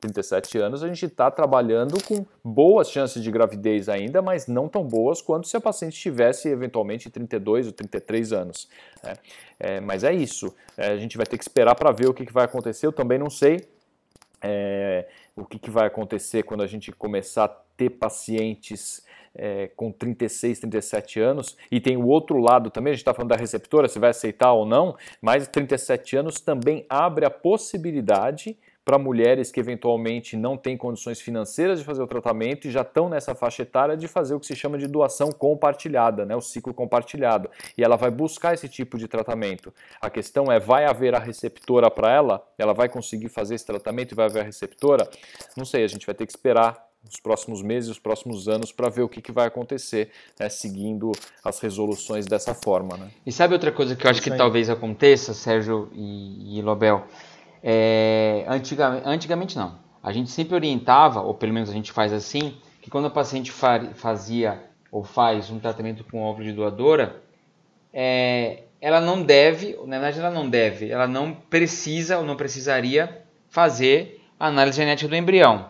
37 0.00 0.58
anos, 0.58 0.82
a 0.82 0.88
gente 0.88 1.06
está 1.06 1.30
trabalhando 1.30 2.02
com 2.04 2.24
boas 2.44 2.90
chances 2.90 3.22
de 3.22 3.30
gravidez 3.30 3.88
ainda, 3.88 4.20
mas 4.20 4.46
não 4.46 4.68
tão 4.68 4.84
boas 4.84 5.22
quanto 5.22 5.48
se 5.48 5.56
a 5.56 5.60
paciente 5.60 5.98
tivesse 5.98 6.48
eventualmente 6.48 7.08
32 7.08 7.66
ou 7.66 7.72
33 7.72 8.32
anos. 8.32 8.68
Né? 9.02 9.14
É, 9.58 9.80
mas 9.80 10.04
é 10.04 10.12
isso, 10.12 10.54
é, 10.76 10.88
a 10.88 10.96
gente 10.98 11.16
vai 11.16 11.24
ter 11.24 11.38
que 11.38 11.44
esperar 11.44 11.74
para 11.74 11.90
ver 11.92 12.08
o 12.08 12.14
que, 12.14 12.26
que, 12.26 12.32
vai 12.32 12.44
acontecer. 12.44 12.86
Eu 12.86 12.92
também 12.92 13.18
não 13.18 13.30
sei 13.30 13.66
é, 14.42 15.06
o 15.34 15.46
que, 15.46 15.58
que 15.58 15.70
vai 15.70 15.86
acontecer 15.86 16.42
quando 16.42 16.62
a 16.62 16.66
gente 16.66 16.92
começar 16.92 17.44
a 17.44 17.48
ter 17.48 17.90
pacientes 17.90 19.02
é, 19.36 19.70
com 19.76 19.92
36, 19.92 20.60
37 20.60 21.20
anos, 21.20 21.56
e 21.70 21.80
tem 21.80 21.96
o 21.96 22.06
outro 22.06 22.38
lado 22.38 22.70
também, 22.70 22.92
a 22.92 22.94
gente 22.94 23.02
está 23.02 23.14
falando 23.14 23.30
da 23.30 23.36
receptora, 23.36 23.88
se 23.88 23.98
vai 23.98 24.10
aceitar 24.10 24.52
ou 24.52 24.66
não, 24.66 24.96
mas 25.20 25.46
37 25.48 26.16
anos 26.16 26.40
também 26.40 26.84
abre 26.88 27.24
a 27.24 27.30
possibilidade 27.30 28.56
para 28.86 29.00
mulheres 29.00 29.50
que 29.50 29.58
eventualmente 29.58 30.36
não 30.36 30.56
têm 30.56 30.76
condições 30.76 31.20
financeiras 31.20 31.80
de 31.80 31.84
fazer 31.84 32.00
o 32.00 32.06
tratamento 32.06 32.68
e 32.68 32.70
já 32.70 32.82
estão 32.82 33.08
nessa 33.08 33.34
faixa 33.34 33.62
etária 33.62 33.96
de 33.96 34.06
fazer 34.06 34.32
o 34.32 34.38
que 34.38 34.46
se 34.46 34.54
chama 34.54 34.78
de 34.78 34.86
doação 34.86 35.32
compartilhada, 35.32 36.24
né, 36.24 36.36
o 36.36 36.40
ciclo 36.40 36.72
compartilhado. 36.72 37.50
E 37.76 37.82
ela 37.82 37.96
vai 37.96 38.12
buscar 38.12 38.54
esse 38.54 38.68
tipo 38.68 38.96
de 38.96 39.08
tratamento. 39.08 39.74
A 40.00 40.08
questão 40.08 40.52
é, 40.52 40.60
vai 40.60 40.84
haver 40.84 41.16
a 41.16 41.18
receptora 41.18 41.90
para 41.90 42.12
ela? 42.12 42.48
Ela 42.56 42.72
vai 42.72 42.88
conseguir 42.88 43.28
fazer 43.28 43.56
esse 43.56 43.66
tratamento 43.66 44.12
e 44.12 44.14
vai 44.14 44.26
haver 44.26 44.42
a 44.42 44.44
receptora? 44.44 45.08
Não 45.56 45.64
sei, 45.64 45.82
a 45.82 45.88
gente 45.88 46.06
vai 46.06 46.14
ter 46.14 46.24
que 46.24 46.30
esperar 46.30 46.85
os 47.08 47.20
próximos 47.20 47.62
meses, 47.62 47.90
os 47.90 47.98
próximos 47.98 48.48
anos, 48.48 48.72
para 48.72 48.88
ver 48.88 49.02
o 49.02 49.08
que, 49.08 49.20
que 49.20 49.32
vai 49.32 49.46
acontecer, 49.46 50.10
né, 50.38 50.48
seguindo 50.48 51.12
as 51.44 51.60
resoluções 51.60 52.26
dessa 52.26 52.54
forma. 52.54 52.96
Né? 52.96 53.08
E 53.24 53.32
sabe 53.32 53.54
outra 53.54 53.72
coisa 53.72 53.94
que 53.94 54.06
eu 54.06 54.10
acho 54.10 54.22
que 54.22 54.30
talvez 54.30 54.68
aconteça, 54.68 55.32
Sérgio 55.34 55.88
e, 55.92 56.58
e 56.58 56.62
Lobel? 56.62 57.04
É, 57.62 58.44
antigamente, 58.48 59.02
antigamente 59.06 59.56
não. 59.56 59.78
A 60.02 60.12
gente 60.12 60.30
sempre 60.30 60.54
orientava, 60.54 61.20
ou 61.20 61.34
pelo 61.34 61.52
menos 61.52 61.68
a 61.68 61.72
gente 61.72 61.90
faz 61.90 62.12
assim, 62.12 62.56
que 62.80 62.90
quando 62.90 63.06
a 63.06 63.10
paciente 63.10 63.50
fazia 63.50 64.62
ou 64.92 65.02
faz 65.02 65.50
um 65.50 65.58
tratamento 65.58 66.04
com 66.04 66.22
óvulo 66.22 66.44
de 66.44 66.52
doadora, 66.52 67.20
é, 67.92 68.62
ela 68.80 69.00
não 69.00 69.22
deve, 69.22 69.76
na 69.84 69.98
verdade 69.98 70.20
ela 70.20 70.30
não 70.30 70.48
deve, 70.48 70.90
ela 70.90 71.08
não 71.08 71.32
precisa 71.32 72.18
ou 72.18 72.24
não 72.24 72.36
precisaria 72.36 73.22
fazer 73.48 74.22
a 74.38 74.46
análise 74.46 74.76
genética 74.76 75.08
do 75.08 75.16
embrião. 75.16 75.68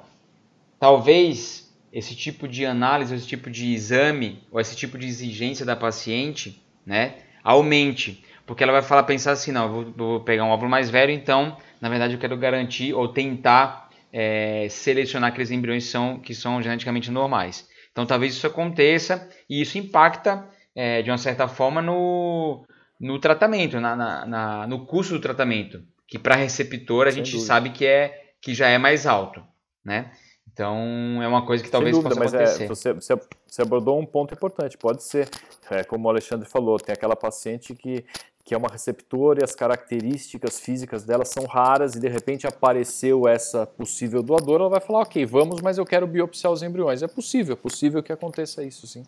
Talvez 0.78 1.66
esse 1.92 2.14
tipo 2.14 2.46
de 2.46 2.66
análise, 2.66 3.14
esse 3.14 3.26
tipo 3.26 3.48
de 3.48 3.72
exame 3.72 4.42
ou 4.50 4.60
esse 4.60 4.76
tipo 4.76 4.98
de 4.98 5.06
exigência 5.06 5.64
da 5.64 5.74
paciente, 5.74 6.62
né, 6.84 7.14
aumente, 7.42 8.22
porque 8.44 8.62
ela 8.62 8.72
vai 8.72 8.82
falar 8.82 9.04
pensar 9.04 9.32
assim, 9.32 9.50
não, 9.50 9.72
vou, 9.72 9.92
vou 9.92 10.20
pegar 10.20 10.44
um 10.44 10.50
óvulo 10.50 10.70
mais 10.70 10.90
velho, 10.90 11.10
então 11.10 11.56
na 11.80 11.88
verdade 11.88 12.14
eu 12.14 12.20
quero 12.20 12.36
garantir 12.36 12.92
ou 12.92 13.08
tentar 13.08 13.88
é, 14.12 14.66
selecionar 14.68 15.30
aqueles 15.30 15.50
embriões 15.50 15.84
que 15.84 15.90
são, 15.90 16.18
que 16.18 16.34
são 16.34 16.62
geneticamente 16.62 17.10
normais. 17.10 17.68
Então 17.90 18.04
talvez 18.04 18.34
isso 18.34 18.46
aconteça 18.46 19.28
e 19.48 19.62
isso 19.62 19.78
impacta 19.78 20.46
é, 20.74 21.00
de 21.00 21.10
uma 21.10 21.18
certa 21.18 21.48
forma 21.48 21.80
no, 21.80 22.66
no 23.00 23.18
tratamento, 23.18 23.80
na, 23.80 23.96
na, 23.96 24.26
na 24.26 24.66
no 24.66 24.84
custo 24.84 25.14
do 25.14 25.20
tratamento, 25.20 25.82
que 26.06 26.18
para 26.18 26.36
receptor 26.36 27.06
a 27.06 27.10
Sem 27.10 27.24
gente 27.24 27.32
dúvida. 27.32 27.46
sabe 27.46 27.70
que, 27.70 27.86
é, 27.86 28.32
que 28.40 28.52
já 28.52 28.68
é 28.68 28.76
mais 28.76 29.06
alto. 29.06 29.42
Né? 29.82 30.10
Então 30.52 31.22
é 31.22 31.28
uma 31.28 31.44
coisa 31.44 31.62
que 31.62 31.70
talvez 31.70 31.94
dúvida, 31.94 32.14
possa 32.14 32.37
acontecer. 32.37 32.64
É, 32.64 32.68
você, 32.68 32.92
você, 32.92 33.14
você, 33.46 33.62
abordou 33.62 33.98
um 33.98 34.06
ponto 34.06 34.32
importante. 34.32 34.78
Pode 34.78 35.02
ser, 35.02 35.28
é, 35.70 35.85
como 35.85 36.06
o 36.06 36.11
Alexandre 36.11 36.48
falou, 36.48 36.78
tem 36.78 36.92
aquela 36.92 37.14
paciente 37.14 37.74
que 37.74 38.04
que 38.46 38.54
é 38.54 38.56
uma 38.56 38.68
receptora 38.68 39.40
e 39.40 39.44
as 39.44 39.56
características 39.56 40.61
físicas 40.61 41.02
dela 41.02 41.24
são 41.24 41.46
raras 41.46 41.96
e 41.96 42.00
de 42.00 42.06
repente 42.06 42.46
apareceu 42.46 43.26
essa 43.26 43.66
possível 43.66 44.22
doadora, 44.22 44.62
ela 44.62 44.70
vai 44.70 44.80
falar, 44.80 45.00
ok, 45.00 45.26
vamos, 45.26 45.61
mas 45.61 45.78
eu 45.78 45.85
quero 45.85 46.06
biopsiar 46.06 46.52
os 46.52 46.62
embriões. 46.62 47.02
É 47.02 47.09
possível, 47.09 47.54
é 47.54 47.56
possível 47.56 48.00
que 48.04 48.12
aconteça 48.12 48.62
isso, 48.62 48.87
sim. 48.87 49.04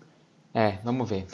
É, 0.52 0.78
vamos 0.82 1.08
ver. 1.08 1.24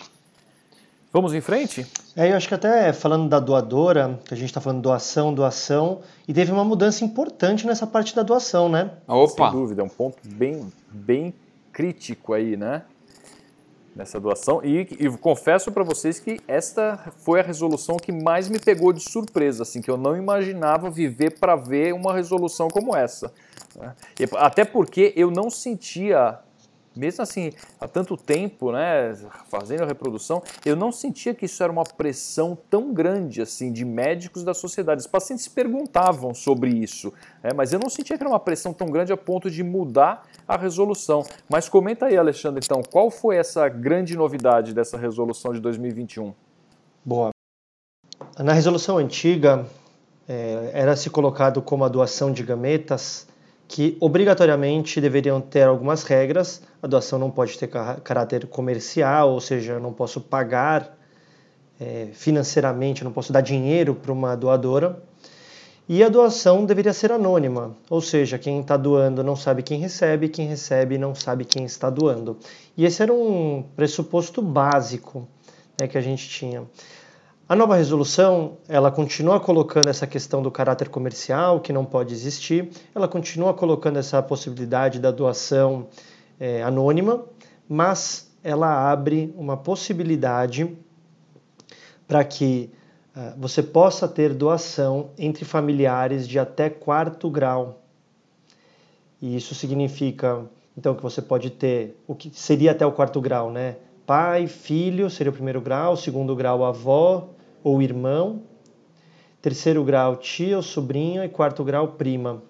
Vamos 1.14 1.32
em 1.32 1.40
frente? 1.40 1.86
É, 2.16 2.32
eu 2.32 2.36
acho 2.36 2.48
que 2.48 2.54
até 2.54 2.92
falando 2.92 3.28
da 3.28 3.38
doadora, 3.38 4.18
que 4.24 4.34
a 4.34 4.36
gente 4.36 4.48
está 4.48 4.60
falando 4.60 4.82
doação, 4.82 5.32
doação, 5.32 6.00
e 6.26 6.34
teve 6.34 6.50
uma 6.50 6.64
mudança 6.64 7.04
importante 7.04 7.68
nessa 7.68 7.86
parte 7.86 8.16
da 8.16 8.24
doação, 8.24 8.68
né? 8.68 8.90
Opa! 9.06 9.48
Sem 9.48 9.60
dúvida, 9.60 9.82
é 9.82 9.84
um 9.84 9.88
ponto 9.88 10.18
bem, 10.24 10.72
bem 10.90 11.32
crítico 11.72 12.32
aí, 12.32 12.56
né? 12.56 12.82
nessa 13.94 14.18
doação. 14.18 14.60
E, 14.64 14.80
e 14.80 15.08
confesso 15.18 15.70
para 15.70 15.84
vocês 15.84 16.18
que 16.18 16.40
esta 16.48 17.12
foi 17.18 17.38
a 17.38 17.44
resolução 17.44 17.96
que 17.96 18.10
mais 18.10 18.48
me 18.48 18.58
pegou 18.58 18.92
de 18.92 18.98
surpresa, 18.98 19.62
assim, 19.62 19.80
que 19.80 19.88
eu 19.88 19.96
não 19.96 20.16
imaginava 20.16 20.90
viver 20.90 21.38
para 21.38 21.54
ver 21.54 21.94
uma 21.94 22.12
resolução 22.12 22.66
como 22.66 22.96
essa. 22.96 23.32
Né? 23.76 23.94
até 24.36 24.64
porque 24.64 25.12
eu 25.14 25.30
não 25.30 25.48
sentia 25.48 26.40
mesmo 26.96 27.22
assim, 27.22 27.52
há 27.80 27.88
tanto 27.88 28.16
tempo, 28.16 28.72
né, 28.72 29.14
fazendo 29.48 29.82
a 29.82 29.86
reprodução, 29.86 30.42
eu 30.64 30.76
não 30.76 30.92
sentia 30.92 31.34
que 31.34 31.46
isso 31.46 31.62
era 31.62 31.72
uma 31.72 31.84
pressão 31.84 32.56
tão 32.70 32.92
grande 32.92 33.42
assim 33.42 33.72
de 33.72 33.84
médicos 33.84 34.44
da 34.44 34.54
sociedade. 34.54 35.00
Os 35.00 35.06
pacientes 35.06 35.48
perguntavam 35.48 36.34
sobre 36.34 36.70
isso, 36.70 37.12
né, 37.42 37.50
mas 37.54 37.72
eu 37.72 37.78
não 37.78 37.88
sentia 37.88 38.16
que 38.16 38.22
era 38.22 38.30
uma 38.30 38.40
pressão 38.40 38.72
tão 38.72 38.88
grande 38.88 39.12
a 39.12 39.16
ponto 39.16 39.50
de 39.50 39.62
mudar 39.62 40.22
a 40.46 40.56
resolução. 40.56 41.24
Mas 41.48 41.68
comenta 41.68 42.06
aí, 42.06 42.16
Alexandre, 42.16 42.60
então, 42.64 42.82
qual 42.82 43.10
foi 43.10 43.36
essa 43.36 43.68
grande 43.68 44.16
novidade 44.16 44.72
dessa 44.72 44.96
resolução 44.96 45.52
de 45.52 45.60
2021? 45.60 46.32
Boa. 47.04 47.30
Na 48.38 48.52
resolução 48.52 48.98
antiga, 48.98 49.66
é, 50.28 50.70
era 50.72 50.96
se 50.96 51.10
colocado 51.10 51.60
como 51.60 51.84
a 51.84 51.88
doação 51.88 52.32
de 52.32 52.42
gametas 52.42 53.26
que 53.66 53.96
obrigatoriamente 54.00 55.00
deveriam 55.00 55.40
ter 55.40 55.62
algumas 55.62 56.02
regras. 56.04 56.62
A 56.82 56.86
doação 56.86 57.18
não 57.18 57.30
pode 57.30 57.58
ter 57.58 57.68
caráter 57.68 58.46
comercial, 58.46 59.32
ou 59.32 59.40
seja, 59.40 59.74
eu 59.74 59.80
não 59.80 59.92
posso 59.92 60.20
pagar 60.20 60.96
é, 61.80 62.08
financeiramente, 62.12 63.02
eu 63.02 63.06
não 63.06 63.12
posso 63.12 63.32
dar 63.32 63.40
dinheiro 63.40 63.94
para 63.94 64.12
uma 64.12 64.36
doadora. 64.36 65.02
E 65.86 66.02
a 66.02 66.08
doação 66.08 66.64
deveria 66.64 66.94
ser 66.94 67.12
anônima, 67.12 67.76
ou 67.90 68.00
seja, 68.00 68.38
quem 68.38 68.60
está 68.60 68.74
doando 68.74 69.22
não 69.22 69.36
sabe 69.36 69.62
quem 69.62 69.78
recebe, 69.78 70.30
quem 70.30 70.46
recebe 70.46 70.96
não 70.96 71.14
sabe 71.14 71.44
quem 71.44 71.66
está 71.66 71.90
doando. 71.90 72.38
E 72.74 72.86
esse 72.86 73.02
era 73.02 73.12
um 73.12 73.62
pressuposto 73.76 74.40
básico 74.40 75.28
né, 75.78 75.86
que 75.86 75.98
a 75.98 76.00
gente 76.00 76.26
tinha. 76.26 76.62
A 77.46 77.54
nova 77.54 77.76
resolução, 77.76 78.56
ela 78.66 78.90
continua 78.90 79.38
colocando 79.38 79.88
essa 79.88 80.06
questão 80.06 80.42
do 80.42 80.50
caráter 80.50 80.88
comercial, 80.88 81.60
que 81.60 81.74
não 81.74 81.84
pode 81.84 82.14
existir, 82.14 82.70
ela 82.94 83.06
continua 83.06 83.52
colocando 83.52 83.98
essa 83.98 84.22
possibilidade 84.22 84.98
da 84.98 85.10
doação 85.10 85.88
é, 86.40 86.62
anônima, 86.62 87.22
mas 87.68 88.34
ela 88.42 88.90
abre 88.90 89.34
uma 89.36 89.58
possibilidade 89.58 90.74
para 92.08 92.24
que 92.24 92.70
uh, 93.14 93.38
você 93.38 93.62
possa 93.62 94.08
ter 94.08 94.32
doação 94.32 95.10
entre 95.18 95.44
familiares 95.44 96.26
de 96.26 96.38
até 96.38 96.70
quarto 96.70 97.28
grau. 97.28 97.82
E 99.20 99.36
isso 99.36 99.54
significa, 99.54 100.46
então, 100.76 100.94
que 100.94 101.02
você 101.02 101.20
pode 101.20 101.50
ter 101.50 101.94
o 102.06 102.14
que 102.14 102.30
seria 102.30 102.70
até 102.70 102.86
o 102.86 102.92
quarto 102.92 103.20
grau, 103.20 103.50
né? 103.50 103.76
Pai, 104.06 104.46
filho 104.46 105.08
seria 105.08 105.30
o 105.30 105.34
primeiro 105.34 105.62
grau, 105.62 105.96
segundo 105.96 106.36
grau, 106.36 106.62
avó, 106.62 107.33
ou 107.64 107.80
irmão, 107.80 108.42
terceiro 109.40 109.82
grau 109.82 110.16
tia 110.16 110.56
ou 110.56 110.62
sobrinho 110.62 111.24
e 111.24 111.28
quarto 111.28 111.64
grau 111.64 111.88
prima. 111.88 112.42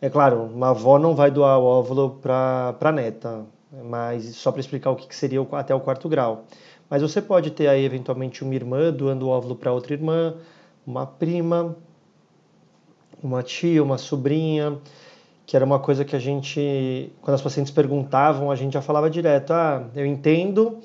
É 0.00 0.08
claro, 0.08 0.44
uma 0.44 0.70
avó 0.70 0.98
não 0.98 1.14
vai 1.14 1.30
doar 1.30 1.58
o 1.58 1.64
óvulo 1.64 2.18
para 2.22 2.74
a 2.80 2.92
neta, 2.92 3.44
mas 3.84 4.34
só 4.34 4.50
para 4.50 4.60
explicar 4.60 4.90
o 4.90 4.96
que 4.96 5.14
seria 5.14 5.46
até 5.52 5.74
o 5.74 5.80
quarto 5.80 6.08
grau. 6.08 6.46
Mas 6.88 7.02
você 7.02 7.20
pode 7.20 7.50
ter 7.50 7.68
aí 7.68 7.84
eventualmente 7.84 8.42
uma 8.42 8.54
irmã 8.54 8.90
doando 8.90 9.26
o 9.26 9.28
óvulo 9.28 9.54
para 9.54 9.70
outra 9.70 9.92
irmã, 9.92 10.34
uma 10.86 11.06
prima, 11.06 11.76
uma 13.22 13.42
tia, 13.42 13.82
uma 13.82 13.98
sobrinha, 13.98 14.78
que 15.46 15.54
era 15.54 15.64
uma 15.64 15.78
coisa 15.78 16.02
que 16.04 16.16
a 16.16 16.18
gente, 16.18 17.12
quando 17.20 17.34
as 17.34 17.42
pacientes 17.42 17.70
perguntavam, 17.70 18.50
a 18.50 18.56
gente 18.56 18.72
já 18.72 18.80
falava 18.80 19.10
direto: 19.10 19.52
ah, 19.52 19.86
eu 19.94 20.06
entendo 20.06 20.80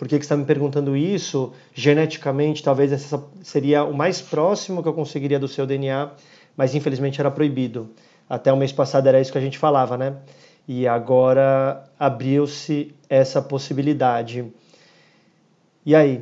por 0.00 0.08
que, 0.08 0.18
que 0.18 0.24
você 0.24 0.32
está 0.32 0.36
me 0.38 0.46
perguntando 0.46 0.96
isso? 0.96 1.52
Geneticamente, 1.74 2.62
talvez 2.62 2.90
essa 2.90 3.22
seria 3.42 3.84
o 3.84 3.92
mais 3.92 4.18
próximo 4.18 4.82
que 4.82 4.88
eu 4.88 4.94
conseguiria 4.94 5.38
do 5.38 5.46
seu 5.46 5.66
DNA, 5.66 6.12
mas 6.56 6.74
infelizmente 6.74 7.20
era 7.20 7.30
proibido. 7.30 7.90
Até 8.26 8.50
o 8.50 8.56
mês 8.56 8.72
passado 8.72 9.06
era 9.06 9.20
isso 9.20 9.30
que 9.30 9.36
a 9.36 9.42
gente 9.42 9.58
falava, 9.58 9.98
né? 9.98 10.16
E 10.66 10.88
agora 10.88 11.84
abriu-se 11.98 12.94
essa 13.10 13.42
possibilidade. 13.42 14.50
E 15.84 15.94
aí, 15.94 16.16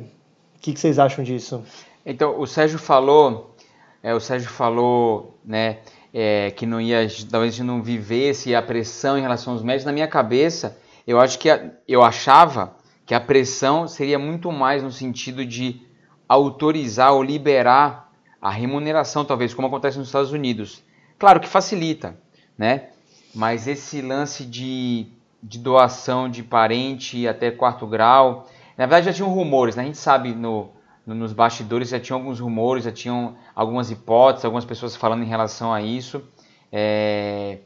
o 0.57 0.59
que, 0.59 0.73
que, 0.73 0.79
vocês 0.79 0.99
acham 0.99 1.23
disso? 1.23 1.63
Então, 2.05 2.37
o 2.37 2.45
Sérgio 2.45 2.79
falou, 2.79 3.55
é, 4.03 4.13
o 4.13 4.19
Sérgio 4.19 4.49
falou, 4.49 5.39
né, 5.45 5.77
é, 6.13 6.51
que 6.51 6.65
não 6.65 6.81
ia, 6.81 7.07
talvez 7.31 7.57
não 7.59 7.81
vivesse 7.81 8.53
a 8.53 8.61
pressão 8.61 9.17
em 9.17 9.21
relação 9.21 9.53
aos 9.53 9.63
médicos. 9.63 9.85
Na 9.85 9.93
minha 9.93 10.07
cabeça, 10.09 10.77
eu 11.07 11.17
acho 11.17 11.39
que 11.39 11.47
eu 11.87 12.03
achava 12.03 12.77
que 13.09 13.15
a 13.15 13.19
pressão 13.19 13.87
seria 13.87 14.19
muito 14.19 14.51
mais 14.51 14.83
no 14.83 14.91
sentido 14.91 15.43
de 15.43 15.81
autorizar 16.27 17.11
ou 17.11 17.23
liberar 17.23 18.11
a 18.39 18.51
remuneração, 18.51 19.25
talvez, 19.25 19.51
como 19.51 19.65
acontece 19.65 19.97
nos 19.97 20.09
Estados 20.09 20.31
Unidos. 20.31 20.83
Claro 21.17 21.39
que 21.39 21.47
facilita, 21.47 22.15
né? 22.55 22.89
Mas 23.33 23.67
esse 23.67 23.99
lance 23.99 24.45
de, 24.45 25.07
de 25.41 25.57
doação 25.57 26.29
de 26.29 26.43
parente 26.43 27.27
até 27.27 27.49
quarto 27.49 27.87
grau, 27.87 28.47
na 28.77 28.85
verdade 28.85 29.07
já 29.07 29.13
tinham 29.13 29.33
rumores, 29.33 29.75
né? 29.75 29.81
A 29.81 29.85
gente 29.87 29.97
sabe 29.97 30.35
no, 30.35 30.69
no, 31.03 31.15
nos 31.15 31.33
bastidores 31.33 31.89
já 31.89 31.99
tinham 31.99 32.19
alguns 32.19 32.39
rumores, 32.39 32.83
já 32.83 32.91
tinham 32.91 33.35
algumas 33.55 33.89
hipóteses, 33.89 34.45
algumas 34.45 34.65
pessoas 34.65 34.95
falando 34.95 35.23
em 35.23 35.27
relação 35.27 35.73
a 35.73 35.81
isso, 35.81 36.21
é, 36.71 37.57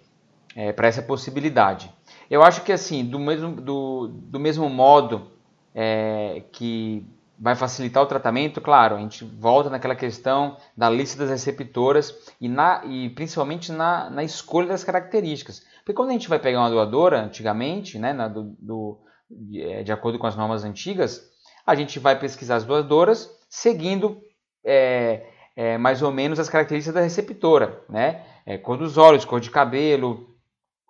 é, 0.55 0.71
para 0.71 0.87
essa 0.87 1.01
possibilidade. 1.01 1.91
Eu 2.29 2.41
acho 2.41 2.61
que 2.61 2.71
assim, 2.71 3.03
do 3.03 3.19
mesmo, 3.19 3.51
do, 3.51 4.07
do 4.07 4.39
mesmo 4.39 4.69
modo 4.69 5.32
é, 5.73 6.43
que 6.51 7.05
vai 7.39 7.55
facilitar 7.55 8.01
o 8.01 8.05
tratamento, 8.05 8.61
claro, 8.61 8.95
a 8.95 8.99
gente 8.99 9.25
volta 9.25 9.69
naquela 9.69 9.95
questão 9.95 10.55
da 10.77 10.89
lista 10.89 11.17
das 11.17 11.29
receptoras 11.29 12.13
e, 12.39 12.47
na, 12.47 12.83
e 12.85 13.09
principalmente 13.09 13.71
na, 13.71 14.09
na 14.09 14.23
escolha 14.23 14.67
das 14.67 14.83
características. 14.83 15.65
Porque 15.79 15.93
quando 15.93 16.09
a 16.09 16.13
gente 16.13 16.29
vai 16.29 16.39
pegar 16.39 16.59
uma 16.59 16.69
doadora, 16.69 17.21
antigamente, 17.21 17.99
né, 17.99 18.13
na, 18.13 18.27
do, 18.27 18.55
do, 18.57 18.97
de, 19.29 19.61
é, 19.61 19.91
acordo 19.91 20.17
com 20.17 20.27
as 20.27 20.35
normas 20.35 20.63
antigas, 20.63 21.21
a 21.65 21.75
gente 21.75 21.99
vai 21.99 22.17
pesquisar 22.17 22.55
as 22.55 22.65
doadoras 22.65 23.29
seguindo 23.49 24.21
é, 24.63 25.25
é, 25.55 25.77
mais 25.77 26.01
ou 26.01 26.11
menos 26.11 26.39
as 26.39 26.49
características 26.49 26.95
da 26.95 27.01
receptora, 27.01 27.81
né? 27.89 28.23
É, 28.45 28.57
cor 28.57 28.77
dos 28.77 28.97
olhos, 28.97 29.25
cor 29.25 29.39
de 29.39 29.49
cabelo, 29.49 30.33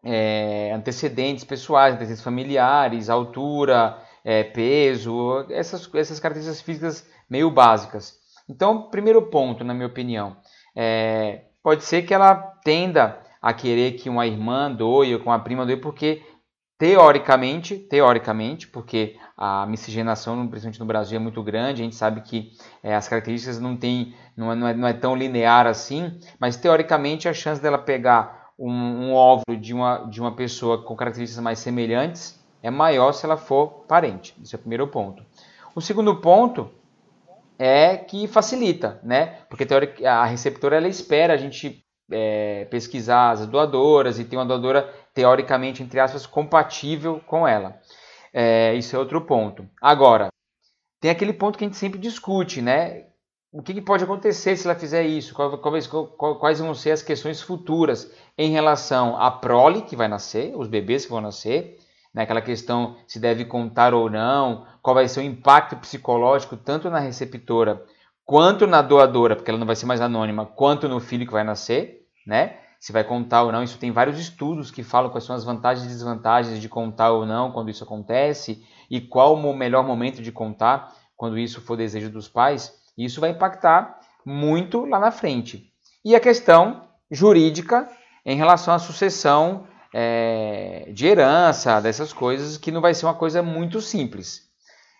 é, 0.03 0.71
antecedentes 0.73 1.43
pessoais, 1.43 1.95
antecedentes 1.95 2.23
familiares, 2.23 3.09
altura, 3.09 3.97
é, 4.23 4.43
peso, 4.43 5.45
essas, 5.49 5.89
essas 5.93 6.19
características 6.19 6.61
físicas 6.61 7.09
meio 7.29 7.49
básicas. 7.51 8.17
Então, 8.49 8.89
primeiro 8.89 9.21
ponto, 9.23 9.63
na 9.63 9.73
minha 9.73 9.87
opinião, 9.87 10.37
é, 10.75 11.45
pode 11.61 11.83
ser 11.83 12.03
que 12.03 12.13
ela 12.13 12.35
tenda 12.63 13.19
a 13.41 13.53
querer 13.53 13.93
que 13.93 14.09
uma 14.09 14.25
irmã 14.25 14.71
doe 14.71 15.13
ou 15.13 15.19
que 15.19 15.25
uma 15.25 15.39
prima 15.39 15.65
doe, 15.65 15.77
porque 15.77 16.21
teoricamente, 16.77 17.77
teoricamente, 17.77 18.67
porque 18.67 19.17
a 19.37 19.65
miscigenação, 19.65 20.47
principalmente 20.47 20.79
no 20.79 20.85
Brasil, 20.85 21.17
é 21.17 21.19
muito 21.19 21.41
grande, 21.43 21.81
a 21.81 21.85
gente 21.85 21.95
sabe 21.95 22.21
que 22.21 22.51
é, 22.81 22.95
as 22.95 23.07
características 23.07 23.59
não, 23.59 23.75
tem, 23.75 24.13
não, 24.35 24.51
é, 24.51 24.55
não, 24.55 24.67
é, 24.67 24.73
não 24.73 24.87
é 24.87 24.93
tão 24.93 25.15
linear 25.15 25.67
assim, 25.67 26.19
mas 26.39 26.57
teoricamente 26.57 27.27
a 27.27 27.33
chance 27.33 27.61
dela 27.61 27.77
pegar 27.77 28.51
um, 28.57 28.71
um 28.71 29.13
óvulo 29.13 29.57
de 29.59 29.73
uma, 29.73 30.05
de 30.09 30.19
uma 30.19 30.35
pessoa 30.35 30.83
com 30.83 30.95
características 30.95 31.43
mais 31.43 31.59
semelhantes 31.59 32.42
é 32.63 32.71
maior 32.71 33.11
se 33.11 33.25
ela 33.25 33.35
for 33.35 33.85
parente. 33.87 34.33
Esse 34.41 34.55
é 34.55 34.57
o 34.57 34.61
primeiro 34.61 34.87
ponto. 34.87 35.23
O 35.75 35.81
segundo 35.81 36.15
ponto 36.15 36.71
é 37.59 37.97
que 37.97 38.25
facilita, 38.27 38.99
né? 39.03 39.39
Porque 39.49 39.67
a 40.05 40.23
receptora 40.23 40.77
ela 40.77 40.87
espera 40.87 41.33
a 41.33 41.37
gente 41.37 41.83
é, 42.09 42.65
pesquisar 42.65 43.31
as 43.31 43.45
doadoras 43.45 44.17
e 44.17 44.23
ter 44.23 44.37
uma 44.37 44.45
doadora 44.45 44.91
teoricamente, 45.13 45.83
entre 45.83 45.99
aspas, 45.99 46.25
compatível 46.25 47.21
com 47.27 47.47
ela. 47.47 47.79
É, 48.33 48.73
isso 48.75 48.95
é 48.95 48.99
outro 48.99 49.21
ponto. 49.21 49.67
Agora, 49.81 50.29
tem 50.99 51.11
aquele 51.11 51.33
ponto 51.33 51.57
que 51.57 51.65
a 51.65 51.67
gente 51.67 51.77
sempre 51.77 51.99
discute, 51.99 52.61
né? 52.61 53.07
O 53.51 53.61
que, 53.61 53.73
que 53.73 53.81
pode 53.81 54.03
acontecer 54.03 54.55
se 54.55 54.65
ela 54.65 54.73
fizer 54.73 55.03
isso? 55.03 55.35
Quais, 55.35 55.87
quais 56.39 56.59
vão 56.59 56.73
ser 56.73 56.91
as 56.91 57.03
questões 57.03 57.41
futuras 57.41 58.11
em 58.35 58.51
relação 58.51 59.15
à 59.21 59.29
prole 59.29 59.83
que 59.83 59.95
vai 59.95 60.07
nascer, 60.07 60.53
os 60.55 60.67
bebês 60.67 61.05
que 61.05 61.11
vão 61.11 61.21
nascer, 61.21 61.77
né? 62.13 62.23
aquela 62.23 62.41
questão 62.41 62.95
se 63.07 63.19
deve 63.19 63.45
contar 63.45 63.93
ou 63.93 64.09
não, 64.09 64.65
qual 64.81 64.93
vai 64.93 65.07
ser 65.07 65.21
o 65.21 65.23
impacto 65.23 65.75
psicológico 65.77 66.55
tanto 66.55 66.89
na 66.89 66.99
receptora 66.99 67.83
quanto 68.25 68.67
na 68.67 68.81
doadora, 68.81 69.35
porque 69.35 69.49
ela 69.49 69.59
não 69.59 69.67
vai 69.67 69.75
ser 69.75 69.85
mais 69.85 70.01
anônima, 70.01 70.45
quanto 70.45 70.87
no 70.87 70.99
filho 70.99 71.25
que 71.25 71.33
vai 71.33 71.43
nascer, 71.43 72.05
né? 72.25 72.57
Se 72.79 72.91
vai 72.91 73.03
contar 73.03 73.43
ou 73.43 73.51
não, 73.51 73.63
isso 73.63 73.77
tem 73.77 73.91
vários 73.91 74.19
estudos 74.19 74.69
que 74.69 74.83
falam 74.83 75.09
quais 75.09 75.23
são 75.23 75.33
as 75.33 75.45
vantagens 75.45 75.85
e 75.85 75.89
desvantagens 75.89 76.59
de 76.59 76.67
contar 76.67 77.11
ou 77.11 77.25
não 77.25 77.51
quando 77.51 77.69
isso 77.69 77.83
acontece 77.83 78.61
e 78.89 78.99
qual 78.99 79.35
o 79.35 79.53
melhor 79.55 79.85
momento 79.85 80.21
de 80.21 80.33
contar 80.33 80.93
quando 81.15 81.39
isso 81.39 81.61
for 81.61 81.77
desejo 81.77 82.09
dos 82.09 82.27
pais. 82.27 82.73
Isso 82.97 83.21
vai 83.21 83.29
impactar 83.29 83.99
muito 84.25 84.85
lá 84.85 84.99
na 84.99 85.11
frente. 85.11 85.71
E 86.03 86.13
a 86.13 86.19
questão 86.19 86.83
jurídica 87.09 87.87
em 88.25 88.35
relação 88.35 88.73
à 88.73 88.79
sucessão 88.79 89.65
é, 89.93 90.89
de 90.91 91.05
herança, 91.05 91.79
dessas 91.79 92.11
coisas, 92.11 92.57
que 92.57 92.71
não 92.71 92.81
vai 92.81 92.93
ser 92.93 93.05
uma 93.05 93.13
coisa 93.13 93.43
muito 93.43 93.79
simples. 93.79 94.41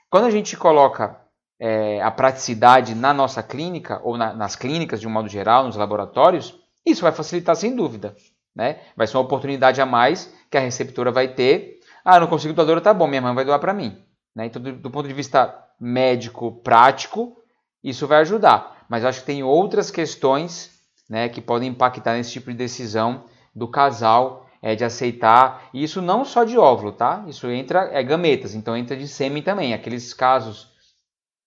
Quando 0.09 0.25
a 0.25 0.31
gente 0.31 0.55
coloca 0.55 1.19
é, 1.59 2.01
a 2.01 2.11
praticidade 2.11 2.93
na 2.93 3.13
nossa 3.13 3.41
clínica, 3.41 3.99
ou 4.03 4.15
na, 4.15 4.33
nas 4.33 4.55
clínicas 4.55 5.01
de 5.01 5.07
um 5.07 5.11
modo 5.11 5.27
geral, 5.27 5.65
nos 5.65 5.75
laboratórios, 5.75 6.59
isso 6.85 7.01
vai 7.01 7.11
facilitar 7.11 7.55
sem 7.55 7.75
dúvida. 7.75 8.15
Né? 8.55 8.79
Vai 8.95 9.07
ser 9.07 9.17
uma 9.17 9.23
oportunidade 9.23 9.81
a 9.81 9.85
mais 9.85 10.31
que 10.51 10.57
a 10.57 10.61
receptora 10.61 11.11
vai 11.11 11.29
ter. 11.29 11.79
Ah, 12.05 12.19
não 12.19 12.27
consigo 12.27 12.53
doadora, 12.53 12.81
tá 12.81 12.93
bom, 12.93 13.07
minha 13.07 13.21
mãe 13.21 13.33
vai 13.33 13.45
doar 13.45 13.59
para 13.59 13.73
mim. 13.73 13.97
Né? 14.35 14.45
Então, 14.45 14.61
do, 14.61 14.73
do, 14.73 14.91
ponto 14.91 15.07
de 15.07 15.13
vista 15.13 15.57
médico, 15.79 16.51
prático, 16.63 17.37
isso 17.83 18.05
vai 18.07 18.19
ajudar. 18.19 18.85
Mas 18.87 19.03
acho 19.03 19.21
que 19.21 19.25
tem 19.25 19.41
outras 19.41 19.89
questões 19.89 20.69
né, 21.09 21.29
que 21.29 21.41
podem 21.41 21.69
impactar 21.69 22.13
nesse 22.13 22.33
tipo 22.33 22.51
de 22.51 22.57
decisão 22.57 23.25
do 23.55 23.67
casal 23.67 24.47
é, 24.63 24.75
de 24.75 24.85
aceitar. 24.85 25.69
E 25.73 25.83
isso 25.83 26.01
não 26.01 26.23
só 26.23 26.45
de 26.45 26.57
óvulo, 26.57 26.93
tá? 26.93 27.25
Isso 27.27 27.51
entra, 27.51 27.89
é 27.91 28.01
gametas, 28.01 28.55
então 28.55 28.75
entra 28.77 28.95
de 28.95 29.09
sêmen 29.09 29.43
também. 29.43 29.73
Aqueles 29.73 30.13
casos 30.13 30.71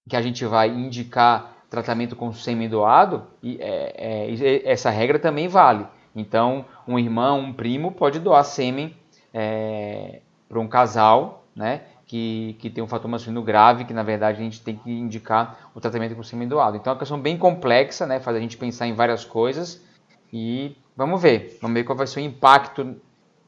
que 0.08 0.14
a 0.14 0.20
gente 0.20 0.44
vai 0.44 0.68
indicar 0.68 1.56
tratamento 1.70 2.14
com 2.14 2.30
sêmen 2.32 2.68
doado, 2.68 3.26
e, 3.42 3.56
é, 3.60 4.28
é, 4.28 4.70
essa 4.70 4.90
regra 4.90 5.18
também 5.18 5.48
vale. 5.48 5.86
Então, 6.14 6.64
um 6.86 6.98
irmão, 6.98 7.40
um 7.40 7.52
primo 7.52 7.90
pode 7.90 8.20
doar 8.20 8.44
sêmen 8.44 8.94
é, 9.32 10.20
para 10.48 10.60
um 10.60 10.68
casal, 10.68 11.44
né? 11.56 11.82
Que, 12.06 12.54
que 12.60 12.70
tem 12.70 12.84
um 12.84 12.86
fator 12.86 13.10
masculino 13.10 13.42
grave, 13.42 13.84
que 13.84 13.92
na 13.92 14.04
verdade 14.04 14.40
a 14.40 14.44
gente 14.44 14.62
tem 14.62 14.76
que 14.76 14.88
indicar 14.88 15.70
o 15.74 15.80
tratamento 15.80 16.14
com 16.14 16.22
sêmen 16.22 16.46
doado. 16.46 16.76
Então 16.76 16.92
é 16.92 16.94
uma 16.94 16.98
questão 17.00 17.18
bem 17.18 17.36
complexa, 17.36 18.06
né? 18.06 18.20
Faz 18.20 18.36
a 18.36 18.40
gente 18.40 18.56
pensar 18.56 18.86
em 18.86 18.92
várias 18.92 19.24
coisas 19.24 19.84
e 20.32 20.76
vamos 20.96 21.20
ver. 21.20 21.58
Vamos 21.60 21.74
ver 21.74 21.82
qual 21.82 21.98
vai 21.98 22.06
ser 22.06 22.20
o 22.20 22.22
impacto 22.22 22.96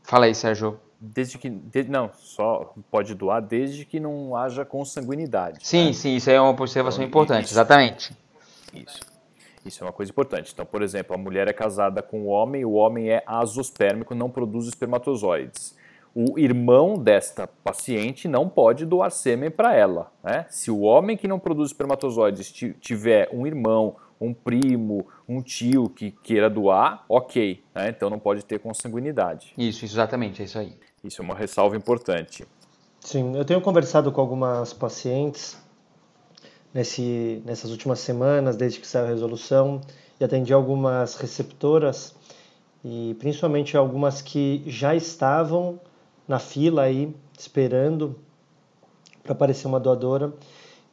Fala 0.09 0.25
aí, 0.25 0.35
Sérgio. 0.35 0.81
Desde 0.99 1.37
que. 1.37 1.51
De, 1.51 1.85
não, 1.85 2.11
só 2.15 2.73
pode 2.91 3.15
doar 3.15 3.43
desde 3.43 3.85
que 3.85 4.01
não 4.01 4.35
haja 4.35 4.65
consanguinidade. 4.65 5.59
Sim, 5.61 5.89
né? 5.89 5.93
sim, 5.93 6.17
isso 6.17 6.31
é 6.31 6.41
uma 6.41 6.49
observação 6.49 7.05
então, 7.05 7.09
importante, 7.09 7.45
isso, 7.45 7.55
exatamente. 7.55 8.17
Isso. 8.73 9.01
Isso 9.67 9.85
é 9.85 9.87
uma 9.87 9.93
coisa 9.93 10.11
importante. 10.11 10.51
Então, 10.55 10.65
por 10.65 10.81
exemplo, 10.81 11.15
a 11.15 11.19
mulher 11.19 11.47
é 11.47 11.53
casada 11.53 12.01
com 12.01 12.23
o 12.23 12.27
homem, 12.29 12.65
o 12.65 12.73
homem 12.73 13.11
é 13.11 13.23
azospérmico, 13.27 14.15
não 14.15 14.31
produz 14.31 14.67
espermatozoides. 14.67 15.77
O 16.15 16.39
irmão 16.39 16.95
desta 16.95 17.47
paciente 17.47 18.27
não 18.27 18.49
pode 18.49 18.87
doar 18.87 19.11
sêmen 19.11 19.51
para 19.51 19.75
ela. 19.75 20.11
Né? 20.25 20.47
Se 20.49 20.71
o 20.71 20.81
homem 20.81 21.19
que 21.19 21.29
não 21.29 21.39
produz 21.39 21.69
espermatozoides 21.69 22.51
tiver 22.81 23.29
um 23.31 23.47
irmão 23.47 23.95
um 24.21 24.35
primo, 24.35 25.07
um 25.29 25.41
tio 25.41 25.89
que 25.89 26.11
queira 26.11 26.51
doar, 26.51 27.05
ok. 27.09 27.63
Né? 27.75 27.91
Então 27.91 28.11
não 28.11 28.19
pode 28.19 28.45
ter 28.45 28.59
consanguinidade. 28.59 29.53
Isso, 29.57 29.85
exatamente, 29.85 30.43
é 30.43 30.45
isso 30.45 30.59
aí. 30.59 30.75
Isso 31.03 31.23
é 31.23 31.25
uma 31.25 31.35
ressalva 31.35 31.77
importante. 31.77 32.45
Sim, 33.01 33.37
eu 33.37 33.45
tenho 33.45 33.61
conversado 33.61 34.11
com 34.11 34.21
algumas 34.21 34.73
pacientes 34.73 35.57
nesse, 36.75 37.43
nessas 37.45 37.71
últimas 37.71 38.01
semanas, 38.01 38.57
desde 38.57 38.81
que 38.81 38.87
saiu 38.87 39.07
a 39.07 39.09
resolução, 39.09 39.81
e 40.21 40.25
atendi 40.25 40.53
algumas 40.53 41.15
receptoras, 41.17 42.15
e 42.85 43.17
principalmente 43.19 43.77
algumas 43.77 44.21
que 44.21 44.63
já 44.67 44.95
estavam 44.95 45.81
na 46.27 46.39
fila 46.39 46.83
aí, 46.83 47.15
esperando 47.39 48.17
para 49.23 49.33
aparecer 49.33 49.67
uma 49.67 49.81
doadora. 49.81 50.33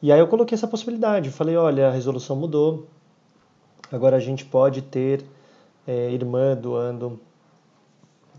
E 0.00 0.12
aí 0.12 0.20
eu 0.20 0.28
coloquei 0.28 0.54
essa 0.54 0.68
possibilidade, 0.68 1.30
falei, 1.30 1.56
olha, 1.56 1.88
a 1.88 1.90
resolução 1.90 2.36
mudou, 2.36 2.86
Agora 3.90 4.16
a 4.16 4.20
gente 4.20 4.44
pode 4.44 4.82
ter 4.82 5.24
é, 5.86 6.10
irmã 6.10 6.54
doando. 6.54 7.20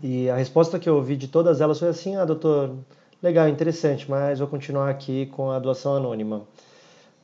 E 0.02 0.28
a 0.30 0.36
resposta 0.36 0.78
que 0.78 0.88
eu 0.88 0.96
ouvi 0.96 1.16
de 1.16 1.28
todas 1.28 1.60
elas 1.60 1.78
foi 1.78 1.88
assim: 1.88 2.16
ah, 2.16 2.24
doutor, 2.24 2.74
legal, 3.22 3.48
interessante, 3.48 4.08
mas 4.10 4.38
vou 4.38 4.48
continuar 4.48 4.90
aqui 4.90 5.26
com 5.26 5.50
a 5.50 5.58
doação 5.58 5.96
anônima. 5.96 6.42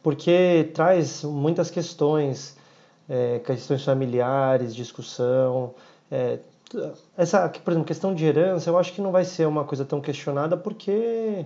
Porque 0.03 0.71
traz 0.75 1.23
muitas 1.25 1.71
questões, 1.71 2.57
é, 3.09 3.39
questões 3.39 3.85
familiares, 3.85 4.75
discussão. 4.75 5.75
É, 6.11 6.39
essa, 7.17 7.49
por 7.49 7.71
exemplo, 7.71 7.87
questão 7.87 8.15
de 8.15 8.25
herança, 8.25 8.69
eu 8.69 8.79
acho 8.79 8.93
que 8.93 9.01
não 9.01 9.13
vai 9.13 9.25
ser 9.25 9.47
uma 9.47 9.65
coisa 9.65 9.85
tão 9.85 10.01
questionada 10.01 10.57
porque 10.57 11.45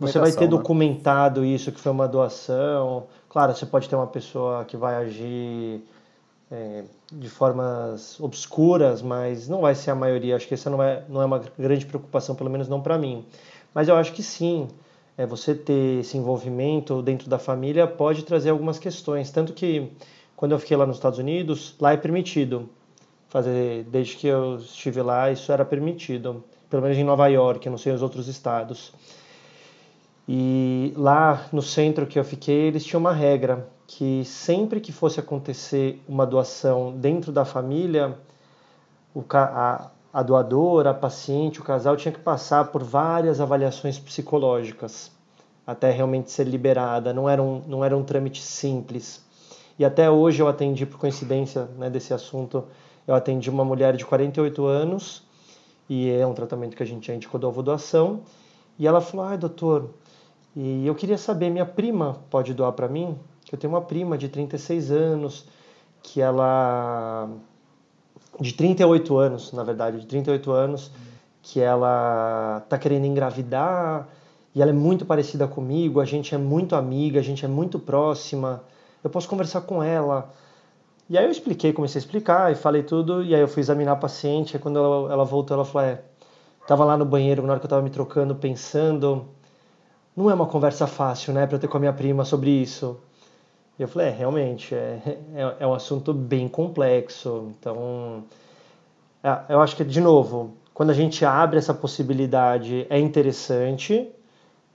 você 0.00 0.18
vai 0.18 0.32
ter 0.32 0.42
né? 0.42 0.46
documentado 0.48 1.44
isso 1.44 1.70
que 1.70 1.80
foi 1.80 1.92
uma 1.92 2.08
doação. 2.08 3.04
Claro, 3.28 3.54
você 3.54 3.66
pode 3.66 3.88
ter 3.88 3.94
uma 3.94 4.06
pessoa 4.06 4.64
que 4.64 4.76
vai 4.76 4.96
agir 4.96 5.82
é, 6.50 6.84
de 7.12 7.28
formas 7.28 8.20
obscuras, 8.20 9.02
mas 9.02 9.48
não 9.48 9.60
vai 9.60 9.74
ser 9.74 9.90
a 9.90 9.94
maioria. 9.94 10.36
Acho 10.36 10.46
que 10.46 10.54
essa 10.54 10.70
não 10.70 10.82
é, 10.82 11.04
não 11.08 11.22
é 11.22 11.24
uma 11.24 11.42
grande 11.58 11.86
preocupação, 11.86 12.34
pelo 12.34 12.50
menos 12.50 12.68
não 12.68 12.80
para 12.80 12.98
mim. 12.98 13.24
Mas 13.74 13.88
eu 13.88 13.96
acho 13.96 14.12
que 14.12 14.22
sim, 14.22 14.68
é, 15.16 15.26
você 15.26 15.54
ter 15.54 16.00
esse 16.00 16.16
envolvimento 16.16 17.02
dentro 17.02 17.28
da 17.28 17.38
família 17.38 17.86
pode 17.86 18.24
trazer 18.24 18.50
algumas 18.50 18.78
questões. 18.78 19.30
Tanto 19.30 19.52
que 19.52 19.90
quando 20.36 20.52
eu 20.52 20.58
fiquei 20.58 20.76
lá 20.76 20.86
nos 20.86 20.96
Estados 20.96 21.18
Unidos, 21.18 21.74
lá 21.80 21.92
é 21.92 21.96
permitido 21.96 22.68
fazer 23.28 23.82
desde 23.90 24.16
que 24.16 24.28
eu 24.28 24.58
estive 24.58 25.02
lá 25.02 25.28
isso 25.28 25.50
era 25.50 25.64
permitido, 25.64 26.44
pelo 26.70 26.82
menos 26.82 26.96
em 26.96 27.02
Nova 27.02 27.26
York, 27.26 27.68
não 27.68 27.76
sei 27.76 27.92
os 27.92 28.00
outros 28.00 28.28
estados. 28.28 28.92
E 30.28 30.94
lá 30.96 31.48
no 31.52 31.60
centro 31.60 32.06
que 32.06 32.18
eu 32.18 32.24
fiquei, 32.24 32.68
eles 32.68 32.84
tinham 32.84 33.00
uma 33.00 33.12
regra 33.12 33.68
que 33.86 34.24
sempre 34.24 34.80
que 34.80 34.92
fosse 34.92 35.20
acontecer 35.20 36.02
uma 36.08 36.26
doação 36.26 36.92
dentro 36.96 37.30
da 37.30 37.44
família, 37.44 38.16
a, 39.32 39.90
a 40.12 40.22
doadora, 40.22 40.90
a 40.90 40.94
paciente, 40.94 41.60
o 41.60 41.64
casal 41.64 41.96
tinha 41.96 42.12
que 42.12 42.20
passar 42.20 42.66
por 42.66 42.82
várias 42.82 43.40
avaliações 43.40 43.98
psicológicas 43.98 45.12
até 45.66 45.90
realmente 45.90 46.30
ser 46.30 46.46
liberada. 46.46 47.12
Não 47.12 47.28
era 47.28 47.42
um, 47.42 47.62
não 47.66 47.84
era 47.84 47.96
um 47.96 48.04
trâmite 48.04 48.42
simples. 48.42 49.24
E 49.78 49.84
até 49.84 50.10
hoje 50.10 50.42
eu 50.42 50.48
atendi, 50.48 50.86
por 50.86 50.98
coincidência 50.98 51.64
né, 51.78 51.90
desse 51.90 52.14
assunto, 52.14 52.64
eu 53.06 53.14
atendi 53.14 53.50
uma 53.50 53.64
mulher 53.64 53.96
de 53.96 54.04
48 54.04 54.64
anos 54.66 55.22
e 55.88 56.10
é 56.10 56.26
um 56.26 56.32
tratamento 56.32 56.76
que 56.76 56.82
a 56.82 56.86
gente 56.86 57.10
indicou 57.10 57.40
da 57.40 57.48
doação. 57.62 58.20
E 58.78 58.86
ela 58.86 59.00
falou: 59.00 59.26
ai, 59.26 59.38
doutor, 59.38 59.90
e 60.54 60.86
eu 60.86 60.94
queria 60.94 61.18
saber, 61.18 61.50
minha 61.50 61.66
prima 61.66 62.20
pode 62.30 62.54
doar 62.54 62.72
para 62.72 62.88
mim? 62.88 63.18
Eu 63.50 63.58
tenho 63.58 63.72
uma 63.72 63.82
prima 63.82 64.16
de 64.16 64.28
36 64.28 64.90
anos, 64.90 65.46
que 66.02 66.20
ela. 66.20 67.28
de 68.40 68.52
38 68.52 69.16
anos, 69.16 69.52
na 69.52 69.62
verdade, 69.62 70.00
de 70.00 70.06
38 70.06 70.50
anos, 70.50 70.90
que 71.42 71.60
ela 71.60 72.62
está 72.64 72.78
querendo 72.78 73.06
engravidar 73.06 74.08
e 74.54 74.62
ela 74.62 74.70
é 74.70 74.74
muito 74.74 75.04
parecida 75.04 75.48
comigo, 75.48 76.00
a 76.00 76.04
gente 76.04 76.34
é 76.34 76.38
muito 76.38 76.76
amiga, 76.76 77.18
a 77.18 77.22
gente 77.22 77.44
é 77.44 77.48
muito 77.48 77.78
próxima, 77.78 78.62
eu 79.02 79.10
posso 79.10 79.28
conversar 79.28 79.62
com 79.62 79.82
ela. 79.82 80.32
E 81.10 81.18
aí 81.18 81.24
eu 81.24 81.30
expliquei, 81.30 81.72
comecei 81.72 81.98
a 81.98 82.02
explicar 82.04 82.52
e 82.52 82.54
falei 82.54 82.82
tudo, 82.82 83.22
e 83.22 83.34
aí 83.34 83.40
eu 83.40 83.48
fui 83.48 83.60
examinar 83.60 83.92
a 83.92 83.96
paciente, 83.96 84.56
e 84.56 84.58
quando 84.58 84.78
ela, 84.78 85.12
ela 85.12 85.24
voltou, 85.24 85.56
ela 85.56 85.64
falou, 85.64 85.88
é, 85.88 86.00
tava 86.68 86.84
lá 86.84 86.96
no 86.96 87.04
banheiro, 87.04 87.42
na 87.42 87.52
hora 87.52 87.60
que 87.60 87.66
eu 87.66 87.70
tava 87.70 87.82
me 87.82 87.90
trocando, 87.90 88.34
pensando, 88.36 89.26
não 90.16 90.30
é 90.30 90.34
uma 90.34 90.46
conversa 90.46 90.86
fácil, 90.86 91.34
né, 91.34 91.46
para 91.46 91.56
eu 91.56 91.60
ter 91.60 91.68
com 91.68 91.76
a 91.76 91.80
minha 91.80 91.92
prima 91.92 92.24
sobre 92.24 92.50
isso. 92.50 92.96
E 93.78 93.82
eu 93.82 93.88
falei, 93.88 94.08
é, 94.08 94.10
realmente, 94.10 94.74
é, 94.74 95.00
é, 95.34 95.56
é 95.60 95.66
um 95.66 95.74
assunto 95.74 96.12
bem 96.12 96.48
complexo. 96.48 97.52
Então, 97.58 98.24
é, 99.22 99.38
eu 99.48 99.60
acho 99.60 99.76
que, 99.76 99.84
de 99.84 100.00
novo, 100.00 100.54
quando 100.72 100.90
a 100.90 100.94
gente 100.94 101.24
abre 101.24 101.58
essa 101.58 101.74
possibilidade, 101.74 102.86
é 102.88 102.98
interessante. 102.98 104.08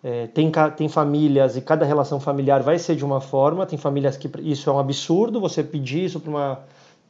É, 0.01 0.27
tem, 0.27 0.49
tem 0.77 0.87
famílias 0.87 1.57
e 1.57 1.61
cada 1.61 1.85
relação 1.85 2.21
familiar 2.21 2.61
vai 2.61 2.79
ser 2.79 2.95
de 2.95 3.05
uma 3.05 3.21
forma. 3.21 3.65
Tem 3.65 3.77
famílias 3.77 4.17
que 4.17 4.29
isso 4.41 4.69
é 4.69 4.73
um 4.73 4.79
absurdo, 4.79 5.39
você 5.39 5.63
pedir 5.63 6.05
isso 6.05 6.19
para 6.19 6.29
uma, 6.29 6.59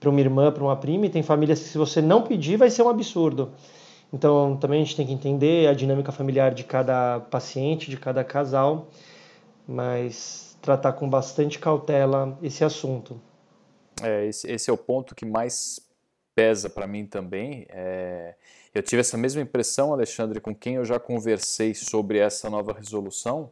uma 0.06 0.19
irmã, 0.19 0.52
para 0.52 0.63
uma 0.63 0.75
prima, 0.75 1.06
e 1.06 1.10
tem 1.10 1.23
famílias 1.23 1.60
que, 1.60 1.69
se 1.69 1.78
você 1.78 2.02
não 2.02 2.21
pedir, 2.21 2.58
vai 2.58 2.69
ser 2.69 2.84
um 2.84 2.89
absurdo. 2.89 3.52
Então, 4.12 4.58
também 4.58 4.82
a 4.82 4.84
gente 4.84 4.95
tem 4.95 5.06
que 5.06 5.13
entender 5.13 5.67
a 5.67 5.73
dinâmica 5.73 6.12
familiar 6.12 6.52
de 6.52 6.63
cada 6.63 7.19
paciente, 7.19 7.91
de 7.91 7.97
cada 7.97 8.23
casal, 8.23 8.88
mas 9.67 10.48
tratar 10.61 10.93
com 10.93 11.09
bastante 11.09 11.59
cautela 11.59 12.37
esse 12.41 12.63
assunto. 12.63 13.21
É, 14.01 14.25
esse, 14.25 14.49
esse 14.49 14.69
é 14.69 14.73
o 14.73 14.77
ponto 14.77 15.15
que 15.15 15.25
mais 15.25 15.79
pesa 16.35 16.69
para 16.69 16.87
mim 16.87 17.05
também. 17.05 17.65
É, 17.69 18.35
eu 18.73 18.81
tive 18.81 19.01
essa 19.01 19.17
mesma 19.17 19.41
impressão, 19.41 19.91
Alexandre, 19.91 20.39
com 20.39 20.55
quem 20.55 20.75
eu 20.75 20.85
já 20.85 20.99
conversei 20.99 21.73
sobre 21.73 22.19
essa 22.19 22.49
nova 22.49 22.73
resolução. 22.73 23.51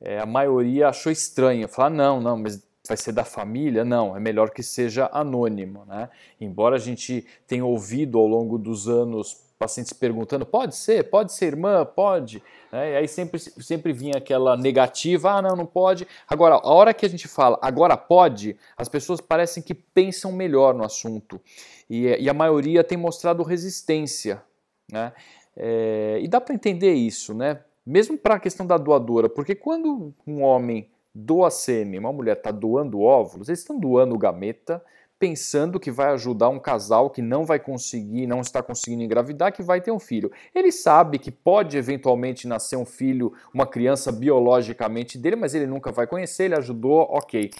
É, 0.00 0.18
a 0.18 0.26
maioria 0.26 0.88
achou 0.88 1.10
estranho, 1.10 1.68
falar 1.68 1.90
não, 1.90 2.20
não, 2.20 2.36
mas 2.36 2.62
vai 2.86 2.96
ser 2.96 3.12
da 3.12 3.24
família? 3.24 3.84
Não, 3.84 4.16
é 4.16 4.20
melhor 4.20 4.50
que 4.50 4.62
seja 4.62 5.08
anônimo, 5.12 5.84
né? 5.84 6.10
Embora 6.40 6.76
a 6.76 6.78
gente 6.78 7.26
tenha 7.46 7.64
ouvido 7.64 8.18
ao 8.18 8.26
longo 8.26 8.58
dos 8.58 8.88
anos 8.88 9.40
pacientes 9.62 9.92
perguntando, 9.92 10.44
pode 10.44 10.74
ser, 10.74 11.08
pode 11.08 11.32
ser 11.32 11.46
irmã, 11.46 11.86
pode, 11.86 12.42
né? 12.72 12.94
e 12.94 12.96
aí 12.96 13.06
sempre, 13.06 13.38
sempre 13.38 13.92
vinha 13.92 14.14
aquela 14.16 14.56
negativa, 14.56 15.30
ah 15.30 15.40
não, 15.40 15.54
não 15.54 15.64
pode. 15.64 16.04
Agora, 16.26 16.56
a 16.56 16.68
hora 16.68 16.92
que 16.92 17.06
a 17.06 17.08
gente 17.08 17.28
fala, 17.28 17.56
agora 17.62 17.96
pode, 17.96 18.56
as 18.76 18.88
pessoas 18.88 19.20
parecem 19.20 19.62
que 19.62 19.72
pensam 19.72 20.32
melhor 20.32 20.74
no 20.74 20.82
assunto, 20.82 21.40
e, 21.88 22.08
e 22.08 22.28
a 22.28 22.34
maioria 22.34 22.82
tem 22.82 22.98
mostrado 22.98 23.44
resistência, 23.44 24.42
né? 24.90 25.12
É, 25.56 26.18
e 26.20 26.26
dá 26.26 26.40
para 26.40 26.54
entender 26.54 26.94
isso, 26.94 27.32
né? 27.32 27.60
Mesmo 27.86 28.18
para 28.18 28.34
a 28.34 28.40
questão 28.40 28.66
da 28.66 28.76
doadora, 28.76 29.28
porque 29.28 29.54
quando 29.54 30.12
um 30.26 30.42
homem 30.42 30.90
doa 31.14 31.52
sêmen, 31.52 32.00
uma 32.00 32.12
mulher 32.12 32.36
está 32.36 32.50
doando 32.50 33.00
óvulos, 33.00 33.48
eles 33.48 33.60
estão 33.60 33.78
doando 33.78 34.18
gameta, 34.18 34.82
pensando 35.22 35.78
que 35.78 35.88
vai 35.88 36.08
ajudar 36.14 36.48
um 36.48 36.58
casal 36.58 37.08
que 37.08 37.22
não 37.22 37.46
vai 37.46 37.60
conseguir, 37.60 38.26
não 38.26 38.40
está 38.40 38.60
conseguindo 38.60 39.04
engravidar, 39.04 39.52
que 39.52 39.62
vai 39.62 39.80
ter 39.80 39.92
um 39.92 39.98
filho. 40.00 40.32
Ele 40.52 40.72
sabe 40.72 41.16
que 41.16 41.30
pode 41.30 41.78
eventualmente 41.78 42.48
nascer 42.48 42.74
um 42.74 42.84
filho, 42.84 43.32
uma 43.54 43.64
criança 43.64 44.10
biologicamente 44.10 45.16
dele, 45.16 45.36
mas 45.36 45.54
ele 45.54 45.68
nunca 45.68 45.92
vai 45.92 46.08
conhecer, 46.08 46.46
ele 46.46 46.56
ajudou, 46.56 47.02
ok. 47.08 47.52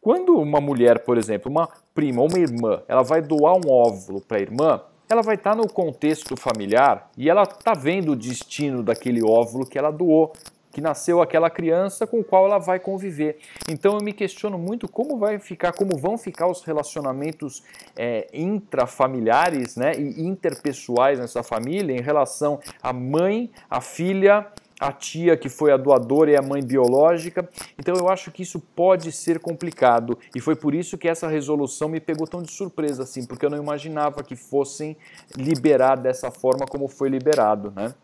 Quando 0.00 0.38
uma 0.38 0.60
mulher, 0.60 1.00
por 1.00 1.18
exemplo, 1.18 1.50
uma 1.50 1.68
prima 1.92 2.22
ou 2.22 2.28
uma 2.28 2.38
irmã, 2.38 2.80
ela 2.86 3.02
vai 3.02 3.20
doar 3.20 3.56
um 3.56 3.68
óvulo 3.68 4.20
para 4.20 4.36
a 4.36 4.40
irmã, 4.40 4.80
ela 5.08 5.20
vai 5.20 5.34
estar 5.34 5.56
no 5.56 5.66
contexto 5.68 6.36
familiar 6.36 7.10
e 7.18 7.28
ela 7.28 7.42
está 7.42 7.74
vendo 7.74 8.12
o 8.12 8.16
destino 8.16 8.84
daquele 8.84 9.20
óvulo 9.20 9.66
que 9.66 9.76
ela 9.76 9.90
doou 9.90 10.32
que 10.72 10.80
nasceu 10.80 11.20
aquela 11.20 11.50
criança 11.50 12.06
com 12.06 12.22
qual 12.22 12.46
ela 12.46 12.58
vai 12.58 12.78
conviver. 12.78 13.38
Então 13.68 13.94
eu 13.94 14.04
me 14.04 14.12
questiono 14.12 14.58
muito 14.58 14.88
como 14.88 15.18
vai 15.18 15.38
ficar, 15.38 15.72
como 15.72 15.96
vão 15.98 16.16
ficar 16.16 16.46
os 16.46 16.62
relacionamentos 16.62 17.62
é, 17.96 18.26
intrafamiliares 18.32 19.76
né, 19.76 19.92
e 19.96 20.22
interpessoais 20.22 21.18
nessa 21.18 21.42
família 21.42 21.96
em 21.96 22.00
relação 22.00 22.60
à 22.82 22.92
mãe, 22.92 23.50
à 23.68 23.80
filha, 23.80 24.46
a 24.80 24.90
tia 24.90 25.36
que 25.36 25.50
foi 25.50 25.70
a 25.70 25.76
doadora 25.76 26.30
e 26.30 26.36
a 26.36 26.42
mãe 26.42 26.62
biológica. 26.62 27.46
Então 27.78 27.94
eu 27.94 28.08
acho 28.08 28.30
que 28.30 28.42
isso 28.42 28.58
pode 28.58 29.12
ser 29.12 29.38
complicado 29.38 30.18
e 30.34 30.40
foi 30.40 30.56
por 30.56 30.74
isso 30.74 30.96
que 30.96 31.06
essa 31.06 31.28
resolução 31.28 31.88
me 31.88 32.00
pegou 32.00 32.26
tão 32.26 32.42
de 32.42 32.50
surpresa 32.50 33.02
assim, 33.02 33.26
porque 33.26 33.44
eu 33.44 33.50
não 33.50 33.58
imaginava 33.58 34.22
que 34.22 34.34
fossem 34.34 34.96
liberar 35.36 35.96
dessa 35.96 36.30
forma 36.30 36.64
como 36.66 36.88
foi 36.88 37.10
liberado, 37.10 37.70
né? 37.76 37.94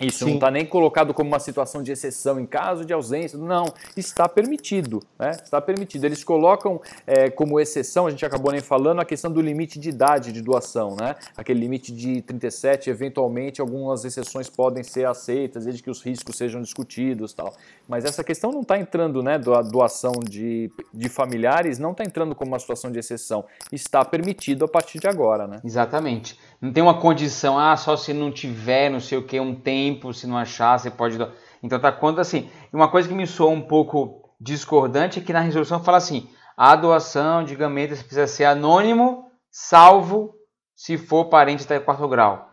Isso 0.00 0.20
Sim. 0.24 0.30
não 0.30 0.34
está 0.34 0.50
nem 0.50 0.66
colocado 0.66 1.14
como 1.14 1.28
uma 1.28 1.38
situação 1.38 1.80
de 1.80 1.92
exceção 1.92 2.40
em 2.40 2.46
caso 2.46 2.84
de 2.84 2.92
ausência, 2.92 3.38
não, 3.38 3.66
está 3.96 4.28
permitido, 4.28 5.00
né? 5.16 5.30
Está 5.30 5.60
permitido. 5.60 6.04
Eles 6.04 6.24
colocam 6.24 6.80
é, 7.06 7.30
como 7.30 7.60
exceção, 7.60 8.06
a 8.06 8.10
gente 8.10 8.26
acabou 8.26 8.50
nem 8.50 8.60
falando, 8.60 9.00
a 9.00 9.04
questão 9.04 9.30
do 9.30 9.40
limite 9.40 9.78
de 9.78 9.90
idade 9.90 10.32
de 10.32 10.42
doação, 10.42 10.96
né? 10.96 11.14
Aquele 11.36 11.60
limite 11.60 11.92
de 11.92 12.22
37, 12.22 12.90
eventualmente 12.90 13.60
algumas 13.60 14.04
exceções 14.04 14.48
podem 14.50 14.82
ser 14.82 15.06
aceitas, 15.06 15.64
desde 15.64 15.80
que 15.80 15.90
os 15.90 16.02
riscos 16.02 16.13
sejam 16.32 16.60
discutidos 16.60 17.32
tal. 17.32 17.54
Mas 17.88 18.04
essa 18.04 18.22
questão 18.22 18.52
não 18.52 18.60
está 18.60 18.78
entrando, 18.78 19.22
né? 19.22 19.38
Da 19.38 19.62
doação 19.62 20.12
de, 20.22 20.70
de 20.92 21.08
familiares 21.08 21.78
não 21.78 21.92
está 21.92 22.04
entrando 22.04 22.34
como 22.34 22.52
uma 22.52 22.58
situação 22.58 22.90
de 22.90 22.98
exceção. 22.98 23.44
Está 23.72 24.04
permitido 24.04 24.64
a 24.64 24.68
partir 24.68 24.98
de 24.98 25.08
agora, 25.08 25.46
né? 25.46 25.60
Exatamente. 25.64 26.38
Não 26.60 26.72
tem 26.72 26.82
uma 26.82 27.00
condição, 27.00 27.58
ah, 27.58 27.76
só 27.76 27.96
se 27.96 28.12
não 28.12 28.30
tiver, 28.30 28.90
não 28.90 29.00
sei 29.00 29.18
o 29.18 29.26
que, 29.26 29.38
um 29.40 29.54
tempo, 29.54 30.12
se 30.12 30.26
não 30.26 30.36
achar, 30.36 30.78
você 30.78 30.90
pode. 30.90 31.18
Então 31.62 31.78
tá 31.80 31.90
quando 31.92 32.20
assim. 32.20 32.48
Uma 32.72 32.90
coisa 32.90 33.08
que 33.08 33.14
me 33.14 33.26
soa 33.26 33.50
um 33.50 33.62
pouco 33.62 34.34
discordante 34.40 35.18
é 35.18 35.22
que 35.22 35.32
na 35.32 35.40
resolução 35.40 35.82
fala 35.82 35.98
assim: 35.98 36.28
a 36.56 36.76
doação 36.76 37.44
de 37.44 37.56
gametas 37.56 38.00
precisa 38.00 38.26
ser 38.26 38.44
anônimo, 38.44 39.30
salvo 39.50 40.34
se 40.74 40.98
for 40.98 41.26
parente 41.26 41.64
até 41.64 41.78
quarto 41.78 42.06
grau. 42.08 42.50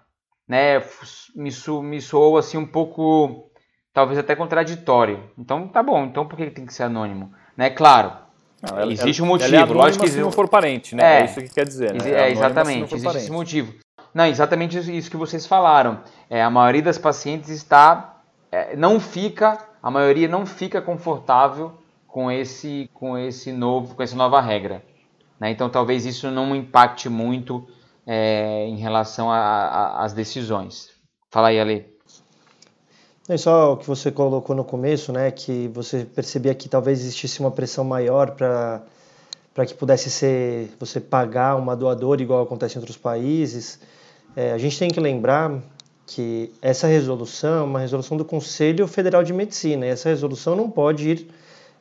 Né? 0.48 0.80
Me, 1.36 1.50
me 1.84 2.02
soou 2.02 2.38
assim 2.38 2.58
um 2.58 2.66
pouco, 2.66 3.51
talvez 3.94 4.20
até 4.20 4.36
contraditório. 4.36 5.24
Então 5.38 5.68
tá 5.68 5.82
bom, 5.82 6.06
então 6.06 6.26
por 6.26 6.36
que 6.36 6.50
tem 6.50 6.66
que 6.66 6.74
ser 6.74 6.84
anônimo? 6.84 7.32
Né? 7.56 7.70
Claro, 7.70 8.14
não, 8.62 8.78
ela, 8.78 8.92
existe 8.92 9.22
um 9.22 9.26
motivo. 9.26 9.56
Ela 9.56 9.64
é 9.64 9.74
lógico 9.74 10.04
que 10.04 10.12
se 10.12 10.20
não 10.20 10.32
for 10.32 10.48
parente, 10.48 10.96
né? 10.96 11.04
É, 11.04 11.22
é, 11.22 11.26
isso 11.26 11.42
que 11.42 11.50
quer 11.50 11.66
dizer. 11.66 11.94
Né? 11.94 12.10
É, 12.10 12.28
é 12.28 12.32
exatamente, 12.32 12.94
existe 12.94 13.04
parente. 13.04 13.24
esse 13.24 13.32
motivo. 13.32 13.74
Não, 14.14 14.26
exatamente 14.26 14.78
isso 14.78 15.10
que 15.10 15.18
vocês 15.18 15.46
falaram. 15.46 16.00
É, 16.30 16.44
a 16.44 16.50
maioria 16.50 16.82
das 16.82 16.98
pacientes 16.98 17.50
está, 17.50 18.22
é, 18.52 18.76
não 18.76 19.00
fica, 19.00 19.58
a 19.82 19.90
maioria 19.90 20.28
não 20.28 20.46
fica 20.46 20.82
confortável 20.82 21.74
com 22.08 22.30
esse, 22.30 22.90
com 22.94 23.18
esse 23.18 23.52
novo, 23.52 23.96
com 23.96 24.04
essa 24.04 24.16
nova 24.16 24.42
regra. 24.42 24.84
Né? 25.40 25.50
Então 25.50 25.70
talvez 25.70 26.06
isso 26.06 26.30
não 26.30 26.54
impacte 26.56 27.10
muito 27.10 27.68
é, 28.06 28.68
em 28.68 28.76
relação 28.78 29.32
às 29.32 30.14
decisões. 30.14 30.90
Fala 31.30 31.48
aí, 31.48 31.60
Ale. 31.60 31.90
É 33.30 33.38
só 33.38 33.74
o 33.74 33.78
que 33.78 33.88
você 33.88 34.12
colocou 34.12 34.56
no 34.56 34.64
começo, 34.64 35.12
né, 35.12 35.30
que 35.32 35.68
você 35.70 36.06
percebia 36.06 36.56
que 36.56 36.68
talvez 36.68 37.00
existisse 37.00 37.40
uma 37.40 37.52
pressão 37.52 37.84
maior 37.84 38.32
para 38.32 38.82
para 39.54 39.66
que 39.66 39.74
pudesse 39.74 40.10
ser 40.10 40.72
você 40.80 41.00
pagar 41.02 41.58
uma 41.58 41.76
doadora 41.76 42.22
igual 42.22 42.42
acontece 42.42 42.76
em 42.76 42.80
outros 42.80 42.98
países. 42.98 43.80
É, 44.34 44.54
a 44.54 44.58
gente 44.58 44.80
tem 44.80 44.90
que 44.90 45.00
lembrar 45.00 45.62
que 46.08 46.54
essa 46.62 46.88
resolução 46.88 47.60
é 47.60 47.64
uma 47.64 47.80
resolução 47.80 48.16
do 48.18 48.24
Conselho 48.24 48.88
Federal 48.88 49.24
de 49.24 49.34
Medicina 49.34 49.86
e 49.86 49.90
essa 49.90 50.08
resolução 50.08 50.56
não 50.56 50.70
pode 50.70 51.10
ir 51.10 51.28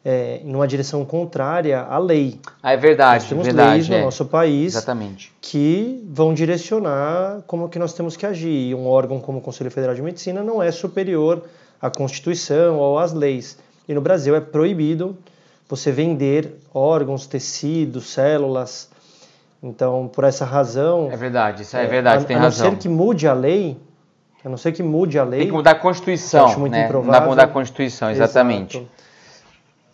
é, 0.04 0.40
numa 0.44 0.66
direção 0.66 1.04
contrária 1.04 1.80
à 1.80 1.98
lei. 1.98 2.40
Ah, 2.62 2.72
é 2.72 2.76
verdade. 2.76 3.24
Nós 3.24 3.28
temos 3.28 3.46
verdade, 3.46 3.70
leis 3.70 3.88
no 3.88 3.94
é. 3.96 4.02
nosso 4.02 4.24
país 4.24 4.74
Exatamente. 4.74 5.32
que 5.40 6.02
vão 6.10 6.32
direcionar 6.32 7.42
como 7.46 7.68
que 7.68 7.78
nós 7.78 7.92
temos 7.92 8.16
que 8.16 8.24
agir. 8.24 8.70
E 8.70 8.74
um 8.74 8.86
órgão 8.86 9.20
como 9.20 9.38
o 9.38 9.40
Conselho 9.40 9.70
Federal 9.70 9.94
de 9.94 10.02
Medicina 10.02 10.42
não 10.42 10.62
é 10.62 10.70
superior 10.70 11.44
à 11.80 11.90
Constituição 11.90 12.78
ou 12.78 12.98
às 12.98 13.12
leis. 13.12 13.58
E 13.86 13.94
no 13.94 14.00
Brasil 14.00 14.34
é 14.34 14.40
proibido 14.40 15.16
você 15.68 15.92
vender 15.92 16.56
órgãos, 16.72 17.26
tecidos, 17.26 18.10
células. 18.10 18.88
Então, 19.62 20.08
por 20.08 20.24
essa 20.24 20.44
razão. 20.44 21.10
É 21.12 21.16
verdade, 21.16 21.62
isso 21.62 21.76
é, 21.76 21.86
verdade, 21.86 22.24
a, 22.24 22.26
tem 22.26 22.36
a 22.36 22.40
razão. 22.40 22.64
não 22.64 22.72
ser 22.72 22.78
que 22.78 22.88
mude 22.88 23.28
a 23.28 23.34
lei, 23.34 23.76
a 24.42 24.48
não 24.48 24.56
ser 24.56 24.72
que 24.72 24.82
mude 24.82 25.18
a 25.18 25.24
lei. 25.24 25.40
Tem 25.40 25.48
que 25.48 25.54
mudar 25.54 25.72
a 25.72 25.74
Constituição, 25.74 26.46
acho 26.46 26.58
muito 26.58 26.72
né? 26.72 26.78
Não 26.78 26.84
dá 26.84 26.98
improvável. 26.98 27.28
mudar 27.28 27.44
a 27.44 27.48
Constituição, 27.48 28.10
exatamente. 28.10 28.78
Exato. 28.78 29.00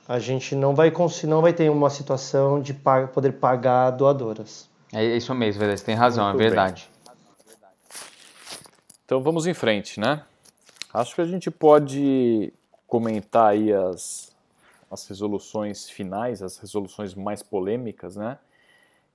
A 0.08 0.18
gente 0.18 0.54
não 0.54 0.74
vai, 0.74 0.92
não 1.24 1.42
vai 1.42 1.52
ter 1.52 1.68
uma 1.68 1.90
situação 1.90 2.60
de 2.60 2.72
poder 3.12 3.32
pagar 3.32 3.90
doadoras. 3.90 4.68
É 4.92 5.04
isso 5.04 5.34
mesmo, 5.34 5.58
verdade, 5.58 5.80
você 5.80 5.86
tem 5.86 5.94
razão, 5.96 6.24
Muito 6.28 6.40
é 6.40 6.44
verdade. 6.44 6.88
Então 9.04 9.20
vamos 9.20 9.46
em 9.46 9.54
frente, 9.54 9.98
né? 9.98 10.22
Acho 10.94 11.14
que 11.14 11.20
a 11.20 11.26
gente 11.26 11.50
pode 11.50 12.52
comentar 12.86 13.50
aí 13.50 13.72
as, 13.72 14.32
as 14.90 15.06
resoluções 15.08 15.90
finais, 15.90 16.40
as 16.40 16.56
resoluções 16.58 17.14
mais 17.14 17.42
polêmicas, 17.42 18.16
né? 18.16 18.38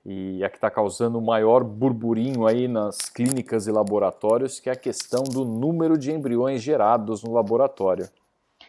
E 0.05 0.43
a 0.43 0.49
que 0.49 0.57
está 0.57 0.69
causando 0.69 1.17
o 1.17 1.21
maior 1.21 1.63
burburinho 1.63 2.47
aí 2.47 2.67
nas 2.67 2.97
clínicas 3.09 3.67
e 3.67 3.71
laboratórios, 3.71 4.59
que 4.59 4.69
é 4.69 4.73
a 4.73 4.75
questão 4.75 5.23
do 5.23 5.45
número 5.45 5.97
de 5.97 6.11
embriões 6.11 6.61
gerados 6.61 7.23
no 7.23 7.31
laboratório. 7.31 8.09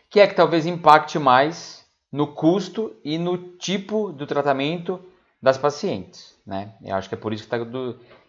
Que 0.09 0.21
é 0.21 0.27
que 0.27 0.35
talvez 0.35 0.67
impacte 0.67 1.19
mais 1.19 1.82
no 2.13 2.27
custo 2.27 2.95
e 3.03 3.17
no 3.17 3.39
tipo 3.39 4.13
do 4.13 4.27
tratamento 4.27 5.01
das 5.41 5.57
pacientes, 5.57 6.39
né? 6.47 6.75
Eu 6.85 6.95
acho 6.95 7.09
que 7.09 7.15
é 7.15 7.19
por 7.19 7.33
isso 7.33 7.49
que 7.49 7.55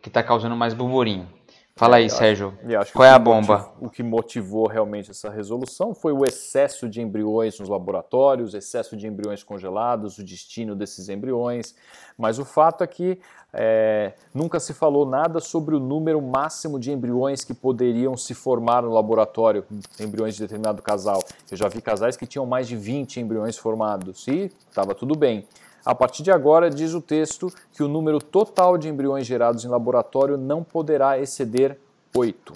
está 0.07 0.21
tá 0.21 0.23
causando 0.23 0.55
mais 0.55 0.73
burburinho. 0.73 1.27
Fala 1.75 1.95
aí, 1.95 2.03
eu 2.03 2.07
acho- 2.07 2.17
Sérgio. 2.17 2.57
Qual 2.93 3.03
é 3.03 3.09
a 3.09 3.17
bomba? 3.17 3.57
motiv- 3.57 3.71
O 3.81 3.89
que 3.89 4.03
motivou 4.03 4.67
realmente 4.67 5.09
essa 5.09 5.29
resolução 5.31 5.95
foi 5.95 6.13
o 6.13 6.23
excesso 6.23 6.87
de 6.87 7.01
embriões 7.01 7.59
nos 7.59 7.67
laboratórios, 7.67 8.53
excesso 8.53 8.95
de 8.95 9.07
embriões 9.07 9.41
congelados, 9.43 10.19
o 10.19 10.23
destino 10.23 10.75
desses 10.75 11.09
embriões. 11.09 11.73
Mas 12.15 12.37
o 12.37 12.45
fato 12.45 12.83
é 12.83 12.87
que 12.87 13.19
é, 13.51 14.13
nunca 14.33 14.59
se 14.59 14.71
falou 14.73 15.03
nada 15.05 15.39
sobre 15.39 15.75
o 15.75 15.79
número 15.79 16.21
máximo 16.21 16.79
de 16.79 16.91
embriões 16.91 17.43
que 17.43 17.53
poderiam 17.55 18.15
se 18.15 18.35
formar 18.35 18.83
no 18.83 18.91
laboratório, 18.93 19.65
embriões 19.99 20.35
de 20.35 20.41
determinado 20.41 20.79
casal. 20.81 21.23
Eu 21.49 21.57
já 21.57 21.67
vi 21.67 21.81
casais 21.81 22.15
que 22.15 22.27
tinham 22.27 22.45
mais 22.45 22.67
de 22.67 22.75
20 22.75 23.19
embriões 23.19 23.57
formados 23.57 24.27
e 24.27 24.51
estava 24.69 24.93
tudo 24.93 25.15
bem. 25.15 25.47
A 25.85 25.93
partir 25.93 26.23
de 26.23 26.31
agora, 26.31 26.69
diz 26.69 26.93
o 26.93 27.01
texto 27.01 27.53
que 27.73 27.83
o 27.83 27.87
número 27.89 28.19
total 28.19 28.77
de 28.77 28.87
embriões 28.87 29.25
gerados 29.27 29.65
em 29.65 29.67
laboratório 29.67 30.37
não 30.37 30.63
poderá 30.63 31.19
exceder 31.19 31.77
8. 32.15 32.53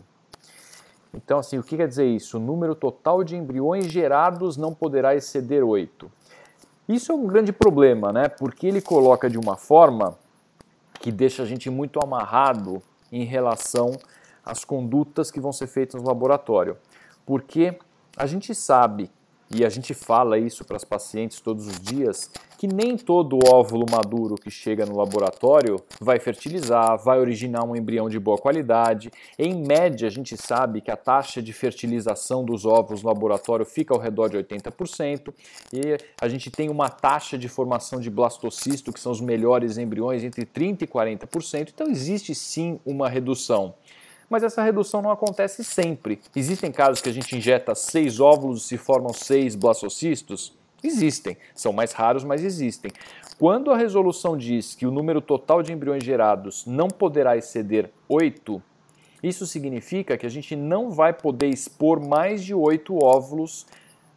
Então, 1.14 1.40
assim, 1.40 1.58
o 1.58 1.64
que 1.64 1.76
quer 1.76 1.88
dizer 1.88 2.06
isso? 2.06 2.38
O 2.38 2.40
número 2.40 2.74
total 2.74 3.24
de 3.24 3.36
embriões 3.36 3.88
gerados 3.88 4.56
não 4.56 4.74
poderá 4.74 5.16
exceder 5.16 5.64
8. 5.64 6.10
Isso 6.88 7.12
é 7.12 7.16
um 7.16 7.28
grande 7.28 7.52
problema, 7.52 8.14
né? 8.14 8.30
Porque 8.30 8.66
ele 8.66 8.82
coloca 8.82 9.30
de 9.30 9.38
uma 9.38 9.58
forma 9.58 10.18
que 10.94 11.12
deixa 11.12 11.44
a 11.44 11.46
gente 11.46 11.70
muito 11.70 12.00
amarrado 12.02 12.82
em 13.12 13.26
relação 13.26 13.92
às 14.46 14.64
condutas 14.64 15.30
que 15.30 15.40
vão 15.40 15.52
ser 15.52 15.68
feitas 15.68 16.02
no 16.02 16.08
laboratório. 16.08 16.78
Porque 17.26 17.78
a 18.16 18.26
gente 18.26 18.56
sabe, 18.56 19.12
e 19.50 19.64
a 19.64 19.70
gente 19.70 19.94
fala 19.94 20.38
isso 20.38 20.66
para 20.66 20.76
as 20.76 20.84
pacientes 20.84 21.40
todos 21.40 21.68
os 21.68 21.80
dias, 21.80 22.30
que 22.58 22.68
nem 22.68 22.98
todo 22.98 23.40
óvulo 23.48 23.86
maduro 23.90 24.36
que 24.36 24.50
chega 24.50 24.86
no 24.86 24.98
laboratório 24.98 25.80
vai 26.02 26.20
fertilizar, 26.20 26.98
vai 26.98 27.20
originar 27.20 27.64
um 27.64 27.76
embrião 27.76 28.10
de 28.10 28.20
boa 28.20 28.38
qualidade. 28.38 29.12
Em 29.38 29.56
média, 29.56 30.08
a 30.08 30.12
gente 30.12 30.36
sabe 30.36 30.82
que 30.82 30.92
a 30.92 30.98
taxa 30.98 31.42
de 31.42 31.54
fertilização 31.54 32.44
dos 32.44 32.66
óvulos 32.66 33.04
no 33.04 33.10
laboratório 33.10 33.66
fica 33.66 33.94
ao 33.94 34.00
redor 34.00 34.30
de 34.30 34.38
80%, 34.38 35.34
e 35.72 35.98
a 36.20 36.28
gente 36.28 36.50
tem 36.50 36.70
uma 36.70 36.90
taxa 36.90 37.38
de 37.38 37.48
formação 37.48 38.00
de 38.00 38.10
blastocisto, 38.10 38.92
que 38.92 39.00
são 39.00 39.12
os 39.12 39.22
melhores 39.22 39.78
embriões, 39.78 40.24
entre 40.24 40.46
30% 40.46 40.82
e 40.82 40.88
40%. 40.88 41.70
Então, 41.74 41.88
existe 41.88 42.34
sim 42.34 42.80
uma 42.86 43.08
redução 43.08 43.76
mas 44.30 44.44
essa 44.44 44.64
redução 44.64 45.02
não 45.02 45.12
acontece 45.12 45.64
sempre. 45.64 46.20
Existem 46.36 46.72
casos 46.72 47.02
que 47.02 47.10
a 47.10 47.14
gente 47.14 47.36
injeta 47.36 47.74
seis 47.76 48.20
óvulos 48.20 48.66
e 48.66 48.68
se 48.68 48.78
formam 48.78 49.14
seis 49.14 49.56
blastocistos? 49.56 50.56
Existem. 50.84 51.38
São 51.56 51.74
mais 51.74 51.92
raros, 51.92 52.24
mas 52.24 52.44
existem. 52.44 52.92
Quando 53.40 53.72
a 53.72 53.78
resolução 53.78 54.36
diz 54.36 54.76
que 54.76 54.86
o 54.86 54.92
número 54.92 55.22
total 55.22 55.62
de 55.62 55.72
embriões 55.72 56.04
gerados 56.04 56.66
não 56.66 56.88
poderá 56.88 57.38
exceder 57.38 57.92
8, 58.10 58.62
isso 59.22 59.46
significa 59.48 60.18
que 60.18 60.26
a 60.26 60.30
gente 60.30 60.56
não 60.56 60.92
vai 60.92 61.14
poder 61.14 61.48
expor 61.48 62.00
mais 62.00 62.44
de 62.44 62.54
8 62.54 62.96
óvulos 63.04 63.66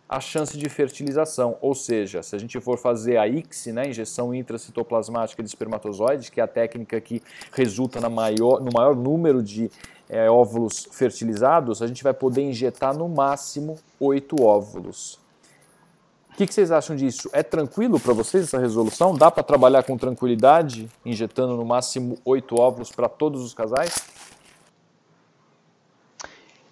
à 0.08 0.20
chance 0.20 0.58
de 0.58 0.68
fertilização. 0.68 1.56
Ou 1.60 1.74
seja, 1.74 2.22
se 2.22 2.34
a 2.34 2.38
gente 2.38 2.58
for 2.60 2.78
fazer 2.78 3.16
a 3.16 3.28
ICSI, 3.28 3.72
né, 3.72 3.88
injeção 3.88 4.34
intracitoplasmática 4.34 5.42
de 5.42 5.48
espermatozoides, 5.48 6.28
que 6.28 6.40
é 6.40 6.44
a 6.44 6.48
técnica 6.48 7.00
que 7.00 7.22
resulta 7.52 8.00
maior, 8.08 8.60
no 8.60 8.70
maior 8.72 8.96
número 8.96 9.42
de 9.42 9.70
é, 10.10 10.28
óvulos 10.28 10.88
fertilizados, 10.90 11.80
a 11.80 11.86
gente 11.86 12.02
vai 12.02 12.12
poder 12.12 12.42
injetar 12.42 12.92
no 12.96 13.08
máximo 13.08 13.78
8 14.00 14.42
óvulos. 14.42 15.20
O 16.32 16.36
que, 16.36 16.46
que 16.46 16.52
vocês 16.54 16.72
acham 16.72 16.96
disso? 16.96 17.30
É 17.32 17.42
tranquilo 17.42 18.00
para 18.00 18.12
vocês 18.12 18.44
essa 18.44 18.58
resolução? 18.58 19.14
Dá 19.14 19.30
para 19.30 19.42
trabalhar 19.42 19.84
com 19.84 19.96
tranquilidade, 19.96 20.90
injetando 21.04 21.56
no 21.56 21.64
máximo 21.64 22.18
8 22.24 22.58
óvulos 22.60 22.90
para 22.90 23.08
todos 23.08 23.42
os 23.42 23.54
casais? 23.54 23.94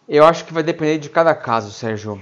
Eu 0.08 0.24
acho 0.24 0.44
que 0.44 0.52
vai 0.52 0.62
depender 0.62 0.98
de 0.98 1.10
cada 1.10 1.34
caso, 1.34 1.70
Sérgio. 1.70 2.20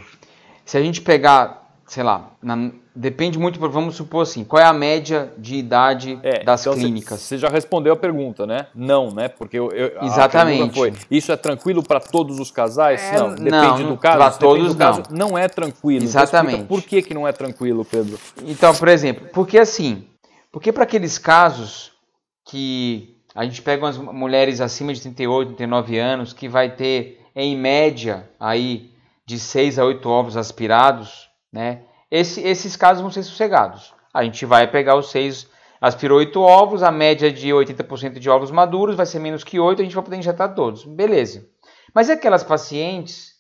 Se 0.65 0.77
a 0.77 0.83
gente 0.83 1.01
pegar, 1.01 1.73
sei 1.87 2.03
lá, 2.03 2.33
na- 2.43 2.73
depende 2.97 3.39
muito, 3.39 3.61
vamos 3.61 3.95
supor 3.95 4.23
assim, 4.23 4.43
qual 4.43 4.61
é 4.61 4.65
a 4.65 4.73
média 4.73 5.33
de 5.37 5.57
idade 5.57 6.19
das 6.45 6.63
então 6.63 6.75
clínicas? 6.75 7.21
Você 7.21 7.37
já 7.37 7.49
respondeu 7.49 7.93
a 7.93 7.97
pergunta, 7.97 8.47
né? 8.47 8.67
Não, 8.75 9.11
né? 9.11 9.29
Porque 9.29 9.59
eu, 9.59 9.71
eu- 9.71 10.03
Exatamente. 10.03 10.75
foi: 10.75 10.95
isso 11.11 11.31
é 11.31 11.37
tranquilo 11.37 11.83
para 11.83 12.01
todos 12.01 12.41
os 12.41 12.51
casais? 12.51 13.03
É, 13.03 13.19
não, 13.19 13.35
depende 13.35 13.83
não, 13.83 13.91
do 13.91 13.97
caso. 13.99 14.19
depende 14.19 14.39
todos, 14.39 14.75
do 14.75 14.79
caso, 14.79 15.03
não. 15.11 15.29
não 15.31 15.39
é 15.39 15.47
tranquilo. 15.47 16.05
Então 16.05 16.23
Exatamente. 16.23 16.65
por 16.65 16.83
que, 16.83 17.03
que 17.03 17.13
não 17.13 17.29
é 17.29 17.33
tranquilo, 17.33 17.85
Pedro? 17.85 18.19
Então, 18.45 18.75
por 18.75 18.89
exemplo, 18.89 19.29
porque 19.33 19.59
assim, 19.59 20.05
porque 20.51 20.73
para 20.73 20.85
aqueles 20.85 21.19
casos 21.19 21.93
que 22.49 23.17
a 23.35 23.45
gente 23.45 23.61
pega 23.61 23.85
umas 23.85 23.99
mulheres 23.99 24.61
acima 24.63 24.95
de 24.95 25.03
38, 25.03 25.49
39 25.55 25.99
anos, 25.99 26.33
que 26.33 26.49
vai 26.49 26.71
ter 26.71 27.21
em 27.35 27.55
média 27.55 28.29
aí 28.41 28.91
de 29.27 29.39
6 29.39 29.79
a 29.79 29.85
8 29.85 30.09
ovos 30.09 30.37
aspirados, 30.37 31.29
né? 31.53 31.81
Esse- 32.11 32.41
esses 32.43 32.77
casos 32.77 33.03
vão 33.03 33.11
ser 33.11 33.23
sossegados. 33.23 33.95
A 34.13 34.23
gente 34.25 34.45
vai 34.47 34.67
pegar 34.71 34.97
os 34.97 35.11
6, 35.11 35.49
aspirou 35.81 36.19
8 36.19 36.41
ovos, 36.41 36.83
a 36.83 36.91
média 36.91 37.31
de 37.33 37.53
80% 37.53 38.19
de 38.19 38.31
ovos 38.31 38.51
maduros 38.51 38.97
vai 38.97 39.07
ser 39.07 39.19
menos 39.19 39.45
que 39.45 39.59
8, 39.61 39.81
a 39.81 39.85
gente 39.85 39.95
vai 39.95 40.05
poder 40.05 40.17
injetar 40.17 40.55
todos. 40.55 40.85
Beleza. 40.85 41.47
Mas 41.95 42.09
e 42.09 42.13
aquelas 42.13 42.43
pacientes 42.45 43.35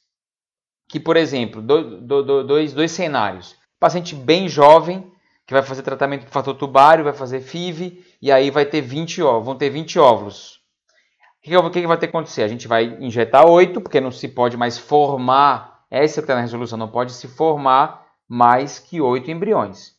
que, 0.88 1.00
por 1.00 1.16
exemplo, 1.16 1.60
do- 1.60 2.00
do- 2.00 2.22
do- 2.22 2.44
dois, 2.44 2.72
dois 2.72 2.92
cenários. 2.92 3.56
Paciente 3.80 4.14
bem 4.14 4.48
jovem, 4.48 5.10
que 5.46 5.52
vai 5.54 5.62
fazer 5.62 5.82
tratamento 5.82 6.24
com 6.26 6.32
fator 6.32 6.54
tubário, 6.54 7.04
vai 7.04 7.12
fazer 7.12 7.40
FIV, 7.40 8.04
e 8.20 8.32
aí 8.32 8.50
vai 8.50 8.64
ter 8.64 8.80
20 8.80 9.22
óvulos, 9.22 9.46
vão 9.46 9.56
ter 9.56 9.70
20 9.70 9.98
óvulos. 9.98 10.60
O 11.38 11.42
que, 11.42 11.70
que 11.70 11.80
que 11.82 11.86
vai 11.86 11.96
ter 11.96 12.06
que 12.08 12.16
acontecer? 12.16 12.42
A 12.42 12.48
gente 12.48 12.66
vai 12.66 12.84
injetar 13.00 13.46
8, 13.46 13.80
porque 13.80 14.00
não 14.00 14.10
se 14.10 14.26
pode 14.26 14.56
mais 14.56 14.76
formar, 14.78 15.84
essa 15.90 16.14
que 16.20 16.24
está 16.24 16.34
na 16.34 16.40
resolução, 16.40 16.76
não 16.76 16.88
pode 16.88 17.12
se 17.12 17.28
formar 17.28 18.05
mais 18.28 18.78
que 18.78 19.00
8 19.00 19.30
embriões. 19.30 19.94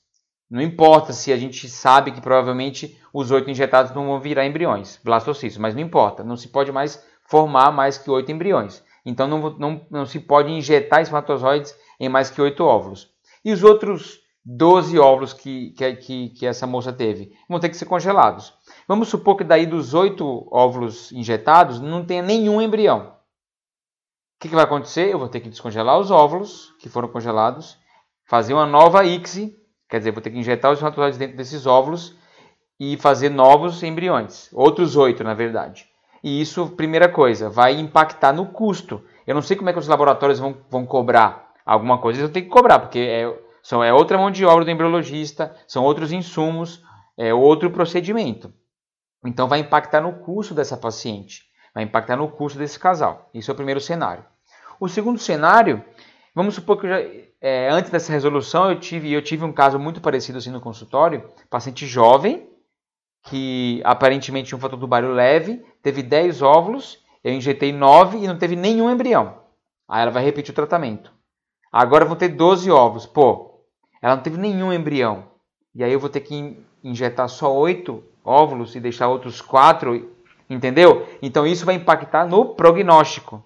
Não 0.50 0.62
importa 0.62 1.12
se 1.12 1.32
a 1.32 1.38
gente 1.38 1.68
sabe 1.68 2.12
que 2.12 2.22
provavelmente 2.22 2.98
os 3.14 3.32
8 3.32 3.50
injetados 3.52 3.94
não 3.94 4.08
vão 4.08 4.20
virar 4.20 4.46
embriões, 4.46 5.00
blastocistos, 5.04 5.60
mas 5.60 5.76
não 5.76 5.82
importa, 5.82 6.24
não 6.24 6.38
se 6.38 6.48
pode 6.48 6.72
mais 6.72 7.04
formar 7.28 7.72
mais 7.72 7.98
que 7.98 8.10
8 8.10 8.32
embriões. 8.32 8.84
Então 9.06 9.28
não, 9.28 9.58
não, 9.58 9.86
não 9.90 10.06
se 10.06 10.20
pode 10.20 10.52
injetar 10.52 11.02
espermatozoides 11.02 11.76
em 12.00 12.10
mais 12.10 12.30
que 12.30 12.42
8 12.42 12.64
óvulos. 12.64 13.10
E 13.44 13.52
os 13.52 13.64
outros 13.64 14.20
12 14.50 14.98
óvulos 14.98 15.34
que, 15.34 15.72
que, 15.72 16.30
que, 16.30 16.46
essa 16.46 16.66
moça 16.66 16.94
teve 16.94 17.34
vão 17.50 17.60
ter 17.60 17.68
que 17.68 17.76
ser 17.76 17.86
congelados. 17.86 18.54
Vamos 18.88 19.10
supor 19.10 19.36
que 19.36 19.44
daí 19.44 19.66
dos 19.66 19.94
8 19.94 20.48
óvulos 20.50 21.12
injetados 21.12 21.82
não 21.82 22.06
tenha 22.06 22.22
nenhum 22.22 22.62
embrião. 22.62 23.08
O 24.38 24.40
que, 24.40 24.48
que 24.48 24.56
vai 24.56 24.64
acontecer? 24.64 25.12
Eu 25.12 25.20
vou 25.20 25.28
ter 25.28 25.42
que 25.42 25.50
descongelar 25.50 26.00
os 26.00 26.12
óvulos 26.12 26.74
que 26.80 26.88
foram 26.88 27.10
congelados, 27.10 27.78
fazer 28.28 28.54
uma 28.54 28.66
nova 28.66 29.06
ICSI, 29.06 29.58
quer 29.90 30.00
dizer, 30.00 30.12
vou 30.12 30.22
ter 30.22 30.30
que 30.30 30.38
injetar 30.38 30.72
os 30.72 30.78
espermatozoides 30.78 31.18
dentro 31.18 31.38
desses 31.38 31.66
óvulos 31.66 32.16
e 32.80 32.98
fazer 32.98 33.30
novos 33.30 33.82
embriões, 33.82 34.50
outros 34.54 34.96
oito, 34.96 35.24
na 35.24 35.34
verdade. 35.34 35.88
E 36.24 36.42
isso, 36.42 36.68
primeira 36.72 37.08
coisa, 37.08 37.50
vai 37.50 37.80
impactar 37.80 38.34
no 38.34 38.48
custo. 38.48 39.04
Eu 39.26 39.34
não 39.34 39.42
sei 39.42 39.56
como 39.56 39.70
é 39.70 39.74
que 39.74 39.80
os 39.80 39.88
laboratórios 39.88 40.40
vão, 40.40 40.58
vão 40.70 40.86
cobrar 40.86 41.54
alguma 41.66 41.98
coisa, 42.00 42.22
vão 42.22 42.32
ter 42.32 42.42
que 42.42 42.50
cobrar, 42.50 42.80
porque 42.80 43.00
é, 43.00 43.34
São, 43.64 43.84
é 43.84 43.94
outra 43.94 44.18
mão 44.18 44.30
de 44.30 44.46
obra 44.46 44.66
do 44.66 44.72
embriologista, 44.72 45.56
são 45.68 45.84
outros 45.84 46.12
insumos, 46.12 46.84
é 47.18 47.34
outro 47.34 47.72
procedimento. 47.72 48.54
Então 49.26 49.48
vai 49.48 49.60
impactar 49.60 50.02
no 50.02 50.14
custo 50.20 50.54
dessa 50.54 50.78
paciente, 50.78 51.44
vai 51.74 51.84
impactar 51.84 52.16
no 52.16 52.30
custo 52.30 52.60
desse 52.60 52.80
casal. 52.80 53.30
Isso 53.34 53.52
é 53.52 53.54
o 53.54 53.58
primeiro 53.58 53.82
cenário. 53.82 54.24
O 54.80 54.88
segundo 54.88 55.20
cenário, 55.20 55.84
vamos 56.36 56.56
supor 56.56 56.80
que 56.80 56.88
já, 56.88 56.98
é, 57.42 57.70
antes 57.70 57.92
dessa 57.92 58.12
resolução 58.12 58.70
eu 58.70 58.80
tive, 58.80 59.12
eu 59.12 59.22
tive 59.22 59.44
um 59.46 59.54
caso 59.54 59.78
muito 59.78 60.02
parecido 60.02 60.38
assim 60.38 60.52
no 60.52 60.62
consultório, 60.62 61.30
paciente 61.50 61.86
jovem, 61.86 62.50
que 63.24 63.82
aparentemente 63.84 64.50
tinha 64.50 64.58
um 64.58 64.62
fator 64.62 64.80
tubário 64.80 65.12
leve, 65.12 65.64
teve 65.84 66.02
10 66.02 66.42
óvulos, 66.42 67.04
eu 67.24 67.34
injetei 67.34 67.72
9 67.72 68.20
e 68.20 68.28
não 68.28 68.38
teve 68.38 68.56
nenhum 68.56 68.90
embrião. 68.90 69.40
Aí 69.88 70.02
ela 70.02 70.12
vai 70.12 70.24
repetir 70.24 70.52
o 70.52 70.56
tratamento. 70.56 71.12
Agora 71.72 72.06
vão 72.06 72.16
ter 72.16 72.30
12 72.30 72.72
ovos. 72.72 73.06
Pô, 73.06 73.62
ela 74.02 74.16
não 74.16 74.24
teve 74.24 74.38
nenhum 74.38 74.74
embrião. 74.74 75.26
E 75.76 75.84
aí 75.84 75.92
eu 75.92 76.00
vou 76.00 76.10
ter 76.10 76.22
que 76.22 76.58
injetar 76.84 77.30
só 77.30 77.54
8 77.54 78.04
óvulos 78.24 78.76
e 78.76 78.80
deixar 78.80 79.08
outros 79.08 79.42
4, 79.42 80.10
entendeu? 80.50 81.08
Então 81.22 81.46
isso 81.46 81.66
vai 81.66 81.76
impactar 81.76 82.26
no 82.26 82.56
prognóstico. 82.56 83.44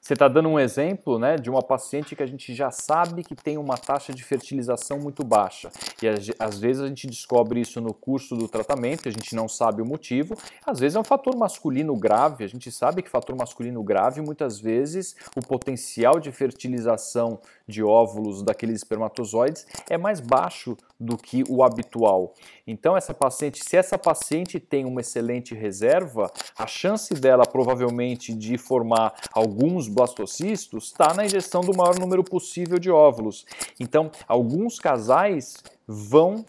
Você 0.00 0.14
está 0.14 0.28
dando 0.28 0.48
um 0.48 0.58
exemplo 0.58 1.18
né, 1.18 1.36
de 1.36 1.50
uma 1.50 1.62
paciente 1.62 2.14
que 2.14 2.22
a 2.22 2.26
gente 2.26 2.54
já 2.54 2.70
sabe 2.70 3.22
que 3.24 3.34
tem 3.34 3.58
uma 3.58 3.76
taxa 3.76 4.12
de 4.12 4.22
fertilização 4.22 4.98
muito 4.98 5.24
baixa. 5.24 5.70
E 6.00 6.08
às 6.38 6.58
vezes 6.58 6.80
a 6.80 6.86
gente 6.86 7.06
descobre 7.06 7.60
isso 7.60 7.80
no 7.80 7.92
curso 7.92 8.36
do 8.36 8.48
tratamento, 8.48 9.08
a 9.08 9.12
gente 9.12 9.34
não 9.34 9.48
sabe 9.48 9.82
o 9.82 9.86
motivo. 9.86 10.34
Às 10.64 10.78
vezes 10.78 10.96
é 10.96 11.00
um 11.00 11.04
fator 11.04 11.36
masculino 11.36 11.94
grave, 11.96 12.44
a 12.44 12.48
gente 12.48 12.70
sabe 12.70 13.02
que 13.02 13.10
fator 13.10 13.36
masculino 13.36 13.82
grave, 13.82 14.22
muitas 14.22 14.58
vezes 14.58 15.16
o 15.36 15.40
potencial 15.40 16.20
de 16.20 16.30
fertilização 16.30 17.40
de 17.66 17.82
óvulos 17.82 18.42
daqueles 18.42 18.76
espermatozoides 18.76 19.66
é 19.90 19.98
mais 19.98 20.20
baixo 20.20 20.76
do 20.98 21.16
que 21.16 21.44
o 21.48 21.62
habitual. 21.62 22.34
Então, 22.66 22.96
essa 22.96 23.14
paciente, 23.14 23.62
se 23.62 23.76
essa 23.76 23.98
paciente 23.98 24.58
tem 24.58 24.84
uma 24.84 25.00
excelente 25.00 25.54
reserva, 25.54 26.30
a 26.56 26.66
chance 26.66 27.14
dela 27.14 27.44
provavelmente 27.44 28.34
de 28.34 28.56
formar 28.58 29.14
alguns 29.32 29.87
blastocistos 29.88 30.84
está 30.86 31.12
na 31.14 31.24
injeção 31.24 31.60
do 31.60 31.76
maior 31.76 31.98
número 31.98 32.22
possível 32.22 32.78
de 32.78 32.90
óvulos. 32.90 33.44
Então, 33.80 34.10
alguns 34.26 34.78
casais 34.78 35.56
vão 35.86 36.44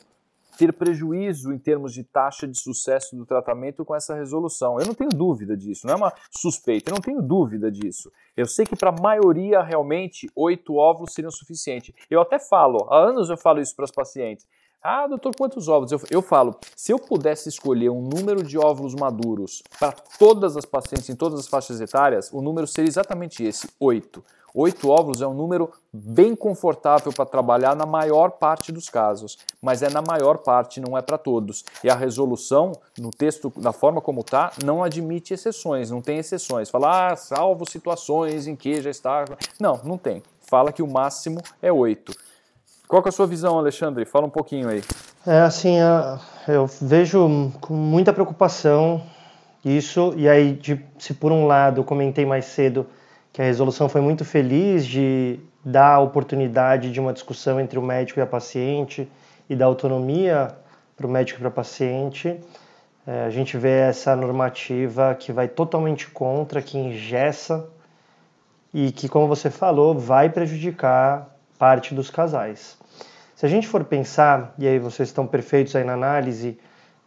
ter 0.59 0.73
prejuízo 0.73 1.53
em 1.53 1.57
termos 1.57 1.93
de 1.93 2.03
taxa 2.03 2.45
de 2.45 2.59
sucesso 2.59 3.15
do 3.15 3.25
tratamento 3.25 3.85
com 3.85 3.95
essa 3.95 4.13
resolução. 4.13 4.77
Eu 4.77 4.85
não 4.85 4.93
tenho 4.93 5.09
dúvida 5.09 5.55
disso, 5.55 5.87
não 5.87 5.93
é 5.93 5.97
uma 5.97 6.13
suspeita, 6.29 6.91
eu 6.91 6.95
não 6.95 7.01
tenho 7.01 7.21
dúvida 7.21 7.71
disso. 7.71 8.11
Eu 8.35 8.45
sei 8.45 8.65
que 8.65 8.75
para 8.75 8.89
a 8.89 9.01
maioria, 9.01 9.61
realmente, 9.61 10.29
oito 10.35 10.75
óvulos 10.75 11.13
seriam 11.13 11.31
suficientes. 11.31 11.95
Eu 12.09 12.19
até 12.19 12.37
falo, 12.37 12.85
há 12.89 12.97
anos 12.97 13.29
eu 13.29 13.37
falo 13.37 13.61
isso 13.61 13.73
para 13.73 13.85
os 13.85 13.91
pacientes. 13.91 14.45
Ah, 14.81 15.05
doutor, 15.07 15.35
quantos 15.35 15.67
óvulos? 15.67 15.91
Eu, 15.91 16.01
eu 16.09 16.21
falo, 16.21 16.55
se 16.73 16.93
eu 16.93 16.97
pudesse 16.97 17.49
escolher 17.49 17.89
um 17.89 18.01
número 18.01 18.41
de 18.41 18.57
óvulos 18.57 18.95
maduros 18.95 19.61
para 19.77 19.91
todas 20.17 20.55
as 20.55 20.63
pacientes 20.63 21.09
em 21.09 21.15
todas 21.15 21.37
as 21.37 21.47
faixas 21.47 21.81
etárias, 21.81 22.31
o 22.31 22.41
número 22.41 22.65
seria 22.65 22.87
exatamente 22.87 23.43
esse, 23.43 23.69
oito. 23.77 24.23
Oito 24.55 24.89
óvulos 24.89 25.21
é 25.21 25.27
um 25.27 25.33
número 25.33 25.69
bem 25.91 26.33
confortável 26.33 27.11
para 27.11 27.25
trabalhar 27.25 27.75
na 27.75 27.85
maior 27.85 28.31
parte 28.31 28.71
dos 28.71 28.89
casos, 28.89 29.37
mas 29.61 29.83
é 29.83 29.89
na 29.89 30.01
maior 30.01 30.37
parte, 30.37 30.79
não 30.79 30.97
é 30.97 31.01
para 31.01 31.17
todos. 31.17 31.65
E 31.83 31.89
a 31.89 31.95
resolução, 31.95 32.71
no 32.97 33.11
texto, 33.11 33.51
da 33.57 33.73
forma 33.73 33.99
como 33.99 34.21
está, 34.21 34.53
não 34.63 34.81
admite 34.81 35.33
exceções, 35.33 35.91
não 35.91 36.01
tem 36.01 36.17
exceções. 36.19 36.69
Fala, 36.69 37.11
ah, 37.11 37.15
salvo 37.17 37.69
situações 37.69 38.47
em 38.47 38.55
que 38.55 38.81
já 38.81 38.89
está. 38.89 39.25
Não, 39.59 39.79
não 39.83 39.97
tem. 39.97 40.23
Fala 40.39 40.71
que 40.71 40.81
o 40.81 40.87
máximo 40.87 41.41
é 41.61 41.71
oito. 41.71 42.13
Qual 42.89 43.03
é 43.05 43.09
a 43.09 43.11
sua 43.11 43.27
visão, 43.27 43.55
Alexandre? 43.55 44.03
Fala 44.03 44.25
um 44.25 44.31
pouquinho 44.31 44.67
aí. 44.67 44.81
É 45.23 45.41
assim, 45.41 45.75
eu 46.47 46.65
vejo 46.81 47.51
com 47.61 47.75
muita 47.75 48.11
preocupação 48.11 49.03
isso, 49.63 50.11
e 50.17 50.27
aí, 50.27 50.53
de, 50.53 50.83
se 50.97 51.13
por 51.13 51.31
um 51.31 51.45
lado 51.45 51.81
eu 51.81 51.83
comentei 51.83 52.25
mais 52.25 52.45
cedo 52.45 52.87
que 53.31 53.43
a 53.43 53.45
resolução 53.45 53.87
foi 53.87 54.01
muito 54.01 54.25
feliz 54.25 54.87
de 54.87 55.39
dar 55.63 55.93
a 55.93 55.99
oportunidade 55.99 56.91
de 56.91 56.99
uma 56.99 57.13
discussão 57.13 57.59
entre 57.59 57.77
o 57.77 57.81
médico 57.83 58.19
e 58.19 58.23
a 58.23 58.25
paciente 58.25 59.07
e 59.47 59.55
dar 59.55 59.67
autonomia 59.67 60.47
para 60.97 61.05
o 61.05 61.09
médico 61.11 61.37
e 61.37 61.41
para 61.41 61.49
a 61.49 61.51
paciente. 61.51 62.39
É, 63.05 63.23
a 63.23 63.29
gente 63.29 63.55
vê 63.55 63.81
essa 63.81 64.15
normativa 64.15 65.13
que 65.13 65.31
vai 65.31 65.47
totalmente 65.47 66.09
contra, 66.09 66.59
que 66.59 66.75
engessa 66.75 67.69
e 68.73 68.91
que, 68.91 69.07
como 69.07 69.27
você 69.27 69.51
falou, 69.51 69.93
vai 69.93 70.27
prejudicar 70.27 71.37
parte 71.59 71.93
dos 71.93 72.09
casais. 72.09 72.75
Se 73.35 73.45
a 73.45 73.49
gente 73.49 73.67
for 73.67 73.83
pensar, 73.83 74.55
e 74.57 74.67
aí 74.67 74.79
vocês 74.79 75.09
estão 75.09 75.27
perfeitos 75.27 75.75
aí 75.75 75.83
na 75.83 75.93
análise, 75.93 76.57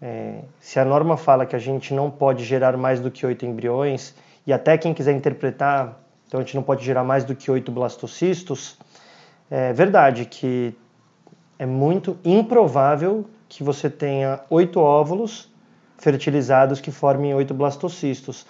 é, 0.00 0.44
se 0.60 0.78
a 0.78 0.84
norma 0.84 1.16
fala 1.16 1.44
que 1.44 1.56
a 1.56 1.58
gente 1.58 1.92
não 1.92 2.08
pode 2.08 2.44
gerar 2.44 2.76
mais 2.76 3.00
do 3.00 3.10
que 3.10 3.26
oito 3.26 3.44
embriões, 3.44 4.14
e 4.46 4.52
até 4.52 4.78
quem 4.78 4.94
quiser 4.94 5.12
interpretar 5.12 6.02
então 6.32 6.40
a 6.40 6.44
gente 6.44 6.56
não 6.56 6.62
pode 6.62 6.82
gerar 6.82 7.04
mais 7.04 7.24
do 7.24 7.36
que 7.36 7.50
oito 7.50 7.70
blastocistos. 7.70 8.78
É 9.50 9.70
verdade 9.74 10.24
que 10.24 10.74
é 11.58 11.66
muito 11.66 12.16
improvável 12.24 13.26
que 13.50 13.62
você 13.62 13.90
tenha 13.90 14.40
oito 14.48 14.80
óvulos 14.80 15.52
fertilizados 15.98 16.80
que 16.80 16.90
formem 16.90 17.34
oito 17.34 17.52
blastocistos. 17.52 18.46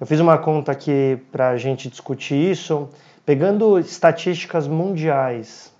Eu 0.00 0.04
fiz 0.04 0.18
uma 0.18 0.36
conta 0.36 0.72
aqui 0.72 1.16
para 1.30 1.50
a 1.50 1.56
gente 1.56 1.88
discutir 1.88 2.34
isso, 2.50 2.88
pegando 3.24 3.78
estatísticas 3.78 4.66
mundiais, 4.66 5.72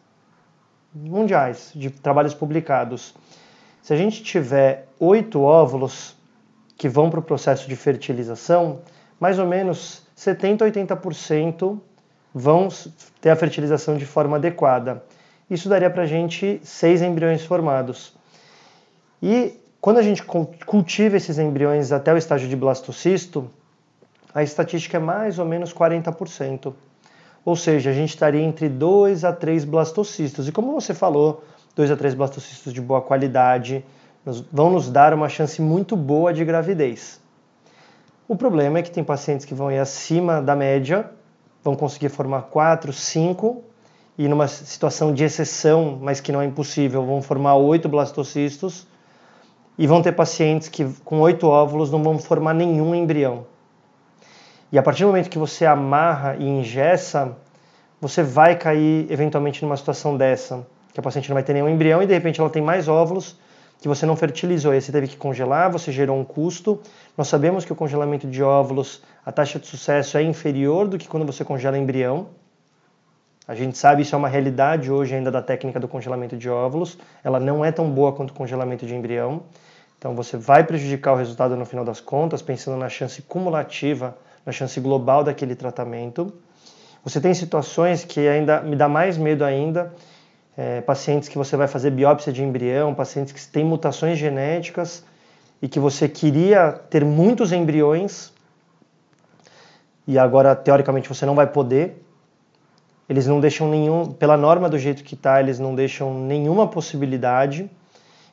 mundiais 0.95 1.73
de 1.75 1.91
trabalhos 1.91 2.35
publicados. 2.35 3.15
Se 3.83 3.93
a 3.93 3.97
gente 3.97 4.23
tiver 4.23 4.89
oito 4.99 5.43
óvulos 5.43 6.17
que 6.77 6.89
vão 6.89 7.11
para 7.11 7.21
o 7.21 7.23
processo 7.23 7.69
de 7.69 7.77
fertilização, 7.77 8.81
mais 9.19 9.39
ou 9.39 9.47
menos 9.47 10.03
70 10.15 10.65
a 10.65 10.71
80% 10.71 11.79
vão 12.35 12.69
ter 13.21 13.31
a 13.31 13.37
fertilização 13.37 13.97
de 13.97 14.07
forma 14.07 14.37
adequada. 14.37 15.03
Isso 15.51 15.69
daria 15.69 15.91
para 15.91 16.05
a 16.05 16.07
gente 16.07 16.61
seis 16.65 17.03
embriões 17.03 17.45
formados. 17.45 18.17
E 19.23 19.61
quando 19.81 19.99
a 19.99 20.03
gente 20.03 20.23
cultiva 20.23 21.17
esses 21.17 21.39
embriões 21.39 21.93
até 21.93 22.13
o 22.15 22.17
estágio 22.17 22.49
de 22.49 22.57
blastocisto, 22.57 23.51
a 24.35 24.43
estatística 24.43 24.97
é 24.97 25.01
mais 25.01 25.39
ou 25.39 25.45
menos 25.45 25.75
40%. 25.75 26.73
Ou 27.45 27.57
seja, 27.57 27.91
a 27.91 27.93
gente 27.93 28.11
estaria 28.11 28.43
entre 28.43 28.69
2 28.69 29.25
a 29.25 29.33
3 29.33 29.65
blastocistos. 29.65 30.47
E 30.47 30.53
como 30.53 30.73
você 30.73 30.95
falou, 30.95 31.43
2 31.75 31.91
a 31.91 31.97
3 31.97 32.15
blastocistos 32.15 32.73
de 32.73 32.81
boa 32.81 33.01
qualidade 33.01 33.85
vão 34.53 34.71
nos 34.71 34.89
dar 34.89 35.13
uma 35.13 35.29
chance 35.29 35.61
muito 35.61 35.97
boa 35.97 36.33
de 36.33 36.45
gravidez. 36.45 37.21
O 38.29 38.37
problema 38.37 38.79
é 38.79 38.83
que 38.83 38.91
tem 38.91 39.03
pacientes 39.03 39.45
que 39.45 39.55
vão 39.55 39.71
ir 39.71 39.79
acima 39.79 40.41
da 40.41 40.55
média, 40.55 41.11
vão 41.63 41.75
conseguir 41.75 42.09
formar 42.09 42.43
4, 42.43 42.93
5 42.93 43.63
e 44.17 44.29
numa 44.29 44.47
situação 44.47 45.13
de 45.13 45.25
exceção, 45.25 45.99
mas 46.01 46.21
que 46.21 46.31
não 46.31 46.41
é 46.41 46.45
impossível, 46.45 47.05
vão 47.05 47.21
formar 47.21 47.57
8 47.57 47.89
blastocistos 47.89 48.87
e 49.77 49.87
vão 49.87 50.03
ter 50.03 50.13
pacientes 50.13 50.69
que 50.69 50.85
com 51.05 51.21
8 51.21 51.47
óvulos 51.47 51.91
não 51.91 52.03
vão 52.03 52.19
formar 52.19 52.55
nenhum 52.55 52.95
embrião. 52.95 53.47
E 54.73 54.79
a 54.79 54.83
partir 54.83 55.03
do 55.03 55.09
momento 55.09 55.29
que 55.29 55.39
você 55.39 55.67
amarra 55.67 56.35
e 56.39 56.49
ingessa, 56.49 57.37
você 58.01 58.23
vai 58.23 58.57
cair 58.57 59.07
eventualmente 59.13 59.63
numa 59.63 59.77
situação 59.77 60.17
dessa, 60.17 60.67
que 60.95 60.99
a 60.99 61.03
paciente 61.03 61.29
não 61.29 61.35
vai 61.35 61.43
ter 61.43 61.53
nenhum 61.53 61.69
embrião 61.69 62.03
e 62.03 62.07
de 62.07 62.15
repente 62.15 62.41
ela 62.41 62.49
tem 62.49 62.63
mais 62.63 62.89
óvulos 62.89 63.37
que 63.83 63.89
você 63.89 64.07
não 64.07 64.15
fertilizou, 64.15 64.73
e 64.73 64.81
você 64.81 64.93
teve 64.93 65.09
que 65.09 65.17
congelar, 65.17 65.69
você 65.69 65.91
gerou 65.91 66.17
um 66.17 66.25
custo. 66.25 66.81
Nós 67.19 67.27
sabemos 67.27 67.65
que 67.65 67.73
o 67.73 67.75
congelamento 67.75 68.29
de 68.29 68.41
óvulos, 68.41 69.03
a 69.27 69.33
taxa 69.33 69.59
de 69.59 69.67
sucesso 69.67 70.17
é 70.17 70.23
inferior 70.23 70.87
do 70.87 70.97
que 70.97 71.09
quando 71.09 71.27
você 71.27 71.45
congela 71.45 71.77
embrião. 71.77 72.29
A 73.47 73.57
gente 73.57 73.77
sabe 73.77 74.03
isso 74.03 74.15
é 74.15 74.19
uma 74.19 74.29
realidade 74.29 74.89
hoje 74.89 75.17
ainda 75.17 75.33
da 75.33 75.43
técnica 75.43 75.81
do 75.81 75.89
congelamento 75.89 76.37
de 76.37 76.49
óvulos. 76.49 76.97
Ela 77.25 77.41
não 77.41 77.65
é 77.65 77.73
tão 77.73 77.91
boa 77.91 78.13
quanto 78.13 78.31
o 78.31 78.35
congelamento 78.35 78.87
de 78.87 78.95
embrião. 78.95 79.43
Então 79.99 80.15
você 80.15 80.37
vai 80.37 80.63
prejudicar 80.63 81.13
o 81.13 81.17
resultado 81.17 81.57
no 81.57 81.67
final 81.67 81.85
das 81.85 82.01
contas, 82.01 82.41
pensando 82.41 82.77
na 82.77 82.89
chance 82.89 83.21
cumulativa, 83.23 84.17
na 84.45 84.53
chance 84.53 84.79
global 84.81 85.25
daquele 85.25 85.55
tratamento. 85.55 86.33
Você 87.05 87.21
tem 87.21 87.35
situações 87.35 88.05
que 88.05 88.27
ainda 88.29 88.61
me 88.61 88.77
dá 88.77 88.89
mais 88.89 89.17
medo 89.17 89.45
ainda, 89.45 89.93
é, 90.57 90.81
pacientes 90.81 91.29
que 91.29 91.39
você 91.39 91.57
vai 91.57 91.67
fazer 91.67 91.91
biópsia 91.91 92.33
de 92.33 92.43
embrião, 92.43 92.95
pacientes 92.95 93.33
que 93.33 93.47
têm 93.49 93.65
mutações 93.65 94.19
genéticas 94.19 95.05
e 95.61 95.69
que 95.69 95.81
você 95.81 96.09
queria 96.09 96.73
ter 96.91 97.05
muitos 97.05 97.53
embriões 97.53 98.33
e 100.07 100.19
agora 100.19 100.55
teoricamente 100.55 101.09
você 101.09 101.25
não 101.25 101.35
vai 101.35 101.47
poder. 101.47 102.05
Eles 103.09 103.27
não 103.27 103.41
deixam 103.41 103.69
nenhum, 103.69 104.07
pela 104.07 104.37
norma 104.37 104.69
do 104.69 104.79
jeito 104.79 105.05
que 105.05 105.15
está, 105.15 105.41
eles 105.41 105.59
não 105.59 105.75
deixam 105.75 106.15
nenhuma 106.15 106.67
possibilidade. 106.67 107.71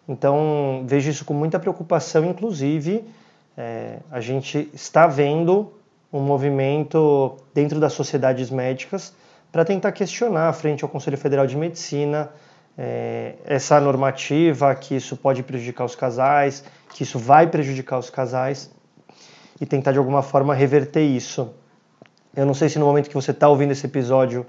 Então 0.08 0.84
vejo 0.88 1.10
isso 1.10 1.26
com 1.26 1.34
muita 1.34 1.60
preocupação, 1.60 2.26
inclusive 2.26 3.04
é, 3.58 3.98
a 4.12 4.20
gente 4.20 4.70
está 4.74 5.06
vendo 5.06 5.74
um 6.12 6.22
movimento 6.22 7.38
dentro 7.54 7.80
das 7.80 7.94
sociedades 7.94 8.50
médicas 8.50 9.14
para 9.52 9.64
tentar 9.66 9.92
questionar 9.92 10.52
frente 10.54 10.84
ao 10.84 10.90
Conselho 10.90 11.18
Federal 11.18 11.46
de 11.46 11.56
Medicina 11.56 12.30
é, 12.78 13.34
essa 13.46 13.80
normativa, 13.80 14.74
que 14.74 14.96
isso 14.96 15.18
pode 15.18 15.44
prejudicar 15.44 15.84
os 15.84 15.96
casais, 15.96 16.64
que 16.94 17.04
isso 17.04 17.20
vai 17.20 17.46
prejudicar 17.48 18.00
os 18.00 18.10
casais 18.10 18.72
e 19.60 19.66
tentar 19.66 19.92
de 19.92 19.98
alguma 19.98 20.22
forma 20.22 20.54
reverter 20.56 21.02
isso. 21.02 21.54
Eu 22.36 22.46
não 22.46 22.54
sei 22.54 22.70
se 22.70 22.80
no 22.80 22.86
momento 22.86 23.10
que 23.10 23.16
você 23.16 23.32
está 23.32 23.50
ouvindo 23.50 23.72
esse 23.72 23.86
episódio 23.86 24.46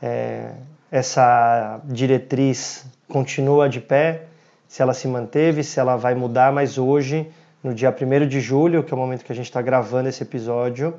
é, 0.00 0.52
essa 0.90 1.80
diretriz 1.84 2.86
continua 3.08 3.68
de 3.68 3.80
pé, 3.80 4.26
se 4.68 4.82
ela 4.82 4.94
se 4.94 5.08
manteve, 5.08 5.64
se 5.64 5.80
ela 5.80 5.96
vai 5.96 6.14
mudar, 6.14 6.52
mas 6.52 6.78
hoje, 6.78 7.28
no 7.66 7.74
dia 7.74 7.90
1 7.90 8.28
de 8.28 8.40
julho, 8.40 8.84
que 8.84 8.94
é 8.94 8.96
o 8.96 8.98
momento 8.98 9.24
que 9.24 9.32
a 9.32 9.34
gente 9.34 9.46
está 9.46 9.60
gravando 9.60 10.08
esse 10.08 10.22
episódio, 10.22 10.96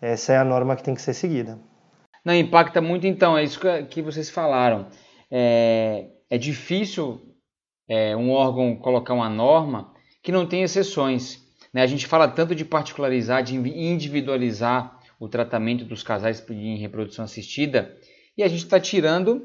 essa 0.00 0.32
é 0.32 0.38
a 0.38 0.44
norma 0.44 0.76
que 0.76 0.84
tem 0.84 0.94
que 0.94 1.02
ser 1.02 1.14
seguida. 1.14 1.58
Não, 2.24 2.32
impacta 2.32 2.80
muito 2.80 3.08
então, 3.08 3.36
é 3.36 3.42
isso 3.42 3.60
que 3.90 4.00
vocês 4.00 4.30
falaram. 4.30 4.86
É, 5.28 6.06
é 6.30 6.38
difícil 6.38 7.20
é, 7.88 8.16
um 8.16 8.30
órgão 8.30 8.76
colocar 8.76 9.14
uma 9.14 9.28
norma 9.28 9.92
que 10.22 10.30
não 10.30 10.46
tem 10.46 10.62
exceções. 10.62 11.44
Né? 11.74 11.82
A 11.82 11.86
gente 11.86 12.06
fala 12.06 12.28
tanto 12.28 12.54
de 12.54 12.64
particularizar, 12.64 13.42
de 13.42 13.56
individualizar 13.56 15.00
o 15.18 15.28
tratamento 15.28 15.84
dos 15.84 16.04
casais 16.04 16.44
em 16.50 16.76
reprodução 16.76 17.24
assistida, 17.24 17.96
e 18.38 18.44
a 18.44 18.48
gente 18.48 18.62
está 18.62 18.78
tirando 18.78 19.42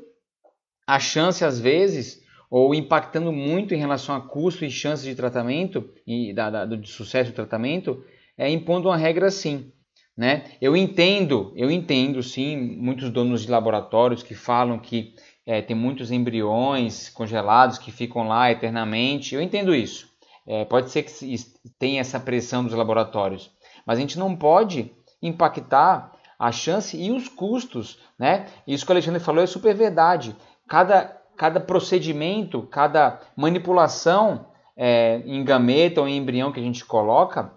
a 0.86 1.00
chance, 1.00 1.44
às 1.44 1.60
vezes, 1.60 2.22
ou 2.52 2.76
impactando 2.76 3.32
muito 3.32 3.74
em 3.74 3.78
relação 3.78 4.14
a 4.14 4.20
custo 4.20 4.66
e 4.66 4.70
chances 4.70 5.06
de 5.06 5.16
tratamento 5.16 5.90
e 6.06 6.34
da, 6.34 6.50
da, 6.50 6.66
de 6.66 6.90
sucesso 6.90 7.32
do 7.32 7.36
tratamento, 7.36 8.04
é 8.38 8.50
impondo 8.50 8.90
uma 8.90 8.98
regra 8.98 9.28
assim. 9.28 9.72
Né? 10.18 10.44
Eu 10.60 10.76
entendo, 10.76 11.54
eu 11.56 11.72
entendo 11.72 12.22
sim, 12.22 12.58
muitos 12.58 13.10
donos 13.10 13.44
de 13.44 13.50
laboratórios 13.50 14.22
que 14.22 14.36
falam 14.36 14.78
que 14.78 15.16
é, 15.46 15.62
tem 15.62 15.76
muitos 15.76 16.12
embriões 16.12 17.08
congelados 17.08 17.78
que 17.78 17.90
ficam 17.90 18.28
lá 18.28 18.52
eternamente. 18.52 19.34
Eu 19.34 19.42
entendo 19.42 19.74
isso. 19.74 20.10
É, 20.46 20.66
pode 20.66 20.92
ser 20.92 21.04
que 21.04 21.38
tenha 21.80 22.02
essa 22.02 22.20
pressão 22.20 22.66
dos 22.66 22.74
laboratórios, 22.74 23.50
mas 23.86 23.98
a 23.98 24.02
gente 24.02 24.20
não 24.20 24.36
pode 24.36 24.92
impactar 25.22 26.12
a 26.38 26.52
chance 26.52 26.98
e 26.98 27.12
os 27.12 27.30
custos. 27.30 28.00
Né? 28.20 28.48
Isso 28.68 28.86
que 28.86 28.92
o 28.92 28.94
Alexandre 28.94 29.22
falou 29.22 29.42
é 29.42 29.48
super 29.48 29.74
verdade. 29.74 30.36
Cada 30.68 31.21
cada 31.42 31.60
procedimento, 31.60 32.62
cada 32.68 33.20
manipulação 33.36 34.46
é, 34.78 35.24
em 35.26 35.44
gameta 35.44 36.00
ou 36.00 36.08
em 36.08 36.18
embrião 36.18 36.52
que 36.52 36.60
a 36.60 36.64
gente 36.64 36.86
coloca, 36.86 37.52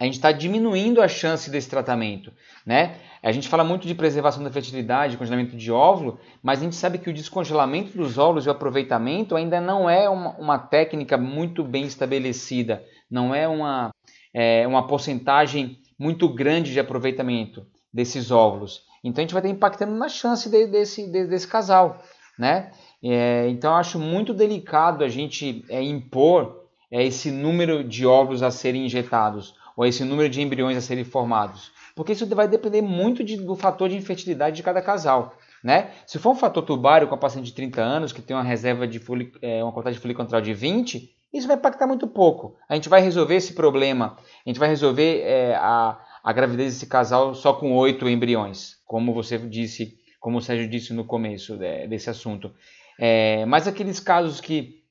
a 0.00 0.04
gente 0.04 0.14
está 0.14 0.32
diminuindo 0.32 1.02
a 1.02 1.06
chance 1.06 1.50
desse 1.50 1.68
tratamento. 1.68 2.32
Né? 2.64 2.96
A 3.22 3.30
gente 3.30 3.50
fala 3.50 3.64
muito 3.64 3.86
de 3.86 3.94
preservação 3.94 4.42
da 4.42 4.50
fertilidade, 4.50 5.18
congelamento 5.18 5.54
de 5.54 5.70
óvulo, 5.70 6.18
mas 6.42 6.60
a 6.60 6.62
gente 6.62 6.74
sabe 6.74 6.96
que 6.96 7.10
o 7.10 7.12
descongelamento 7.12 7.94
dos 7.94 8.16
óvulos 8.16 8.46
e 8.46 8.48
o 8.48 8.52
aproveitamento 8.52 9.36
ainda 9.36 9.60
não 9.60 9.90
é 9.90 10.08
uma, 10.08 10.30
uma 10.38 10.58
técnica 10.58 11.18
muito 11.18 11.62
bem 11.62 11.84
estabelecida, 11.84 12.82
não 13.10 13.34
é 13.34 13.46
uma, 13.46 13.90
é 14.32 14.66
uma 14.66 14.86
porcentagem 14.86 15.78
muito 15.98 16.26
grande 16.30 16.72
de 16.72 16.80
aproveitamento 16.80 17.66
desses 17.92 18.30
óvulos. 18.30 18.84
Então 19.04 19.20
a 19.20 19.24
gente 19.24 19.34
vai 19.34 19.42
estar 19.42 19.54
impactando 19.54 19.92
na 19.92 20.08
chance 20.08 20.48
de, 20.48 20.66
desse, 20.66 21.06
de, 21.12 21.26
desse 21.26 21.46
casal. 21.46 22.02
Né? 22.38 22.72
É, 23.02 23.48
então, 23.48 23.74
acho 23.74 23.98
muito 23.98 24.32
delicado 24.32 25.02
a 25.02 25.08
gente 25.08 25.64
é, 25.68 25.82
impor 25.82 26.66
é, 26.90 27.04
esse 27.04 27.30
número 27.30 27.82
de 27.82 28.06
óvulos 28.06 28.42
a 28.42 28.50
serem 28.50 28.86
injetados 28.86 29.54
ou 29.76 29.84
esse 29.84 30.04
número 30.04 30.28
de 30.28 30.40
embriões 30.40 30.76
a 30.76 30.80
serem 30.80 31.04
formados, 31.04 31.72
porque 31.96 32.12
isso 32.12 32.26
vai 32.34 32.46
depender 32.46 32.82
muito 32.82 33.24
de, 33.24 33.36
do 33.38 33.56
fator 33.56 33.88
de 33.88 33.96
infertilidade 33.96 34.56
de 34.56 34.62
cada 34.62 34.82
casal. 34.82 35.34
Né? 35.64 35.90
Se 36.06 36.18
for 36.18 36.30
um 36.30 36.34
fator 36.34 36.62
tubário 36.62 37.08
com 37.08 37.14
a 37.14 37.18
paciente 37.18 37.46
de 37.46 37.52
30 37.52 37.80
anos, 37.80 38.12
que 38.12 38.20
tem 38.20 38.36
uma 38.36 38.42
reserva 38.42 38.86
de 38.86 38.98
folic, 38.98 39.38
é, 39.40 39.62
uma 39.62 39.72
quantidade 39.72 39.96
de 39.96 40.02
folículo 40.02 40.24
antral 40.24 40.40
de 40.40 40.52
20, 40.52 41.14
isso 41.32 41.46
vai 41.46 41.56
impactar 41.56 41.86
muito 41.86 42.06
pouco. 42.06 42.56
A 42.68 42.74
gente 42.74 42.88
vai 42.88 43.00
resolver 43.00 43.36
esse 43.36 43.54
problema, 43.54 44.16
a 44.44 44.48
gente 44.48 44.58
vai 44.58 44.68
resolver 44.68 45.22
é, 45.22 45.54
a, 45.54 45.98
a 46.22 46.32
gravidez 46.32 46.74
desse 46.74 46.86
casal 46.86 47.34
só 47.34 47.52
com 47.52 47.72
oito 47.72 48.08
embriões, 48.08 48.76
como 48.84 49.14
você 49.14 49.38
disse, 49.38 49.96
como 50.20 50.38
o 50.38 50.42
Sérgio 50.42 50.68
disse 50.68 50.92
no 50.92 51.04
começo 51.04 51.62
é, 51.62 51.86
desse 51.86 52.10
assunto. 52.10 52.52
É, 52.98 53.44
mas 53.46 53.66
aqueles 53.66 53.98
casos 53.98 54.40
que 54.40 54.82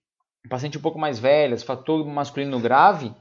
paciente 0.49 0.77
um 0.77 0.81
pouco 0.81 0.99
mais 0.99 1.19
velhas, 1.19 1.63
fator 1.63 2.05
masculino 2.05 2.59
grave, 2.59 3.13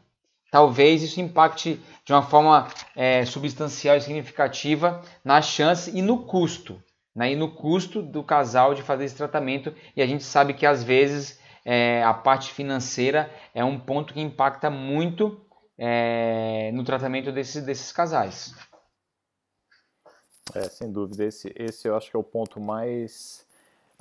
talvez 0.50 1.02
isso 1.02 1.20
impacte 1.20 1.80
de 2.04 2.12
uma 2.12 2.22
forma 2.22 2.68
é, 2.96 3.24
substancial 3.24 3.96
e 3.96 4.00
significativa 4.00 5.02
na 5.24 5.40
chance 5.42 5.96
e 5.96 6.02
no 6.02 6.24
custo, 6.24 6.82
né? 7.14 7.32
e 7.32 7.36
no 7.36 7.54
custo 7.54 8.02
do 8.02 8.22
casal 8.22 8.74
de 8.74 8.82
fazer 8.82 9.04
esse 9.04 9.16
tratamento. 9.16 9.74
E 9.96 10.02
a 10.02 10.06
gente 10.06 10.24
sabe 10.24 10.54
que 10.54 10.66
às 10.66 10.82
vezes 10.82 11.38
é, 11.64 12.02
a 12.02 12.14
parte 12.14 12.52
financeira 12.52 13.30
é 13.54 13.64
um 13.64 13.78
ponto 13.78 14.14
que 14.14 14.20
impacta 14.20 14.70
muito 14.70 15.40
é, 15.78 16.70
no 16.72 16.84
tratamento 16.84 17.30
desses, 17.30 17.64
desses 17.64 17.92
casais. 17.92 18.54
É, 20.54 20.62
sem 20.62 20.90
dúvida, 20.90 21.24
esse, 21.24 21.52
esse 21.56 21.86
eu 21.86 21.96
acho 21.96 22.10
que 22.10 22.16
é 22.16 22.18
o 22.18 22.24
ponto 22.24 22.60
mais 22.60 23.46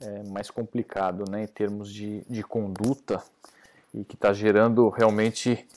é, 0.02 0.24
mais 0.24 0.50
complicado 0.50 1.30
né, 1.30 1.44
em 1.44 1.48
termos 1.48 1.92
de, 1.92 2.24
de 2.30 2.44
conduta 2.44 3.22
e 3.94 4.04
que 4.04 4.16
está 4.16 4.32
gerando 4.34 4.90
realmente 4.90 5.68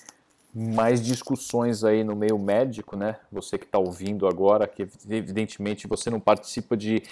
mais 0.54 1.02
discussões 1.02 1.82
aí 1.82 2.04
no 2.04 2.14
meio 2.14 2.38
médico, 2.38 2.94
né? 2.94 3.16
Você 3.30 3.56
que 3.56 3.64
está 3.64 3.78
ouvindo 3.78 4.26
agora, 4.26 4.68
que 4.68 4.86
evidentemente 5.08 5.86
você 5.86 6.10
não 6.10 6.20
participa 6.20 6.76
de 6.76 7.02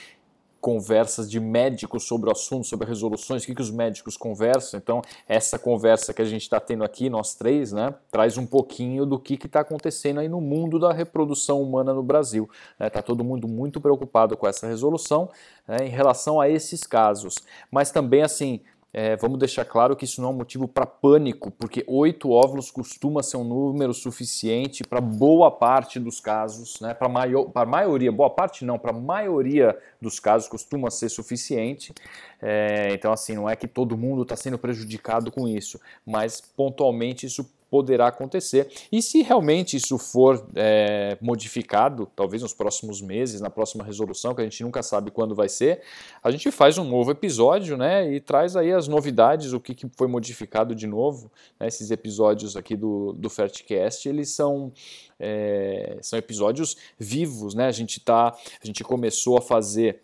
conversas 0.61 1.31
de 1.31 1.41
médicos 1.41 2.05
sobre 2.05 2.29
o 2.29 2.33
assunto, 2.33 2.67
sobre 2.67 2.87
resoluções, 2.87 3.43
o 3.43 3.47
que, 3.47 3.55
que 3.55 3.63
os 3.63 3.71
médicos 3.71 4.17
conversam. 4.17 4.79
Então, 4.79 5.01
essa 5.27 5.59
conversa 5.59 6.13
que 6.13 6.21
a 6.21 6.25
gente 6.25 6.43
está 6.43 6.61
tendo 6.61 6.85
aqui, 6.85 7.09
nós 7.09 7.35
três, 7.35 7.73
né, 7.73 7.95
traz 8.11 8.37
um 8.37 8.47
pouquinho 8.47 9.07
do 9.07 9.19
que 9.19 9.35
está 9.35 9.61
acontecendo 9.61 10.21
aí 10.21 10.29
no 10.29 10.41
mundo 10.41 10.79
da 10.79 10.93
reprodução 10.93 11.63
humana 11.63 11.95
no 11.95 12.03
Brasil. 12.03 12.49
Está 12.73 12.85
né? 12.85 12.91
Tá 12.91 13.03
todo 13.03 13.25
mundo 13.25 13.49
muito 13.49 13.81
preocupado 13.81 14.37
com 14.37 14.47
essa 14.47 14.67
resolução 14.67 15.31
né, 15.67 15.87
em 15.87 15.91
relação 15.91 16.41
a 16.41 16.49
esses 16.49 16.83
casos. 16.83 17.37
Mas 17.71 17.91
também, 17.91 18.23
assim, 18.23 18.61
é, 18.93 19.14
vamos 19.16 19.38
deixar 19.38 19.64
claro 19.64 19.95
que 19.95 20.05
isso 20.05 20.20
não 20.20 20.30
é 20.30 20.32
um 20.32 20.36
motivo 20.36 20.66
para 20.66 20.84
pânico, 20.84 21.51
porque 21.53 21.84
oito 21.86 22.30
óvulos 22.30 22.70
costuma 22.70 23.22
ser 23.22 23.36
um 23.36 23.45
número 23.45 23.95
suficiente 23.95 24.82
para 24.82 25.01
boa 25.01 25.51
parte 25.51 26.01
dos 26.01 26.18
casos, 26.18 26.80
né? 26.80 26.93
para 26.93 27.07
a 27.55 27.66
maioria, 27.66 28.11
boa 28.11 28.30
parte 28.30 28.64
não, 28.64 28.78
para 28.78 28.91
a 28.91 28.99
maioria 29.01 29.78
dos 30.03 30.18
casos 30.18 30.49
costuma 30.49 30.91
ser 30.91 31.09
suficiente. 31.09 31.95
É, 32.43 32.88
então, 32.93 33.12
assim, 33.12 33.34
não 33.34 33.49
é 33.49 33.55
que 33.55 33.68
todo 33.68 33.97
mundo 33.97 34.22
está 34.22 34.34
sendo 34.34 34.59
prejudicado 34.59 35.30
com 35.30 35.47
isso, 35.47 35.80
mas 36.05 36.41
pontualmente 36.41 37.26
isso 37.26 37.49
poderá 37.71 38.09
acontecer. 38.09 38.68
E 38.91 39.01
se 39.01 39.23
realmente 39.23 39.77
isso 39.77 39.97
for 39.97 40.45
é, 40.57 41.16
modificado, 41.21 42.11
talvez 42.16 42.43
nos 42.43 42.53
próximos 42.53 43.01
meses, 43.01 43.41
na 43.41 43.49
próxima 43.49 43.85
resolução, 43.85 44.35
que 44.35 44.41
a 44.41 44.45
gente 44.45 44.62
nunca 44.62 44.83
sabe 44.83 45.11
quando 45.11 45.35
vai 45.35 45.49
ser, 45.49 45.81
a 46.23 46.31
gente 46.31 46.51
faz 46.51 46.77
um 46.77 46.85
novo 46.85 47.12
episódio 47.12 47.77
né, 47.77 48.12
e 48.12 48.21
traz 48.21 48.57
aí 48.57 48.73
as 48.73 48.89
novidades, 48.89 49.53
o 49.53 49.61
que, 49.61 49.75
que 49.75 49.89
foi 49.97 50.09
modificado 50.09 50.75
de 50.75 50.87
novo. 50.87 51.31
Né, 51.59 51.68
esses 51.68 51.91
episódios 51.91 52.57
aqui 52.57 52.77
do, 52.77 53.12
do 53.12 53.31
Fertcast, 53.31 54.09
eles 54.09 54.31
são, 54.31 54.73
é, 55.18 55.99
são 56.03 56.18
episódios 56.18 56.77
vivos. 56.99 57.55
Né? 57.55 57.66
A, 57.66 57.73
gente 57.73 58.01
tá, 58.01 58.37
a 58.61 58.66
gente 58.66 58.83
começou 58.83 59.39
a 59.39 59.41
fazer 59.41 60.01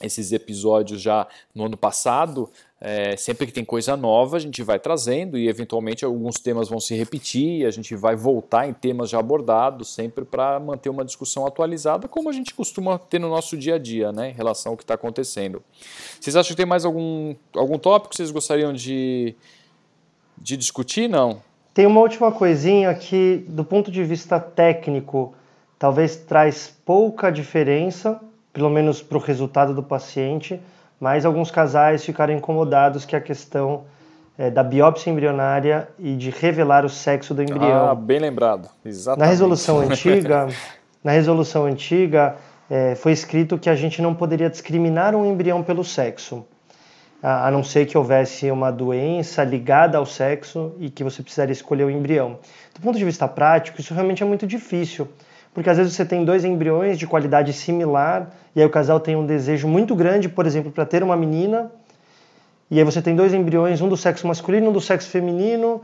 esses 0.00 0.32
episódios 0.32 1.00
já 1.00 1.26
no 1.54 1.66
ano 1.66 1.76
passado. 1.76 2.50
É, 2.80 3.16
sempre 3.16 3.46
que 3.46 3.52
tem 3.52 3.64
coisa 3.64 3.96
nova, 3.96 4.36
a 4.36 4.40
gente 4.40 4.62
vai 4.62 4.78
trazendo 4.78 5.38
e 5.38 5.48
eventualmente 5.48 6.04
alguns 6.04 6.34
temas 6.36 6.68
vão 6.68 6.78
se 6.78 6.94
repetir, 6.94 7.64
a 7.64 7.70
gente 7.70 7.94
vai 7.94 8.14
voltar 8.14 8.68
em 8.68 8.74
temas 8.74 9.08
já 9.08 9.18
abordados, 9.18 9.94
sempre 9.94 10.24
para 10.24 10.60
manter 10.60 10.90
uma 10.90 11.04
discussão 11.04 11.46
atualizada, 11.46 12.08
como 12.08 12.28
a 12.28 12.32
gente 12.32 12.52
costuma 12.52 12.98
ter 12.98 13.18
no 13.18 13.30
nosso 13.30 13.56
dia 13.56 13.76
a 13.76 13.78
dia, 13.78 14.12
né, 14.12 14.30
em 14.30 14.34
relação 14.34 14.72
ao 14.72 14.76
que 14.76 14.84
está 14.84 14.94
acontecendo. 14.94 15.62
Vocês 16.20 16.36
acham 16.36 16.50
que 16.50 16.56
tem 16.56 16.66
mais 16.66 16.84
algum, 16.84 17.34
algum 17.54 17.78
tópico 17.78 18.10
que 18.10 18.16
vocês 18.16 18.30
gostariam 18.30 18.72
de, 18.72 19.34
de 20.36 20.56
discutir? 20.56 21.08
Não? 21.08 21.40
Tem 21.72 21.86
uma 21.86 22.00
última 22.00 22.30
coisinha 22.30 22.94
que, 22.94 23.44
do 23.48 23.64
ponto 23.64 23.90
de 23.90 24.04
vista 24.04 24.38
técnico, 24.38 25.34
talvez 25.78 26.16
traz 26.16 26.74
pouca 26.84 27.30
diferença 27.30 28.20
pelo 28.54 28.70
menos 28.70 29.02
para 29.02 29.18
o 29.18 29.20
resultado 29.20 29.74
do 29.74 29.82
paciente, 29.82 30.60
mas 31.00 31.26
alguns 31.26 31.50
casais 31.50 32.04
ficaram 32.04 32.32
incomodados 32.32 33.04
que 33.04 33.16
a 33.16 33.20
questão 33.20 33.82
é, 34.38 34.48
da 34.48 34.62
biópsia 34.62 35.10
embrionária 35.10 35.88
e 35.98 36.14
de 36.14 36.30
revelar 36.30 36.84
o 36.84 36.88
sexo 36.88 37.34
do 37.34 37.42
embrião. 37.42 37.90
Ah, 37.90 37.94
bem 37.96 38.20
lembrado, 38.20 38.68
exatamente. 38.84 39.20
Na 39.20 39.26
resolução 39.26 39.80
antiga, 39.82 40.48
na 41.02 41.10
resolução 41.10 41.66
antiga 41.66 42.36
é, 42.70 42.94
foi 42.94 43.10
escrito 43.10 43.58
que 43.58 43.68
a 43.68 43.74
gente 43.74 44.00
não 44.00 44.14
poderia 44.14 44.48
discriminar 44.48 45.16
um 45.16 45.28
embrião 45.28 45.60
pelo 45.60 45.82
sexo, 45.82 46.46
a, 47.20 47.48
a 47.48 47.50
não 47.50 47.64
ser 47.64 47.86
que 47.86 47.98
houvesse 47.98 48.52
uma 48.52 48.70
doença 48.70 49.42
ligada 49.42 49.98
ao 49.98 50.06
sexo 50.06 50.74
e 50.78 50.88
que 50.88 51.02
você 51.02 51.24
precisaria 51.24 51.52
escolher 51.52 51.84
o 51.84 51.90
embrião. 51.90 52.38
Do 52.72 52.80
ponto 52.80 52.96
de 52.96 53.04
vista 53.04 53.26
prático, 53.26 53.80
isso 53.80 53.92
realmente 53.92 54.22
é 54.22 54.26
muito 54.26 54.46
difícil 54.46 55.08
porque 55.54 55.70
às 55.70 55.78
vezes 55.78 55.94
você 55.94 56.04
tem 56.04 56.24
dois 56.24 56.44
embriões 56.44 56.98
de 56.98 57.06
qualidade 57.06 57.52
similar 57.52 58.30
e 58.54 58.60
aí 58.60 58.66
o 58.66 58.70
casal 58.70 59.00
tem 59.00 59.16
um 59.16 59.24
desejo 59.24 59.66
muito 59.66 59.94
grande, 59.94 60.28
por 60.28 60.44
exemplo, 60.44 60.70
para 60.70 60.84
ter 60.84 61.02
uma 61.02 61.16
menina 61.16 61.70
e 62.70 62.78
aí 62.78 62.84
você 62.84 63.00
tem 63.00 63.14
dois 63.14 63.32
embriões, 63.32 63.80
um 63.80 63.88
do 63.88 63.96
sexo 63.96 64.26
masculino, 64.26 64.70
um 64.70 64.72
do 64.72 64.80
sexo 64.80 65.08
feminino, 65.08 65.82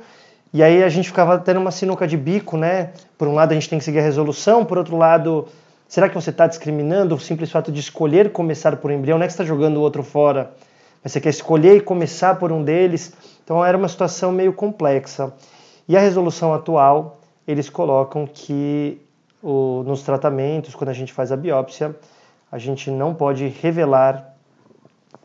e 0.52 0.62
aí 0.62 0.82
a 0.82 0.88
gente 0.88 1.08
ficava 1.08 1.38
tendo 1.38 1.60
uma 1.60 1.70
sinuca 1.70 2.06
de 2.06 2.16
bico, 2.16 2.56
né? 2.56 2.90
Por 3.16 3.28
um 3.28 3.34
lado 3.34 3.52
a 3.52 3.54
gente 3.54 3.68
tem 3.68 3.78
que 3.78 3.84
seguir 3.84 4.00
a 4.00 4.02
resolução, 4.02 4.64
por 4.64 4.78
outro 4.78 4.96
lado, 4.96 5.46
será 5.86 6.08
que 6.08 6.14
você 6.14 6.30
está 6.30 6.46
discriminando 6.46 7.14
o 7.14 7.20
simples 7.20 7.50
fato 7.50 7.70
de 7.70 7.78
escolher 7.78 8.32
começar 8.32 8.76
por 8.76 8.90
um 8.90 8.94
embrião? 8.94 9.18
Não 9.18 9.24
é 9.24 9.26
que 9.26 9.32
está 9.32 9.44
jogando 9.44 9.76
o 9.76 9.80
outro 9.80 10.02
fora, 10.02 10.50
mas 11.04 11.12
você 11.12 11.20
quer 11.20 11.28
escolher 11.28 11.76
e 11.76 11.80
começar 11.80 12.36
por 12.36 12.50
um 12.50 12.64
deles. 12.64 13.12
Então 13.44 13.64
era 13.64 13.76
uma 13.76 13.88
situação 13.88 14.32
meio 14.32 14.52
complexa. 14.52 15.32
E 15.86 15.96
a 15.96 16.00
resolução 16.00 16.52
atual, 16.54 17.20
eles 17.46 17.68
colocam 17.68 18.26
que 18.26 19.00
o, 19.42 19.82
nos 19.86 20.02
tratamentos, 20.02 20.74
quando 20.74 20.90
a 20.90 20.94
gente 20.94 21.12
faz 21.12 21.32
a 21.32 21.36
biópsia, 21.36 21.96
a 22.50 22.58
gente 22.58 22.90
não 22.90 23.14
pode 23.14 23.46
revelar 23.48 24.34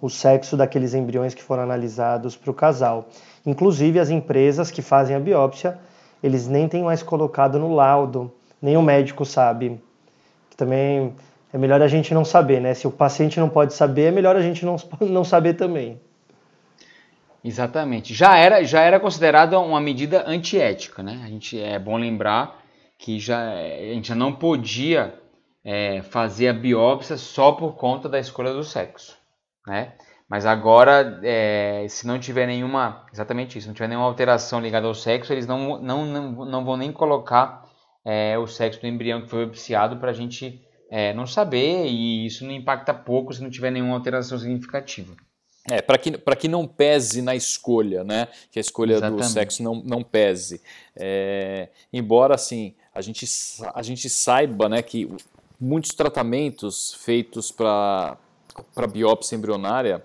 o 0.01 0.09
sexo 0.09 0.55
daqueles 0.55 0.93
embriões 0.93 1.34
que 1.34 1.41
foram 1.41 1.63
analisados 1.63 2.36
para 2.36 2.51
o 2.51 2.53
casal. 2.53 3.07
Inclusive, 3.45 3.99
as 3.99 4.09
empresas 4.09 4.70
que 4.70 4.82
fazem 4.82 5.16
a 5.16 5.20
biópsia, 5.20 5.78
eles 6.22 6.47
nem 6.47 6.68
têm 6.68 6.84
mais 6.84 7.01
colocado 7.01 7.57
no 7.59 7.74
laudo, 7.74 8.32
nem 8.61 8.78
o 8.78 8.82
médico 8.82 9.26
sabe. 9.26 9.82
Também 10.55 11.13
é 11.51 11.57
melhor 11.57 11.82
a 11.82 11.88
gente 11.88 12.13
não 12.13 12.26
saber, 12.26 12.61
né? 12.61 12.74
Se 12.74 12.88
o 12.88 12.91
paciente 12.91 13.39
não 13.39 13.49
pode 13.49 13.74
saber, 13.74 14.05
é 14.05 14.11
melhor 14.11 14.36
a 14.36 14.41
gente 14.41 14.66
não, 14.66 14.76
não 15.01 15.24
saber 15.24 15.53
também. 15.53 15.99
Exatamente. 17.43 18.13
Já 18.13 18.38
era, 18.38 18.63
já 18.63 18.82
era 18.82 18.99
considerada 18.99 19.59
uma 19.59 19.80
medida 19.80 20.24
antiética, 20.28 21.03
né? 21.03 21.22
A 21.24 21.28
gente 21.28 21.59
é 21.59 21.78
bom 21.78 21.97
lembrar 21.97 22.64
que 22.98 23.20
já 23.20 23.52
a 23.52 23.93
gente 23.93 24.08
já 24.08 24.16
não 24.16 24.34
podia 24.34 25.20
é, 25.64 26.02
fazer 26.04 26.48
a 26.50 26.54
biópsia 26.54 27.18
só 27.18 27.52
por 27.52 27.76
conta 27.76 28.08
da 28.08 28.20
escolha 28.20 28.54
do 28.54 28.64
sexo, 28.64 29.18
né? 29.68 29.93
Mas 30.28 30.46
agora, 30.46 31.20
é, 31.24 31.86
se 31.88 32.08
não 32.08 32.20
tiver 32.20 32.48
nenhuma, 32.48 33.06
exatamente 33.14 33.58
isso, 33.58 33.68
não 33.68 33.76
tiver 33.76 33.88
nenhuma 33.88 34.08
alteração 34.08 34.60
ligada 34.60 34.88
ao 34.88 34.96
sexo, 34.96 35.32
eles 35.32 35.46
não, 35.46 35.80
não, 35.80 36.06
não, 36.06 36.46
não 36.46 36.66
vão 36.66 36.78
nem 36.78 36.91
colocar 36.91 37.64
é, 38.04 38.38
o 38.38 38.48
sexo 38.48 38.82
do 38.82 38.88
embrião 38.88 39.22
que 39.22 39.30
foi 39.30 39.46
biopsiado 39.46 39.98
para 39.98 40.10
a 40.10 40.14
gente 40.14 40.64
é, 40.89 41.14
não 41.14 41.28
saber 41.28 41.86
e 41.88 42.26
isso 42.26 42.43
não 42.43 42.52
impacta 42.52 42.93
pouco 42.93 43.34
se 43.34 43.41
não 43.41 43.50
tiver 43.50 43.72
nenhuma 43.72 43.96
alteração 43.96 44.38
significativa. 44.38 45.16
É, 45.70 45.82
para 45.82 45.98
que, 45.98 46.12
que 46.12 46.48
não 46.48 46.68
pese 46.68 47.24
na 47.24 47.36
escolha, 47.36 48.04
né? 48.04 48.28
Que 48.52 48.60
a 48.60 48.62
escolha 48.62 48.93
Exatamente. 48.93 49.24
do 49.24 49.30
sexo 49.30 49.64
não, 49.64 49.76
não 49.76 50.04
pese. 50.04 50.62
É, 50.96 51.70
embora, 51.91 52.36
assim, 52.36 52.76
a 52.96 53.02
gente, 53.02 53.28
a 53.74 53.84
gente 53.84 54.10
saiba 54.10 54.70
né, 54.70 54.82
que 54.82 55.12
muitos 55.60 55.91
tratamentos 55.91 56.93
feitos 56.93 57.52
para 57.52 58.18
biópsia 58.89 59.36
embrionária 59.36 60.02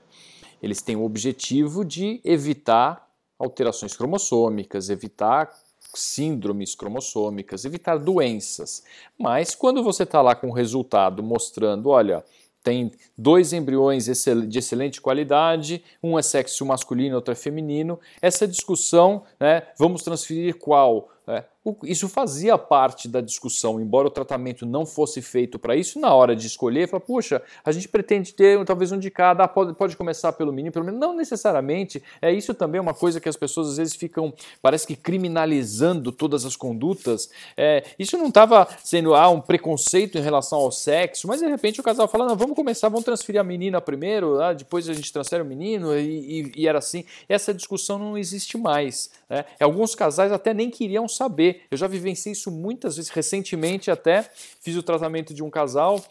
eles 0.60 0.82
têm 0.82 0.96
o 0.96 1.04
objetivo 1.04 1.84
de 1.84 2.20
evitar 2.24 3.08
alterações 3.38 3.96
cromossômicas, 3.96 4.90
evitar 4.90 5.50
síndromes 5.94 6.74
cromossômicas, 6.74 7.64
evitar 7.64 7.96
doenças. 7.96 8.82
Mas 9.18 9.54
quando 9.54 9.82
você 9.82 10.02
está 10.02 10.20
lá 10.20 10.34
com 10.34 10.48
o 10.48 10.52
resultado 10.52 11.22
mostrando, 11.22 11.88
olha, 11.88 12.24
tem 12.62 12.92
dois 13.16 13.52
embriões 13.52 14.04
de 14.04 14.58
excelente 14.58 15.00
qualidade, 15.00 15.82
um 16.02 16.18
é 16.18 16.22
sexo 16.22 16.66
masculino, 16.66 17.16
outro 17.16 17.32
é 17.32 17.36
feminino, 17.36 17.98
essa 18.20 18.46
discussão, 18.46 19.24
né, 19.38 19.62
vamos 19.78 20.02
transferir 20.02 20.56
qual 20.58 21.08
é, 21.28 21.44
isso 21.84 22.08
fazia 22.08 22.56
parte 22.56 23.06
da 23.06 23.20
discussão, 23.20 23.78
embora 23.78 24.08
o 24.08 24.10
tratamento 24.10 24.64
não 24.64 24.86
fosse 24.86 25.20
feito 25.20 25.58
para 25.58 25.76
isso, 25.76 26.00
na 26.00 26.12
hora 26.14 26.34
de 26.34 26.46
escolher, 26.46 26.88
fala, 26.88 27.00
puxa, 27.00 27.42
a 27.62 27.70
gente 27.70 27.86
pretende 27.86 28.32
ter 28.32 28.64
talvez 28.64 28.90
um 28.90 28.98
de 28.98 29.10
cada, 29.10 29.46
pode, 29.46 29.74
pode 29.74 29.96
começar 29.96 30.32
pelo 30.32 30.52
mínimo, 30.52 30.72
pelo 30.72 30.86
menos, 30.86 30.98
não 30.98 31.14
necessariamente, 31.14 32.02
é 32.22 32.32
isso 32.32 32.54
também 32.54 32.78
é 32.78 32.82
uma 32.82 32.94
coisa 32.94 33.20
que 33.20 33.28
as 33.28 33.36
pessoas 33.36 33.68
às 33.68 33.76
vezes 33.76 33.94
ficam, 33.94 34.32
parece 34.62 34.86
que 34.86 34.96
criminalizando 34.96 36.10
todas 36.10 36.46
as 36.46 36.56
condutas, 36.56 37.30
é, 37.54 37.84
isso 37.98 38.16
não 38.16 38.28
estava 38.28 38.66
sendo 38.82 39.14
ah, 39.14 39.28
um 39.28 39.40
preconceito 39.40 40.16
em 40.16 40.22
relação 40.22 40.60
ao 40.60 40.72
sexo, 40.72 41.28
mas 41.28 41.40
de 41.40 41.46
repente 41.46 41.78
o 41.78 41.82
casal 41.82 42.08
fala, 42.08 42.26
não, 42.26 42.36
vamos 42.36 42.56
começar, 42.56 42.88
vamos 42.88 43.04
transferir 43.04 43.38
a 43.40 43.44
menina 43.44 43.82
primeiro, 43.82 44.40
ah, 44.40 44.54
depois 44.54 44.88
a 44.88 44.94
gente 44.94 45.12
transfere 45.12 45.42
o 45.42 45.46
menino, 45.46 45.94
e, 45.94 46.40
e, 46.40 46.52
e 46.56 46.66
era 46.66 46.78
assim, 46.78 47.04
essa 47.28 47.52
discussão 47.52 47.98
não 47.98 48.16
existe 48.16 48.56
mais, 48.56 49.10
né? 49.28 49.44
alguns 49.60 49.94
casais 49.94 50.32
até 50.32 50.54
nem 50.54 50.70
queriam 50.70 51.06
saber. 51.10 51.62
Eu 51.70 51.76
já 51.76 51.86
vivenciei 51.86 52.32
isso 52.32 52.50
muitas 52.50 52.96
vezes. 52.96 53.10
Recentemente 53.10 53.90
até 53.90 54.30
fiz 54.60 54.76
o 54.76 54.82
tratamento 54.82 55.34
de 55.34 55.42
um 55.42 55.50
casal 55.50 56.02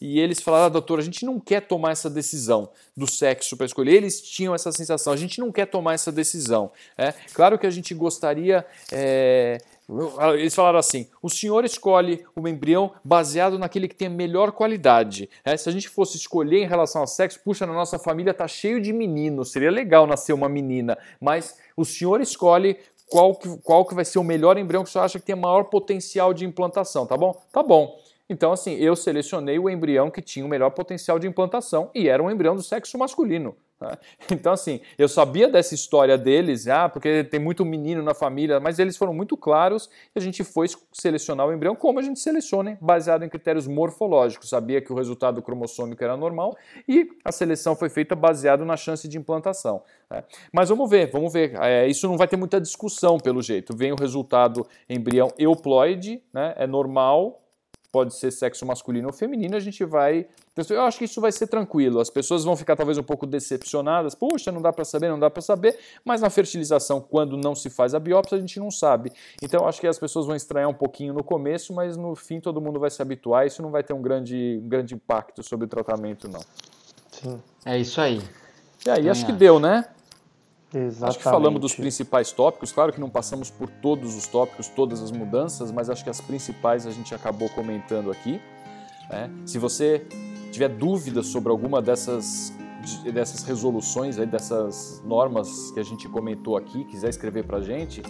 e 0.00 0.20
eles 0.20 0.40
falaram, 0.40 0.66
ah, 0.66 0.68
doutor, 0.68 1.00
a 1.00 1.02
gente 1.02 1.24
não 1.24 1.40
quer 1.40 1.62
tomar 1.62 1.90
essa 1.90 2.08
decisão 2.08 2.70
do 2.96 3.06
sexo 3.06 3.56
para 3.56 3.66
escolher. 3.66 3.94
Eles 3.94 4.20
tinham 4.20 4.54
essa 4.54 4.70
sensação, 4.70 5.12
a 5.12 5.16
gente 5.16 5.40
não 5.40 5.50
quer 5.50 5.66
tomar 5.66 5.94
essa 5.94 6.12
decisão. 6.12 6.70
É, 6.96 7.12
claro 7.32 7.58
que 7.58 7.66
a 7.66 7.70
gente 7.70 7.92
gostaria. 7.94 8.64
É, 8.92 9.58
eles 10.34 10.54
falaram 10.54 10.78
assim: 10.78 11.08
o 11.20 11.28
senhor 11.28 11.64
escolhe 11.64 12.24
o 12.36 12.46
embrião 12.46 12.92
baseado 13.02 13.58
naquele 13.58 13.88
que 13.88 13.94
tem 13.94 14.06
a 14.06 14.10
melhor 14.10 14.52
qualidade. 14.52 15.28
É, 15.44 15.56
se 15.56 15.68
a 15.68 15.72
gente 15.72 15.88
fosse 15.88 16.16
escolher 16.16 16.62
em 16.62 16.66
relação 16.66 17.00
ao 17.00 17.06
sexo, 17.06 17.40
puxa, 17.42 17.66
na 17.66 17.72
nossa 17.72 17.98
família 17.98 18.32
tá 18.32 18.46
cheio 18.46 18.80
de 18.80 18.92
meninos, 18.92 19.50
seria 19.50 19.70
legal 19.70 20.06
nascer 20.06 20.32
uma 20.32 20.48
menina, 20.48 20.96
mas 21.20 21.56
o 21.76 21.84
senhor 21.84 22.20
escolhe 22.20 22.76
qual 23.10 23.34
que, 23.34 23.56
qual 23.58 23.84
que 23.84 23.94
vai 23.94 24.04
ser 24.04 24.18
o 24.18 24.24
melhor 24.24 24.58
embrião 24.58 24.84
que 24.84 24.90
você 24.90 24.98
acha 24.98 25.18
que 25.18 25.24
tem 25.26 25.34
maior 25.34 25.64
potencial 25.64 26.34
de 26.34 26.44
implantação, 26.44 27.06
tá 27.06 27.16
bom? 27.16 27.40
Tá 27.52 27.62
bom. 27.62 27.98
Então, 28.28 28.52
assim, 28.52 28.74
eu 28.74 28.94
selecionei 28.94 29.58
o 29.58 29.70
embrião 29.70 30.10
que 30.10 30.20
tinha 30.20 30.44
o 30.44 30.48
melhor 30.48 30.70
potencial 30.70 31.18
de 31.18 31.26
implantação 31.26 31.90
e 31.94 32.08
era 32.08 32.22
um 32.22 32.30
embrião 32.30 32.54
do 32.54 32.62
sexo 32.62 32.98
masculino. 32.98 33.56
Então, 34.30 34.52
assim, 34.52 34.80
eu 34.96 35.08
sabia 35.08 35.48
dessa 35.48 35.74
história 35.74 36.16
deles, 36.18 36.66
ah, 36.68 36.88
porque 36.88 37.24
tem 37.24 37.40
muito 37.40 37.64
menino 37.64 38.02
na 38.02 38.14
família, 38.14 38.60
mas 38.60 38.78
eles 38.78 38.96
foram 38.96 39.14
muito 39.14 39.36
claros 39.36 39.88
e 40.14 40.18
a 40.18 40.22
gente 40.22 40.44
foi 40.44 40.66
selecionar 40.92 41.46
o 41.46 41.52
embrião 41.52 41.74
como 41.74 41.98
a 41.98 42.02
gente 42.02 42.20
seleciona, 42.20 42.76
baseado 42.80 43.24
em 43.24 43.28
critérios 43.28 43.66
morfológicos. 43.66 44.48
Sabia 44.48 44.80
que 44.80 44.92
o 44.92 44.96
resultado 44.96 45.40
cromossômico 45.42 46.02
era 46.02 46.16
normal 46.16 46.56
e 46.86 47.08
a 47.24 47.32
seleção 47.32 47.74
foi 47.74 47.88
feita 47.88 48.14
baseado 48.14 48.64
na 48.64 48.76
chance 48.76 49.08
de 49.08 49.18
implantação. 49.18 49.82
Né? 50.10 50.22
Mas 50.52 50.68
vamos 50.68 50.88
ver, 50.88 51.10
vamos 51.10 51.32
ver. 51.32 51.54
É, 51.60 51.86
isso 51.86 52.06
não 52.08 52.16
vai 52.16 52.28
ter 52.28 52.36
muita 52.36 52.60
discussão, 52.60 53.18
pelo 53.18 53.42
jeito. 53.42 53.76
Vem 53.76 53.92
o 53.92 53.96
resultado 53.96 54.66
embrião 54.88 55.32
euploide, 55.38 56.22
né? 56.32 56.54
é 56.56 56.66
normal, 56.66 57.40
pode 57.90 58.14
ser 58.14 58.30
sexo 58.30 58.66
masculino 58.66 59.08
ou 59.08 59.12
feminino, 59.12 59.56
a 59.56 59.60
gente 59.60 59.84
vai. 59.84 60.26
Eu 60.68 60.82
acho 60.82 60.98
que 60.98 61.04
isso 61.04 61.20
vai 61.20 61.32
ser 61.32 61.46
tranquilo. 61.46 62.00
As 62.00 62.10
pessoas 62.10 62.44
vão 62.44 62.56
ficar 62.56 62.76
talvez 62.76 62.98
um 62.98 63.02
pouco 63.02 63.26
decepcionadas. 63.26 64.14
Puxa, 64.14 64.50
não 64.50 64.60
dá 64.60 64.72
para 64.72 64.84
saber, 64.84 65.08
não 65.08 65.18
dá 65.18 65.30
para 65.30 65.40
saber. 65.40 65.78
Mas 66.04 66.20
na 66.20 66.28
fertilização, 66.28 67.00
quando 67.00 67.36
não 67.36 67.54
se 67.54 67.70
faz 67.70 67.94
a 67.94 68.00
biópsia, 68.00 68.36
a 68.36 68.40
gente 68.40 68.58
não 68.58 68.70
sabe. 68.70 69.12
Então 69.42 69.60
eu 69.60 69.68
acho 69.68 69.80
que 69.80 69.86
as 69.86 69.98
pessoas 69.98 70.26
vão 70.26 70.34
estranhar 70.34 70.68
um 70.68 70.74
pouquinho 70.74 71.14
no 71.14 71.22
começo, 71.22 71.72
mas 71.72 71.96
no 71.96 72.14
fim 72.14 72.40
todo 72.40 72.60
mundo 72.60 72.78
vai 72.78 72.90
se 72.90 73.00
habituar. 73.00 73.46
Isso 73.46 73.62
não 73.62 73.70
vai 73.70 73.82
ter 73.82 73.92
um 73.92 74.02
grande, 74.02 74.60
um 74.62 74.68
grande 74.68 74.94
impacto 74.94 75.42
sobre 75.42 75.66
o 75.66 75.68
tratamento, 75.68 76.28
não. 76.28 76.40
Sim. 77.10 77.40
É 77.64 77.78
isso 77.78 78.00
aí. 78.00 78.20
E 78.86 78.90
aí, 78.90 79.08
acho 79.08 79.26
que 79.26 79.32
deu, 79.32 79.58
né? 79.58 79.84
Exatamente. 80.74 81.04
Acho 81.04 81.18
que 81.18 81.24
falamos 81.24 81.60
dos 81.60 81.74
principais 81.74 82.30
tópicos. 82.30 82.72
Claro 82.72 82.92
que 82.92 83.00
não 83.00 83.08
passamos 83.08 83.50
por 83.50 83.68
todos 83.68 84.14
os 84.14 84.26
tópicos, 84.26 84.68
todas 84.68 85.02
as 85.02 85.10
mudanças, 85.10 85.72
mas 85.72 85.88
acho 85.88 86.04
que 86.04 86.10
as 86.10 86.20
principais 86.20 86.86
a 86.86 86.90
gente 86.90 87.14
acabou 87.14 87.48
comentando 87.48 88.10
aqui. 88.10 88.40
Né? 89.10 89.30
Se 89.46 89.58
você 89.58 90.06
tiver 90.52 90.68
dúvidas 90.68 91.26
sobre 91.26 91.50
alguma 91.50 91.80
dessas, 91.80 92.52
dessas 93.12 93.42
resoluções, 93.42 94.18
aí, 94.18 94.26
dessas 94.26 95.02
normas 95.04 95.70
que 95.72 95.80
a 95.80 95.84
gente 95.84 96.08
comentou 96.08 96.56
aqui, 96.56 96.84
quiser 96.84 97.08
escrever 97.08 97.44
para 97.44 97.58
a 97.58 97.62
gente, 97.62 98.02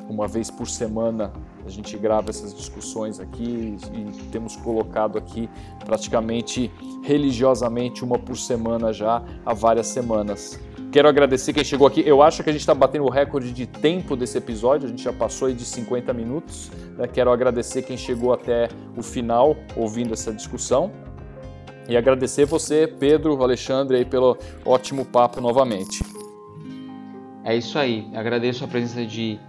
Uma 0.09 0.27
vez 0.27 0.51
por 0.51 0.67
semana 0.67 1.31
a 1.65 1.69
gente 1.69 1.97
grava 1.97 2.29
essas 2.29 2.53
discussões 2.53 3.19
aqui 3.19 3.77
e 3.93 4.23
temos 4.31 4.55
colocado 4.57 5.17
aqui 5.17 5.49
praticamente 5.85 6.71
religiosamente 7.03 8.03
uma 8.03 8.19
por 8.19 8.37
semana 8.37 8.91
já 8.91 9.23
há 9.45 9.53
várias 9.53 9.87
semanas. 9.87 10.59
Quero 10.91 11.07
agradecer 11.07 11.53
quem 11.53 11.63
chegou 11.63 11.87
aqui. 11.87 12.03
Eu 12.05 12.21
acho 12.21 12.43
que 12.43 12.49
a 12.49 12.53
gente 12.53 12.59
está 12.59 12.75
batendo 12.75 13.05
o 13.05 13.09
recorde 13.09 13.53
de 13.53 13.65
tempo 13.65 14.13
desse 14.17 14.37
episódio, 14.37 14.87
a 14.87 14.89
gente 14.89 15.01
já 15.01 15.13
passou 15.13 15.47
aí 15.47 15.53
de 15.53 15.63
50 15.63 16.11
minutos. 16.11 16.69
Né? 16.97 17.07
Quero 17.07 17.31
agradecer 17.31 17.83
quem 17.83 17.95
chegou 17.95 18.33
até 18.33 18.67
o 18.97 19.01
final 19.01 19.55
ouvindo 19.77 20.13
essa 20.13 20.33
discussão. 20.33 20.91
E 21.89 21.97
agradecer 21.97 22.45
você, 22.45 22.87
Pedro, 22.87 23.41
Alexandre, 23.41 23.97
aí, 23.97 24.05
pelo 24.05 24.37
ótimo 24.65 25.05
papo 25.05 25.41
novamente. 25.41 26.03
É 27.43 27.55
isso 27.55 27.77
aí. 27.77 28.07
Agradeço 28.13 28.63
a 28.63 28.67
presença 28.67 29.05
de, 29.05 29.39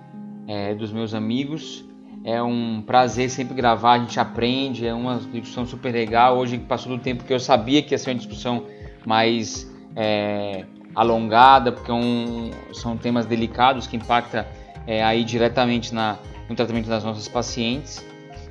é, 0.48 0.74
dos 0.74 0.92
meus 0.92 1.14
amigos. 1.14 1.84
É 2.24 2.42
um 2.42 2.82
prazer 2.82 3.28
sempre 3.28 3.54
gravar, 3.54 3.94
a 3.94 3.98
gente 3.98 4.18
aprende, 4.18 4.86
é 4.86 4.94
uma 4.94 5.18
discussão 5.18 5.66
super 5.66 5.92
legal. 5.92 6.38
Hoje 6.38 6.56
passou 6.58 6.96
do 6.96 7.02
tempo 7.02 7.24
que 7.24 7.34
eu 7.34 7.40
sabia 7.40 7.82
que 7.82 7.92
ia 7.92 7.98
ser 7.98 8.10
uma 8.10 8.16
discussão 8.16 8.64
mais 9.04 9.70
é, 9.96 10.64
alongada, 10.94 11.72
porque 11.72 11.90
é 11.90 11.94
um, 11.94 12.50
são 12.72 12.96
temas 12.96 13.26
delicados 13.26 13.86
que 13.86 13.96
impactam 13.96 14.44
é, 14.86 15.02
aí 15.02 15.24
diretamente 15.24 15.92
na, 15.92 16.16
no 16.48 16.54
tratamento 16.54 16.88
das 16.88 17.02
nossas 17.02 17.26
pacientes. 17.28 18.04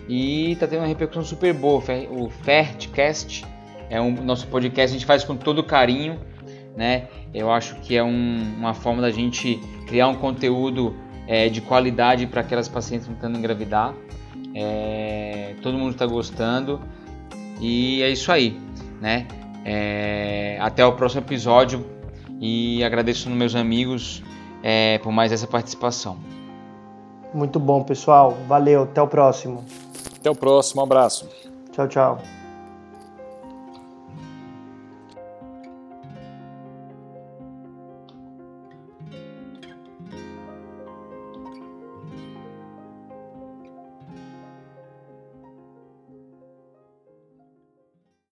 E 0.07 0.51
está 0.51 0.67
tendo 0.67 0.79
uma 0.79 0.87
repercussão 0.87 1.23
super 1.23 1.53
boa. 1.53 1.81
O 2.09 2.29
FERTcast 2.29 3.45
é 3.91 3.99
um 3.99 4.09
nosso 4.23 4.47
podcast, 4.47 4.95
a 4.95 4.97
gente 4.97 5.05
faz 5.05 5.25
com 5.25 5.35
todo 5.35 5.61
carinho, 5.61 6.17
né? 6.77 7.09
Eu 7.33 7.51
acho 7.51 7.75
que 7.81 7.97
é 7.97 8.01
um, 8.03 8.55
uma 8.57 8.73
forma 8.73 9.01
da 9.01 9.11
gente 9.11 9.59
criar 9.85 10.07
um 10.07 10.15
conteúdo 10.15 10.95
é, 11.27 11.49
de 11.49 11.59
qualidade 11.59 12.25
para 12.25 12.39
aquelas 12.39 12.69
pacientes 12.69 13.05
tentando 13.05 13.37
engravidar. 13.37 13.93
É, 14.55 15.55
todo 15.61 15.77
mundo 15.77 15.91
está 15.91 16.05
gostando 16.05 16.79
e 17.59 18.01
é 18.01 18.09
isso 18.09 18.31
aí, 18.31 18.57
né? 19.01 19.27
É, 19.65 20.57
até 20.61 20.85
o 20.85 20.93
próximo 20.93 21.21
episódio 21.21 21.85
e 22.39 22.81
agradeço 22.85 23.27
aos 23.27 23.37
meus 23.37 23.55
amigos 23.55 24.23
é, 24.63 24.99
por 24.99 25.11
mais 25.11 25.33
essa 25.33 25.47
participação. 25.47 26.17
Muito 27.33 27.59
bom, 27.59 27.83
pessoal. 27.83 28.37
Valeu. 28.47 28.83
Até 28.83 29.01
o 29.01 29.07
próximo. 29.07 29.65
Até 30.17 30.29
o 30.29 30.35
próximo. 30.35 30.81
Um 30.81 30.85
abraço. 30.85 31.29
Tchau, 31.73 31.87
tchau. 31.89 32.40